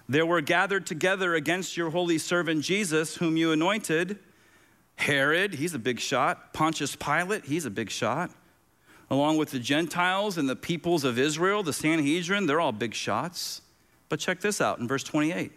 there 0.09 0.25
were 0.25 0.41
gathered 0.41 0.85
together 0.85 1.35
against 1.35 1.77
your 1.77 1.89
holy 1.89 2.17
servant 2.17 2.65
Jesus, 2.65 3.15
whom 3.15 3.37
you 3.37 3.53
anointed. 3.53 4.19
Herod, 4.97 5.53
he's 5.53 5.73
a 5.73 5.79
big 5.79 6.01
shot. 6.01 6.51
Pontius 6.51 6.97
Pilate, 6.97 7.45
he's 7.45 7.65
a 7.65 7.71
big 7.71 7.89
shot 7.89 8.29
along 9.09 9.37
with 9.37 9.51
the 9.51 9.59
Gentiles 9.59 10.37
and 10.37 10.49
the 10.49 10.55
peoples 10.55 11.03
of 11.03 11.17
Israel, 11.17 11.63
the 11.63 11.73
Sanhedrin, 11.73 12.45
they're 12.45 12.59
all 12.59 12.71
big 12.71 12.93
shots. 12.93 13.61
But 14.09 14.19
check 14.19 14.41
this 14.41 14.61
out 14.61 14.79
in 14.79 14.87
verse 14.87 15.03
28 15.03 15.51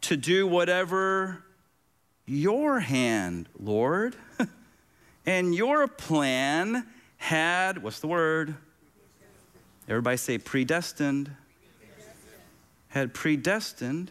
to 0.00 0.16
do 0.16 0.46
whatever 0.46 1.42
your 2.26 2.80
hand, 2.80 3.48
Lord, 3.58 4.14
and 5.26 5.54
your 5.54 5.88
plan 5.88 6.86
had, 7.16 7.82
what's 7.82 8.00
the 8.00 8.06
word? 8.06 8.54
Everybody 9.88 10.16
say 10.18 10.38
predestined. 10.38 11.30
Had 12.88 13.12
predestined 13.12 14.10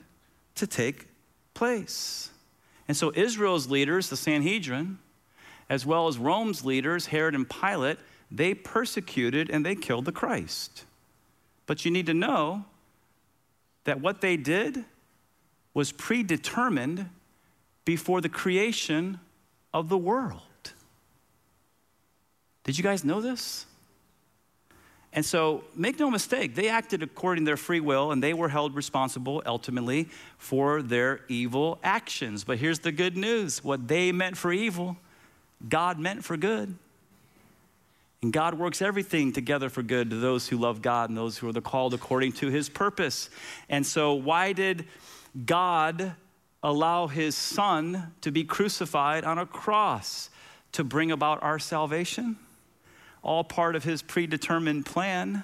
to 0.56 0.68
take 0.68 1.08
place. 1.54 2.30
And 2.88 2.96
so 2.96 3.12
Israel's 3.16 3.70
leaders, 3.70 4.10
the 4.10 4.18
Sanhedrin, 4.18 5.00
as 5.70 5.86
well 5.86 6.08
as 6.08 6.18
Rome's 6.18 6.64
leaders, 6.64 7.08
Herod 7.08 7.36
and 7.36 7.50
Pilate, 7.50 7.98
they 8.30 8.54
persecuted 8.54 9.50
and 9.50 9.66
they 9.66 9.76
killed 9.76 10.06
the 10.06 10.12
Christ. 10.12 10.86
But 11.66 11.86
you 11.86 11.92
need 11.92 12.06
to 12.08 12.14
know 12.14 12.66
that 13.84 14.02
what 14.02 14.22
they 14.22 14.38
did 14.38 14.86
was 15.74 15.92
predetermined 15.92 17.10
before 17.86 18.20
the 18.20 18.30
creation 18.30 19.20
of 19.74 19.90
the 19.90 19.98
world. 19.98 20.42
Did 22.64 22.78
you 22.78 22.84
guys 22.84 23.04
know 23.06 23.22
this? 23.22 23.66
And 25.14 25.26
so, 25.26 25.64
make 25.74 26.00
no 26.00 26.12
mistake, 26.12 26.54
they 26.54 26.68
acted 26.68 27.02
according 27.02 27.46
to 27.46 27.50
their 27.50 27.58
free 27.58 27.80
will 27.80 28.12
and 28.12 28.22
they 28.22 28.34
were 28.34 28.50
held 28.50 28.76
responsible 28.76 29.42
ultimately 29.46 30.10
for 30.38 30.82
their 30.82 31.22
evil 31.30 31.80
actions. 31.82 32.44
But 32.44 32.58
here's 32.58 32.80
the 32.80 32.92
good 32.92 33.16
news 33.16 33.64
what 33.64 33.88
they 33.88 34.12
meant 34.12 34.38
for 34.38 34.52
evil, 34.52 34.98
God 35.68 35.98
meant 35.98 36.26
for 36.26 36.38
good. 36.38 36.76
And 38.22 38.34
God 38.34 38.56
works 38.56 38.82
everything 38.82 39.32
together 39.32 39.70
for 39.70 39.84
good 39.84 40.10
to 40.10 40.16
those 40.16 40.48
who 40.48 40.58
love 40.58 40.82
God 40.82 41.10
and 41.10 41.18
those 41.18 41.38
who 41.38 41.50
are 41.50 41.62
called 41.62 41.94
according 41.94 42.32
to 42.34 42.50
his 42.50 42.68
purpose. 42.68 43.30
And 43.70 43.86
so, 43.86 44.14
why 44.14 44.54
did 44.54 44.86
God 45.46 46.14
allow 46.64 47.08
his 47.08 47.36
son 47.36 48.14
to 48.22 48.32
be 48.32 48.44
crucified 48.44 49.24
on 49.24 49.38
a 49.38 49.46
cross? 49.46 50.30
To 50.74 50.84
bring 50.84 51.12
about 51.12 51.42
our 51.44 51.60
salvation? 51.60 52.38
All 53.24 53.44
part 53.44 53.76
of 53.76 53.84
his 53.84 54.02
predetermined 54.02 54.86
plan. 54.86 55.44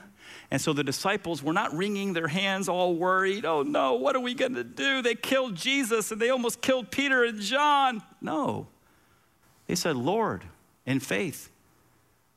And 0.49 0.61
so 0.61 0.73
the 0.73 0.83
disciples 0.83 1.41
were 1.41 1.53
not 1.53 1.75
wringing 1.75 2.13
their 2.13 2.27
hands, 2.27 2.69
all 2.69 2.95
worried. 2.95 3.45
Oh 3.45 3.63
no, 3.63 3.95
what 3.95 4.15
are 4.15 4.19
we 4.19 4.33
going 4.33 4.55
to 4.55 4.63
do? 4.63 5.01
They 5.01 5.15
killed 5.15 5.55
Jesus 5.55 6.11
and 6.11 6.21
they 6.21 6.29
almost 6.29 6.61
killed 6.61 6.91
Peter 6.91 7.23
and 7.23 7.39
John. 7.39 8.03
No. 8.21 8.67
They 9.67 9.75
said, 9.75 9.95
Lord, 9.95 10.43
in 10.85 10.99
faith, 10.99 11.49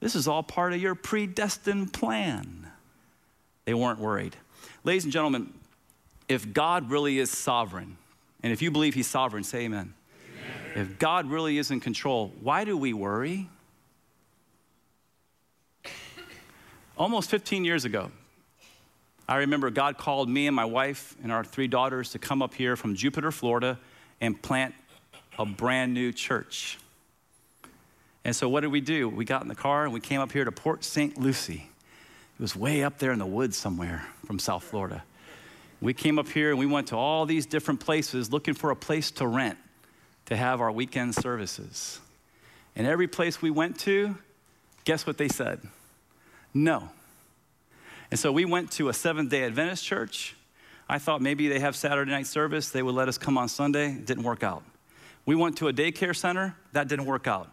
this 0.01 0.15
is 0.15 0.29
all 0.29 0.43
part 0.43 0.73
of 0.73 0.81
your 0.81 0.95
predestined 0.95 1.93
plan. 1.93 2.71
They 3.65 3.75
weren't 3.75 3.99
worried. 3.99 4.37
Ladies 4.85 5.05
and 5.05 5.13
gentlemen, 5.13 5.53
if 6.29 6.53
God 6.53 6.91
really 6.91 7.19
is 7.19 7.31
sovereign, 7.31 7.97
and 8.43 8.53
if 8.53 8.63
you 8.63 8.71
believe 8.71 8.95
He's 8.95 9.07
sovereign, 9.07 9.45
say 9.45 9.65
amen. 9.65 9.95
amen. 10.75 10.89
If 10.89 10.99
God 10.99 11.31
really 11.31 11.59
is 11.59 11.71
in 11.71 11.81
control, 11.81 12.33
why 12.41 12.65
do 12.65 12.77
we 12.77 12.93
worry? 12.93 13.49
Almost 16.99 17.31
15 17.31 17.65
years 17.65 17.85
ago, 17.85 18.11
I 19.29 19.39
remember 19.39 19.71
God 19.71 19.99
called 19.99 20.29
me 20.29 20.47
and 20.47 20.55
my 20.55 20.65
wife 20.65 21.17
and 21.23 21.33
our 21.33 21.43
three 21.45 21.67
daughters 21.67 22.11
to 22.11 22.19
come 22.19 22.41
up 22.43 22.55
here 22.55 22.77
from 22.77 22.95
Jupiter, 22.95 23.33
Florida, 23.33 23.79
and 24.21 24.41
plant 24.41 24.75
a 25.39 25.45
brand 25.45 25.93
new 25.93 26.13
church. 26.13 26.79
And 28.27 28.35
so 28.35 28.49
what 28.49 28.63
did 28.63 28.73
we 28.73 28.81
do? 28.81 29.09
We 29.09 29.25
got 29.25 29.43
in 29.43 29.49
the 29.49 29.55
car 29.55 29.85
and 29.85 29.93
we 29.93 30.01
came 30.01 30.21
up 30.21 30.33
here 30.33 30.45
to 30.45 30.51
Port 30.51 30.83
St. 30.83 31.17
Lucie. 31.17 31.71
It 32.37 32.43
was 32.43 32.57
way 32.57 32.83
up 32.83 32.99
there 32.99 33.13
in 33.13 33.21
the 33.21 33.27
woods 33.27 33.57
somewhere 33.57 34.05
from 34.25 34.41
South 34.41 34.65
Florida. 34.65 35.05
We 35.81 35.95
came 35.95 36.19
up 36.19 36.29
here 36.29 36.51
and 36.51 36.59
we 36.59 36.67
went 36.67 36.89
to 36.89 36.97
all 36.97 37.25
these 37.25 37.47
different 37.47 37.79
places 37.79 38.33
looking 38.33 38.55
for 38.55 38.73
a 38.73 38.77
place 38.77 39.13
to 39.13 39.29
rent 39.29 39.59
to 40.25 40.35
have 40.35 40.61
our 40.61 40.73
weekend 40.73 41.15
services. 41.15 42.01
And 42.75 42.85
every 42.85 43.07
place 43.07 43.41
we 43.41 43.53
went 43.53 43.79
to, 43.81 44.17
guess 44.85 45.07
what 45.07 45.19
they 45.19 45.29
said? 45.29 45.61
No. 46.53 46.89
And 48.11 48.19
so 48.19 48.33
we 48.33 48.45
went 48.45 48.73
to 48.73 48.89
a 48.89 48.93
Seventh 48.93 49.31
day 49.31 49.45
Adventist 49.45 49.85
church. 49.85 50.35
I 50.89 50.99
thought 50.99 51.23
maybe 51.23 51.47
they 51.47 51.61
have 51.61 51.77
Saturday 51.77 52.11
night 52.11 52.27
service, 52.27 52.71
they 52.71 52.83
would 52.83 52.97
let 52.97 53.07
us 53.07 53.19
come 53.19 53.39
on 53.39 53.49
Sunday. 53.49 53.95
Didn't 53.95 54.25
work 54.25 54.43
out. 54.43 54.65
We 55.27 55.37
went 55.37 55.59
to 55.59 55.69
a 55.69 55.73
daycare 55.73 56.17
center, 56.17 56.57
that 56.73 56.89
didn't 56.89 57.07
work 57.07 57.29
out 57.29 57.53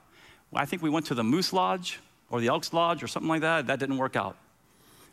I 0.56 0.66
think 0.66 0.82
we 0.82 0.90
went 0.90 1.08
to 1.08 1.16
the 1.16 1.24
Moose 1.24 1.54
Lodge 1.54 2.00
or 2.30 2.40
the 2.40 2.48
Elks 2.48 2.74
Lodge 2.74 3.04
or 3.04 3.08
something 3.08 3.30
like 3.30 3.42
that. 3.42 3.68
That 3.68 3.80
didn't 3.80 3.98
work 3.98 4.16
out. 4.16 4.38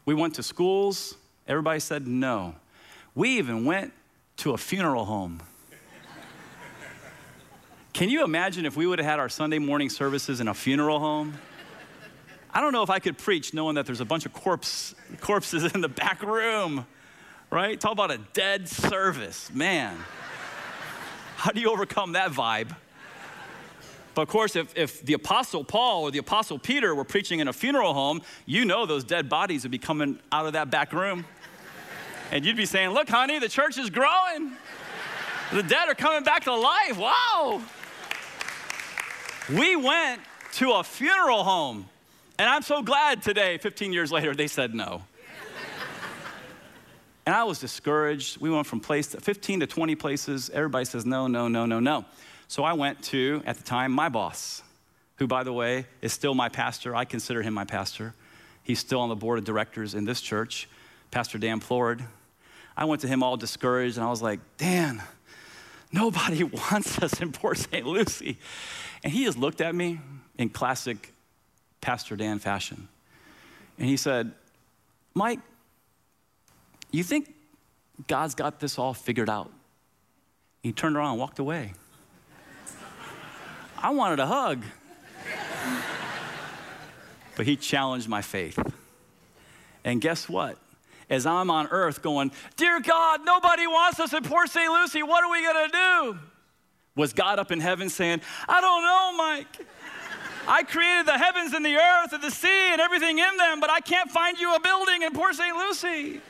We 0.04 0.14
went 0.14 0.34
to 0.34 0.42
schools. 0.42 1.16
Everybody 1.46 1.80
said 1.80 2.06
no. 2.06 2.54
We 3.14 3.38
even 3.38 3.64
went 3.64 3.92
to 4.38 4.52
a 4.52 4.58
funeral 4.58 5.04
home. 5.04 5.40
Can 7.92 8.08
you 8.08 8.24
imagine 8.24 8.66
if 8.66 8.76
we 8.76 8.86
would 8.86 8.98
have 8.98 9.06
had 9.06 9.18
our 9.18 9.28
Sunday 9.28 9.58
morning 9.58 9.90
services 9.90 10.40
in 10.40 10.48
a 10.48 10.54
funeral 10.54 11.00
home? 11.00 11.34
I 12.52 12.60
don't 12.60 12.72
know 12.72 12.82
if 12.82 12.90
I 12.90 12.98
could 12.98 13.18
preach 13.18 13.52
knowing 13.52 13.74
that 13.76 13.86
there's 13.86 14.00
a 14.00 14.04
bunch 14.04 14.26
of 14.26 14.32
corpse, 14.32 14.94
corpses 15.20 15.64
in 15.72 15.80
the 15.80 15.88
back 15.88 16.22
room, 16.22 16.86
right? 17.50 17.78
Talk 17.78 17.92
about 17.92 18.10
a 18.10 18.18
dead 18.32 18.68
service, 18.68 19.52
man. 19.52 19.96
How 21.36 21.52
do 21.52 21.60
you 21.60 21.70
overcome 21.70 22.12
that 22.12 22.30
vibe? 22.30 22.74
But 24.14 24.22
of 24.22 24.28
course, 24.28 24.56
if, 24.56 24.76
if 24.76 25.02
the 25.02 25.12
Apostle 25.12 25.64
Paul 25.64 26.02
or 26.02 26.10
the 26.10 26.18
Apostle 26.18 26.58
Peter 26.58 26.94
were 26.94 27.04
preaching 27.04 27.40
in 27.40 27.48
a 27.48 27.52
funeral 27.52 27.94
home, 27.94 28.22
you 28.44 28.64
know 28.64 28.86
those 28.86 29.04
dead 29.04 29.28
bodies 29.28 29.62
would 29.62 29.70
be 29.70 29.78
coming 29.78 30.18
out 30.32 30.46
of 30.46 30.54
that 30.54 30.70
back 30.70 30.92
room. 30.92 31.24
And 32.32 32.44
you'd 32.44 32.56
be 32.56 32.66
saying, 32.66 32.90
Look, 32.90 33.08
honey, 33.08 33.38
the 33.38 33.48
church 33.48 33.78
is 33.78 33.90
growing. 33.90 34.52
The 35.52 35.62
dead 35.62 35.88
are 35.88 35.94
coming 35.94 36.22
back 36.22 36.44
to 36.44 36.54
life. 36.54 36.96
Wow. 36.96 37.60
We 39.48 39.74
went 39.74 40.20
to 40.54 40.72
a 40.72 40.84
funeral 40.84 41.42
home. 41.42 41.86
And 42.38 42.48
I'm 42.48 42.62
so 42.62 42.82
glad 42.82 43.22
today, 43.22 43.58
15 43.58 43.92
years 43.92 44.12
later, 44.12 44.34
they 44.34 44.46
said 44.46 44.74
no. 44.74 45.02
and 47.26 47.34
I 47.34 47.44
was 47.44 47.58
discouraged. 47.58 48.40
We 48.40 48.48
went 48.48 48.66
from 48.66 48.80
place 48.80 49.08
to 49.08 49.20
15 49.20 49.60
to 49.60 49.66
20 49.66 49.94
places. 49.96 50.50
Everybody 50.50 50.84
says 50.84 51.04
no, 51.04 51.26
no, 51.26 51.48
no, 51.48 51.66
no, 51.66 51.80
no. 51.80 52.04
So 52.50 52.64
I 52.64 52.72
went 52.72 53.00
to, 53.04 53.44
at 53.46 53.58
the 53.58 53.62
time, 53.62 53.92
my 53.92 54.08
boss, 54.08 54.64
who, 55.18 55.28
by 55.28 55.44
the 55.44 55.52
way, 55.52 55.86
is 56.02 56.12
still 56.12 56.34
my 56.34 56.48
pastor. 56.48 56.96
I 56.96 57.04
consider 57.04 57.42
him 57.42 57.54
my 57.54 57.64
pastor. 57.64 58.12
He's 58.64 58.80
still 58.80 58.98
on 58.98 59.08
the 59.08 59.14
board 59.14 59.38
of 59.38 59.44
directors 59.44 59.94
in 59.94 60.04
this 60.04 60.20
church, 60.20 60.68
Pastor 61.12 61.38
Dan 61.38 61.60
Plord. 61.60 62.02
I 62.76 62.86
went 62.86 63.02
to 63.02 63.06
him 63.06 63.22
all 63.22 63.36
discouraged, 63.36 63.98
and 63.98 64.04
I 64.04 64.10
was 64.10 64.20
like, 64.20 64.40
Dan, 64.56 65.00
nobody 65.92 66.42
wants 66.72 67.00
us 67.00 67.20
in 67.20 67.30
Port 67.30 67.56
St. 67.56 67.86
Lucie. 67.86 68.36
And 69.04 69.12
he 69.12 69.26
just 69.26 69.38
looked 69.38 69.60
at 69.60 69.72
me 69.72 70.00
in 70.36 70.48
classic 70.48 71.12
Pastor 71.80 72.16
Dan 72.16 72.40
fashion. 72.40 72.88
And 73.78 73.86
he 73.86 73.96
said, 73.96 74.32
Mike, 75.14 75.38
you 76.90 77.04
think 77.04 77.32
God's 78.08 78.34
got 78.34 78.58
this 78.58 78.76
all 78.76 78.92
figured 78.92 79.30
out? 79.30 79.52
He 80.64 80.72
turned 80.72 80.96
around 80.96 81.12
and 81.12 81.20
walked 81.20 81.38
away. 81.38 81.74
I 83.82 83.90
wanted 83.90 84.20
a 84.20 84.26
hug. 84.26 84.64
but 87.36 87.46
he 87.46 87.56
challenged 87.56 88.08
my 88.08 88.22
faith. 88.22 88.58
And 89.84 90.00
guess 90.00 90.28
what? 90.28 90.58
As 91.08 91.26
I'm 91.26 91.50
on 91.50 91.68
earth 91.68 92.02
going, 92.02 92.30
Dear 92.56 92.80
God, 92.80 93.24
nobody 93.24 93.66
wants 93.66 93.98
us 93.98 94.12
in 94.12 94.22
Port 94.22 94.50
St. 94.50 94.70
Lucie. 94.70 95.02
What 95.02 95.24
are 95.24 95.30
we 95.30 95.42
going 95.42 95.70
to 95.70 95.72
do? 95.72 96.18
Was 96.96 97.12
God 97.12 97.38
up 97.38 97.50
in 97.50 97.60
heaven 97.60 97.88
saying, 97.88 98.20
I 98.48 98.60
don't 98.60 98.82
know, 98.82 99.16
Mike. 99.16 99.66
I 100.46 100.62
created 100.62 101.06
the 101.06 101.18
heavens 101.18 101.52
and 101.52 101.64
the 101.64 101.76
earth 101.76 102.12
and 102.12 102.22
the 102.22 102.30
sea 102.30 102.72
and 102.72 102.80
everything 102.80 103.18
in 103.18 103.36
them, 103.36 103.60
but 103.60 103.70
I 103.70 103.80
can't 103.80 104.10
find 104.10 104.38
you 104.38 104.54
a 104.54 104.60
building 104.60 105.02
in 105.02 105.12
Port 105.12 105.34
St. 105.34 105.56
Lucie. 105.56 106.20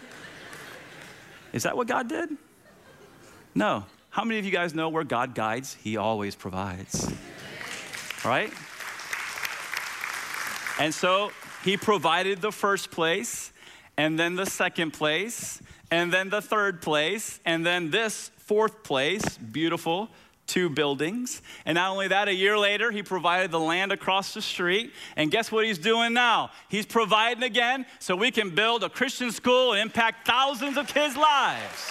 Is 1.53 1.65
that 1.65 1.77
what 1.77 1.87
God 1.87 2.09
did? 2.09 2.31
No. 3.55 3.85
How 4.11 4.25
many 4.25 4.39
of 4.39 4.45
you 4.45 4.51
guys 4.51 4.75
know 4.75 4.89
where 4.89 5.05
God 5.05 5.35
guides, 5.35 5.77
He 5.83 5.97
always 5.97 6.35
provides? 6.35 7.13
Right? 8.25 8.53
And 10.79 10.95
so 10.95 11.33
He 11.65 11.77
provided 11.77 12.41
the 12.41 12.53
first 12.53 12.91
place, 12.91 13.53
and 13.97 14.19
then 14.19 14.37
the 14.37 14.47
second 14.47 14.93
place, 14.93 15.61
and 15.91 16.13
then 16.13 16.31
the 16.31 16.41
third 16.41 16.81
place, 16.81 17.41
and 17.45 17.67
then 17.67 17.91
this 17.91 18.31
fourth 18.39 18.83
place, 18.83 19.37
beautiful, 19.39 20.09
two 20.47 20.69
buildings. 20.69 21.43
And 21.65 21.77
not 21.77 21.91
only 21.91 22.09
that, 22.09 22.27
a 22.29 22.35
year 22.35 22.59
later, 22.59 22.91
he 22.91 23.03
provided 23.03 23.51
the 23.53 23.61
land 23.61 23.93
across 23.93 24.35
the 24.35 24.43
street. 24.43 24.93
And 25.17 25.31
guess 25.31 25.53
what 25.53 25.65
he's 25.65 25.79
doing 25.79 26.13
now? 26.13 26.51
He's 26.69 26.87
providing 26.87 27.45
again 27.45 27.87
so 28.01 28.17
we 28.17 28.33
can 28.33 28.51
build 28.51 28.83
a 28.83 28.89
Christian 28.89 29.31
school 29.31 29.73
and 29.73 29.81
impact 29.81 30.27
thousands 30.27 30.77
of 30.77 30.89
kids' 30.89 31.17
lives. 31.17 31.91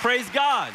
Praise 0.00 0.28
God. 0.30 0.72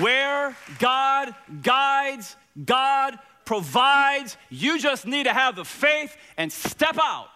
Where 0.00 0.56
God 0.78 1.34
guides, 1.62 2.36
God 2.64 3.18
provides. 3.44 4.36
You 4.50 4.78
just 4.78 5.06
need 5.06 5.24
to 5.24 5.32
have 5.32 5.56
the 5.56 5.64
faith 5.64 6.16
and 6.36 6.52
step 6.52 6.98
out. 7.02 7.28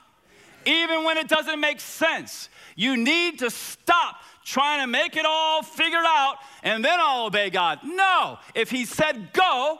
Even 0.66 1.04
when 1.04 1.16
it 1.16 1.28
doesn't 1.28 1.58
make 1.58 1.80
sense, 1.80 2.48
you 2.76 2.96
need 2.96 3.38
to 3.40 3.50
stop 3.50 4.16
trying 4.44 4.80
to 4.80 4.86
make 4.86 5.16
it 5.16 5.24
all 5.26 5.62
figured 5.62 6.04
out 6.06 6.36
and 6.62 6.84
then 6.84 6.98
I'll 7.00 7.26
obey 7.26 7.50
God. 7.50 7.80
No, 7.84 8.38
if 8.54 8.70
He 8.70 8.84
said 8.84 9.32
go, 9.32 9.78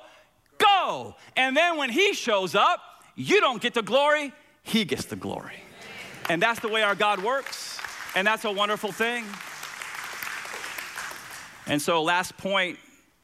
go. 0.59 1.14
And 1.37 1.57
then 1.57 1.77
when 1.77 1.91
He 1.91 2.14
shows 2.14 2.55
up, 2.55 2.81
you 3.14 3.41
don't 3.41 3.61
get 3.61 3.75
the 3.75 3.83
glory, 3.83 4.33
He 4.62 4.85
gets 4.85 5.05
the 5.05 5.16
glory. 5.16 5.62
And 6.29 6.41
that's 6.41 6.61
the 6.61 6.68
way 6.68 6.83
our 6.83 6.95
God 6.95 7.23
works, 7.23 7.79
and 8.14 8.27
that's 8.27 8.45
a 8.45 8.53
wonderful 8.53 8.93
thing. 8.93 9.25
And 11.73 11.81
so, 11.81 12.03
last 12.03 12.37
point, 12.37 12.79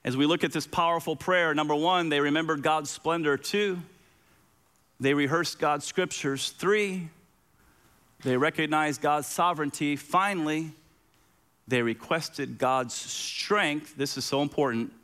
as 0.07 0.17
we 0.17 0.25
look 0.25 0.43
at 0.43 0.53
this 0.53 0.67
powerful 0.67 1.15
prayer, 1.15 1.53
number 1.53 1.75
one, 1.75 2.09
they 2.09 2.19
remembered 2.19 2.63
God's 2.63 2.89
splendor. 2.89 3.37
Two, 3.37 3.79
they 4.99 5.13
rehearsed 5.13 5.59
God's 5.59 5.85
scriptures. 5.85 6.49
Three, 6.57 7.11
they 8.25 8.39
recognized 8.39 9.03
God's 9.03 9.27
sovereignty. 9.27 9.97
Finally, 9.97 10.71
they 11.67 11.83
requested 11.83 12.57
God's 12.57 12.95
strength. 12.95 13.99
This 13.99 14.17
is 14.17 14.25
so 14.25 14.41
important. 14.41 14.95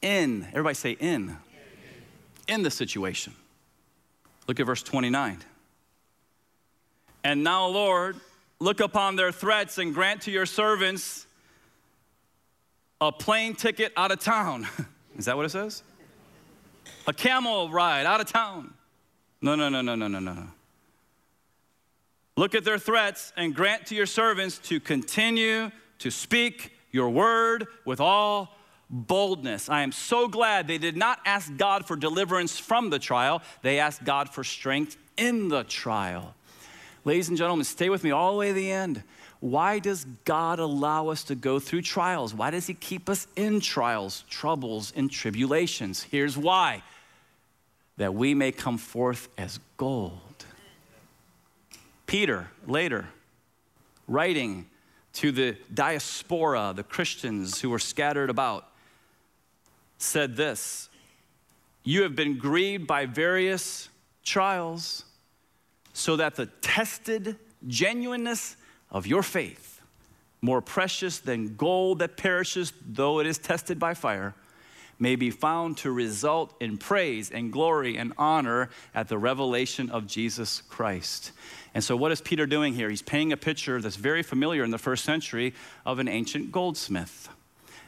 In, 0.00 0.46
everybody 0.52 0.76
say 0.76 0.92
in, 0.92 1.36
in 2.46 2.62
the 2.62 2.70
situation. 2.70 3.34
Look 4.46 4.58
at 4.58 4.64
verse 4.64 4.82
29. 4.82 5.40
And 7.22 7.44
now, 7.44 7.66
Lord, 7.66 8.16
look 8.60 8.80
upon 8.80 9.16
their 9.16 9.30
threats 9.30 9.76
and 9.76 9.92
grant 9.92 10.22
to 10.22 10.30
your 10.30 10.46
servants 10.46 11.26
a 13.00 13.12
plane 13.12 13.54
ticket 13.54 13.92
out 13.96 14.10
of 14.10 14.20
town. 14.20 14.66
Is 15.18 15.24
that 15.26 15.36
what 15.36 15.46
it 15.46 15.50
says? 15.50 15.82
A 17.06 17.12
camel 17.12 17.70
ride 17.70 18.06
out 18.06 18.20
of 18.20 18.30
town. 18.30 18.74
No, 19.40 19.54
no, 19.54 19.68
no, 19.68 19.80
no, 19.80 19.94
no, 19.94 20.08
no, 20.08 20.18
no. 20.18 20.46
Look 22.36 22.54
at 22.54 22.64
their 22.64 22.78
threats 22.78 23.32
and 23.36 23.54
grant 23.54 23.86
to 23.86 23.94
your 23.94 24.06
servants 24.06 24.58
to 24.58 24.78
continue 24.78 25.70
to 25.98 26.10
speak 26.10 26.72
your 26.92 27.10
word 27.10 27.66
with 27.84 28.00
all 28.00 28.56
boldness. 28.90 29.68
I 29.68 29.82
am 29.82 29.92
so 29.92 30.28
glad 30.28 30.66
they 30.66 30.78
did 30.78 30.96
not 30.96 31.18
ask 31.24 31.54
God 31.56 31.86
for 31.86 31.96
deliverance 31.96 32.58
from 32.58 32.90
the 32.90 32.98
trial, 32.98 33.42
they 33.62 33.78
asked 33.78 34.04
God 34.04 34.28
for 34.30 34.44
strength 34.44 34.96
in 35.16 35.48
the 35.48 35.64
trial. 35.64 36.34
Ladies 37.04 37.28
and 37.28 37.36
gentlemen, 37.36 37.64
stay 37.64 37.90
with 37.90 38.04
me 38.04 38.10
all 38.10 38.32
the 38.32 38.38
way 38.38 38.48
to 38.48 38.54
the 38.54 38.70
end. 38.70 39.02
Why 39.40 39.78
does 39.78 40.04
God 40.24 40.58
allow 40.58 41.08
us 41.08 41.22
to 41.24 41.34
go 41.34 41.60
through 41.60 41.82
trials? 41.82 42.34
Why 42.34 42.50
does 42.50 42.66
He 42.66 42.74
keep 42.74 43.08
us 43.08 43.26
in 43.36 43.60
trials, 43.60 44.24
troubles, 44.28 44.92
and 44.96 45.10
tribulations? 45.10 46.02
Here's 46.02 46.36
why 46.36 46.82
that 47.98 48.14
we 48.14 48.32
may 48.34 48.52
come 48.52 48.78
forth 48.78 49.28
as 49.36 49.58
gold 49.76 50.20
Peter, 52.06 52.48
later, 52.66 53.06
writing 54.08 54.66
to 55.12 55.30
the 55.30 55.56
diaspora, 55.72 56.72
the 56.74 56.82
Christians 56.82 57.60
who 57.60 57.68
were 57.68 57.78
scattered 57.78 58.30
about, 58.30 58.66
said 59.98 60.34
this 60.34 60.88
You 61.84 62.02
have 62.02 62.16
been 62.16 62.38
grieved 62.38 62.86
by 62.86 63.04
various 63.04 63.90
trials, 64.24 65.04
so 65.92 66.16
that 66.16 66.34
the 66.34 66.46
tested 66.46 67.36
genuineness 67.66 68.56
of 68.90 69.06
your 69.06 69.22
faith, 69.22 69.80
more 70.40 70.60
precious 70.60 71.18
than 71.18 71.56
gold 71.56 71.98
that 71.98 72.16
perishes, 72.16 72.72
though 72.86 73.20
it 73.20 73.26
is 73.26 73.38
tested 73.38 73.78
by 73.78 73.94
fire, 73.94 74.34
may 74.98 75.16
be 75.16 75.30
found 75.30 75.76
to 75.78 75.90
result 75.90 76.54
in 76.60 76.76
praise 76.76 77.30
and 77.30 77.52
glory 77.52 77.96
and 77.96 78.12
honor 78.18 78.68
at 78.94 79.08
the 79.08 79.18
revelation 79.18 79.90
of 79.90 80.06
Jesus 80.06 80.62
Christ. 80.62 81.32
And 81.74 81.84
so, 81.84 81.96
what 81.96 82.10
is 82.10 82.20
Peter 82.20 82.46
doing 82.46 82.74
here? 82.74 82.90
He's 82.90 83.02
painting 83.02 83.32
a 83.32 83.36
picture 83.36 83.80
that's 83.80 83.96
very 83.96 84.22
familiar 84.22 84.64
in 84.64 84.70
the 84.70 84.78
first 84.78 85.04
century 85.04 85.54
of 85.86 85.98
an 85.98 86.08
ancient 86.08 86.50
goldsmith. 86.50 87.28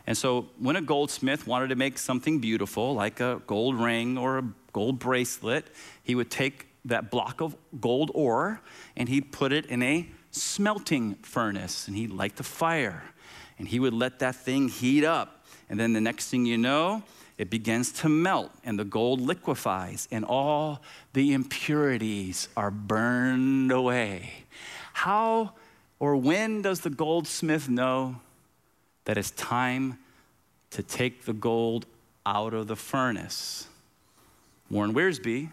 And 0.07 0.17
so, 0.17 0.49
when 0.59 0.77
a 0.77 0.83
goldsmith 0.83 1.47
wanted 1.47 1.69
to 1.69 1.77
make 1.77 1.99
something 1.99 2.39
beautiful, 2.39 2.95
like 2.95 3.21
a 3.21 3.43
gold 3.47 3.77
ring 3.77 4.17
or 4.17 4.39
a 4.39 4.45
gold 4.73 4.99
bracelet, 4.99 5.67
he 6.03 6.15
would 6.15 6.31
take 6.31 6.69
that 6.85 7.11
block 7.11 7.41
of 7.41 7.57
gold 7.81 8.11
ore 8.15 8.61
and 8.97 9.09
he'd 9.09 9.33
put 9.33 9.53
it 9.53 9.67
in 9.67 9.83
a 9.83 10.09
smelting 10.31 11.15
furnace 11.17 11.87
and 11.89 11.97
he'd 11.97 12.11
light 12.11 12.37
the 12.37 12.43
fire 12.43 13.03
and 13.59 13.69
he 13.69 13.79
would 13.79 13.95
let 13.95 14.19
that 14.21 14.37
thing 14.37 14.69
heat 14.69 15.05
up. 15.05 15.45
And 15.69 15.79
then 15.79 15.93
the 15.93 16.01
next 16.01 16.31
thing 16.31 16.47
you 16.47 16.59
know, 16.59 17.03
it 17.39 17.51
begins 17.51 17.93
to 17.93 18.09
melt 18.09 18.51
and 18.65 18.79
the 18.79 18.85
gold 18.85 19.21
liquefies 19.21 20.09
and 20.11 20.25
all 20.25 20.83
the 21.13 21.33
impurities 21.33 22.49
are 22.57 22.71
burned 22.71 23.73
away. 23.73 24.45
How 24.93 25.53
or 25.99 26.17
when 26.17 26.63
does 26.63 26.81
the 26.81 26.91
goldsmith 26.91 27.69
know 27.69 28.17
that 29.05 29.19
it's 29.19 29.31
time 29.33 29.99
to 30.71 30.83
take 30.83 31.25
the 31.25 31.33
gold 31.33 31.87
out 32.25 32.55
of 32.55 32.67
the 32.67 32.77
furnace? 32.77 33.69
Warren 34.71 34.95
Wiersbe 34.95 35.51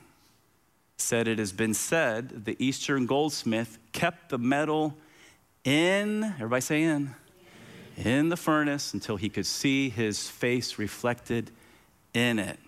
said, 0.97 1.27
It 1.27 1.39
has 1.39 1.51
been 1.51 1.73
said 1.73 2.45
the 2.45 2.55
Eastern 2.63 3.05
goldsmith 3.05 3.77
kept 3.91 4.29
the 4.29 4.37
metal 4.37 4.97
in, 5.63 6.23
everybody 6.23 6.61
say 6.61 6.83
in, 6.83 7.15
in 7.97 8.29
the 8.29 8.37
furnace 8.37 8.93
until 8.93 9.17
he 9.17 9.29
could 9.29 9.45
see 9.45 9.89
his 9.89 10.29
face 10.29 10.77
reflected 10.77 11.51
in 12.13 12.39
it. 12.39 12.59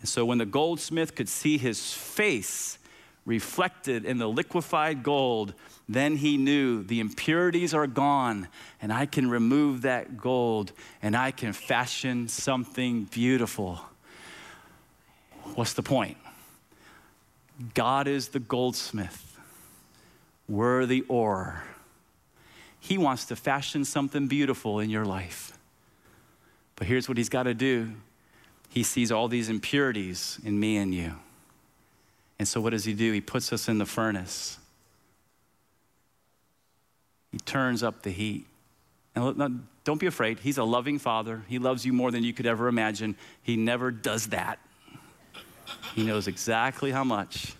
And 0.00 0.08
so 0.08 0.24
when 0.24 0.38
the 0.38 0.46
goldsmith 0.46 1.14
could 1.14 1.28
see 1.28 1.58
his 1.58 1.92
face 1.92 2.78
reflected 3.24 4.04
in 4.04 4.18
the 4.18 4.28
liquefied 4.28 5.02
gold, 5.02 5.54
then 5.88 6.16
he 6.16 6.36
knew 6.36 6.82
the 6.82 6.98
impurities 6.98 7.72
are 7.72 7.86
gone 7.86 8.48
and 8.80 8.92
I 8.92 9.06
can 9.06 9.30
remove 9.30 9.82
that 9.82 10.16
gold 10.16 10.72
and 11.02 11.16
I 11.16 11.30
can 11.30 11.52
fashion 11.52 12.26
something 12.26 13.04
beautiful. 13.04 13.80
What's 15.54 15.74
the 15.74 15.82
point? 15.82 16.16
God 17.74 18.08
is 18.08 18.28
the 18.28 18.40
goldsmith, 18.40 19.38
we're 20.48 20.86
the 20.86 21.02
ore. 21.08 21.62
He 22.80 22.98
wants 22.98 23.26
to 23.26 23.36
fashion 23.36 23.84
something 23.84 24.26
beautiful 24.26 24.80
in 24.80 24.90
your 24.90 25.04
life. 25.04 25.56
But 26.74 26.88
here's 26.88 27.08
what 27.08 27.16
he's 27.16 27.28
got 27.28 27.44
to 27.44 27.54
do 27.54 27.92
he 28.68 28.82
sees 28.82 29.12
all 29.12 29.28
these 29.28 29.48
impurities 29.50 30.40
in 30.44 30.58
me 30.58 30.78
and 30.78 30.94
you. 30.94 31.14
And 32.38 32.48
so, 32.48 32.60
what 32.60 32.70
does 32.70 32.84
he 32.84 32.94
do? 32.94 33.12
He 33.12 33.20
puts 33.20 33.52
us 33.52 33.68
in 33.68 33.78
the 33.78 33.86
furnace. 33.86 34.58
He 37.30 37.38
turns 37.38 37.82
up 37.82 38.02
the 38.02 38.10
heat. 38.10 38.46
And 39.14 39.64
don't 39.84 40.00
be 40.00 40.06
afraid. 40.06 40.38
He's 40.40 40.58
a 40.58 40.64
loving 40.64 40.98
father. 40.98 41.42
He 41.48 41.58
loves 41.58 41.84
you 41.84 41.92
more 41.92 42.10
than 42.10 42.24
you 42.24 42.32
could 42.32 42.46
ever 42.46 42.66
imagine. 42.66 43.16
He 43.42 43.56
never 43.56 43.90
does 43.90 44.28
that. 44.28 44.58
He 45.94 46.04
knows 46.04 46.26
exactly 46.26 46.90
how 46.90 47.04
much. 47.04 47.54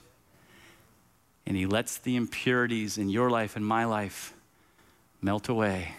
And 1.46 1.56
He 1.56 1.66
lets 1.66 1.98
the 1.98 2.16
impurities 2.16 2.98
in 2.98 3.08
your 3.08 3.30
life 3.30 3.56
and 3.56 3.66
my 3.66 3.84
life 3.84 4.34
melt 5.20 5.48
away. 5.48 5.94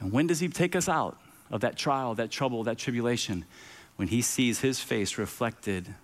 And 0.00 0.12
when 0.12 0.26
does 0.26 0.40
He 0.40 0.48
take 0.48 0.74
us 0.74 0.88
out 0.88 1.18
of 1.50 1.60
that 1.60 1.76
trial, 1.76 2.14
that 2.14 2.30
trouble, 2.30 2.64
that 2.64 2.78
tribulation? 2.78 3.44
When 3.96 4.08
He 4.08 4.22
sees 4.22 4.60
His 4.60 4.80
face 4.80 5.18
reflected 5.18 5.94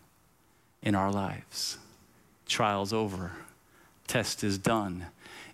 in 0.83 0.95
our 0.95 1.11
lives. 1.11 1.79
Trial's 2.47 2.93
over, 2.93 3.33
test 4.07 4.43
is 4.43 4.59
done. 4.59 5.07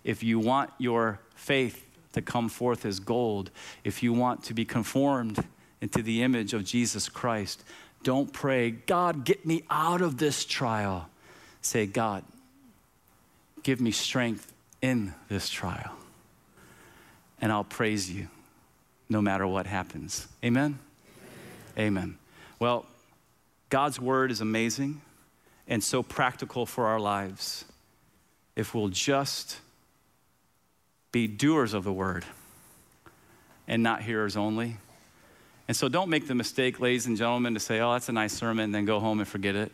If 0.03 0.23
you 0.23 0.39
want 0.39 0.71
your 0.77 1.19
faith 1.35 1.85
to 2.13 2.21
come 2.21 2.49
forth 2.49 2.85
as 2.85 2.99
gold, 2.99 3.51
if 3.83 4.01
you 4.01 4.13
want 4.13 4.43
to 4.45 4.53
be 4.53 4.65
conformed 4.65 5.43
into 5.81 6.01
the 6.01 6.23
image 6.23 6.53
of 6.53 6.63
Jesus 6.63 7.09
Christ, 7.09 7.63
don't 8.03 8.31
pray, 8.31 8.71
God, 8.71 9.25
get 9.25 9.45
me 9.45 9.63
out 9.69 10.01
of 10.01 10.17
this 10.17 10.45
trial. 10.45 11.09
Say, 11.61 11.85
God, 11.85 12.23
give 13.63 13.81
me 13.81 13.91
strength 13.91 14.51
in 14.81 15.13
this 15.29 15.49
trial. 15.49 15.91
And 17.41 17.51
I'll 17.51 17.63
praise 17.63 18.09
you 18.09 18.27
no 19.09 19.21
matter 19.21 19.45
what 19.45 19.67
happens. 19.67 20.27
Amen? 20.43 20.79
Amen. 21.77 21.97
Amen. 21.97 22.17
Well, 22.59 22.85
God's 23.69 23.99
word 23.99 24.31
is 24.31 24.41
amazing 24.41 25.01
and 25.67 25.83
so 25.83 26.01
practical 26.01 26.65
for 26.65 26.87
our 26.87 26.99
lives 26.99 27.65
if 28.55 28.73
we'll 28.73 28.87
just 28.87 29.59
be 31.11 31.27
doers 31.27 31.73
of 31.73 31.83
the 31.83 31.91
word 31.91 32.25
and 33.67 33.83
not 33.83 34.01
hearers 34.01 34.37
only. 34.37 34.77
And 35.67 35.75
so 35.75 35.89
don't 35.89 36.09
make 36.09 36.27
the 36.27 36.35
mistake, 36.35 36.79
ladies 36.79 37.07
and 37.07 37.17
gentlemen, 37.17 37.53
to 37.53 37.59
say, 37.59 37.79
oh, 37.81 37.93
that's 37.93 38.09
a 38.09 38.13
nice 38.13 38.33
sermon, 38.33 38.65
and 38.65 38.75
then 38.75 38.85
go 38.85 38.99
home 38.99 39.19
and 39.19 39.27
forget 39.27 39.55
it. 39.55 39.71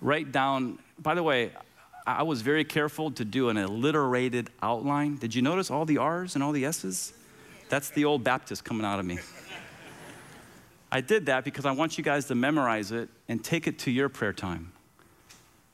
Write 0.00 0.32
down, 0.32 0.78
by 0.98 1.14
the 1.14 1.22
way, 1.22 1.52
I 2.06 2.22
was 2.22 2.42
very 2.42 2.64
careful 2.64 3.10
to 3.12 3.24
do 3.24 3.48
an 3.48 3.56
alliterated 3.56 4.50
outline. 4.62 5.16
Did 5.16 5.34
you 5.34 5.42
notice 5.42 5.70
all 5.70 5.84
the 5.84 5.98
R's 5.98 6.34
and 6.34 6.44
all 6.44 6.52
the 6.52 6.64
S's? 6.64 7.12
That's 7.68 7.90
the 7.90 8.04
old 8.04 8.24
Baptist 8.24 8.64
coming 8.64 8.84
out 8.84 8.98
of 8.98 9.06
me. 9.06 9.18
I 10.92 11.00
did 11.00 11.26
that 11.26 11.44
because 11.44 11.66
I 11.66 11.70
want 11.70 11.96
you 11.98 12.04
guys 12.04 12.26
to 12.26 12.34
memorize 12.34 12.90
it 12.90 13.08
and 13.28 13.42
take 13.44 13.66
it 13.66 13.78
to 13.80 13.90
your 13.90 14.08
prayer 14.08 14.32
time. 14.32 14.72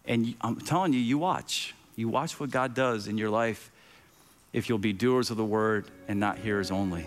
And 0.04 0.34
I'm 0.42 0.60
telling 0.60 0.92
you, 0.92 1.00
you 1.00 1.18
watch. 1.18 1.74
You 1.96 2.08
watch 2.08 2.38
what 2.38 2.50
God 2.50 2.74
does 2.74 3.08
in 3.08 3.16
your 3.16 3.30
life 3.30 3.70
if 4.52 4.68
you'll 4.68 4.78
be 4.78 4.92
doers 4.92 5.30
of 5.30 5.38
the 5.38 5.44
word 5.44 5.86
and 6.06 6.20
not 6.20 6.38
hearers 6.38 6.70
only. 6.70 7.06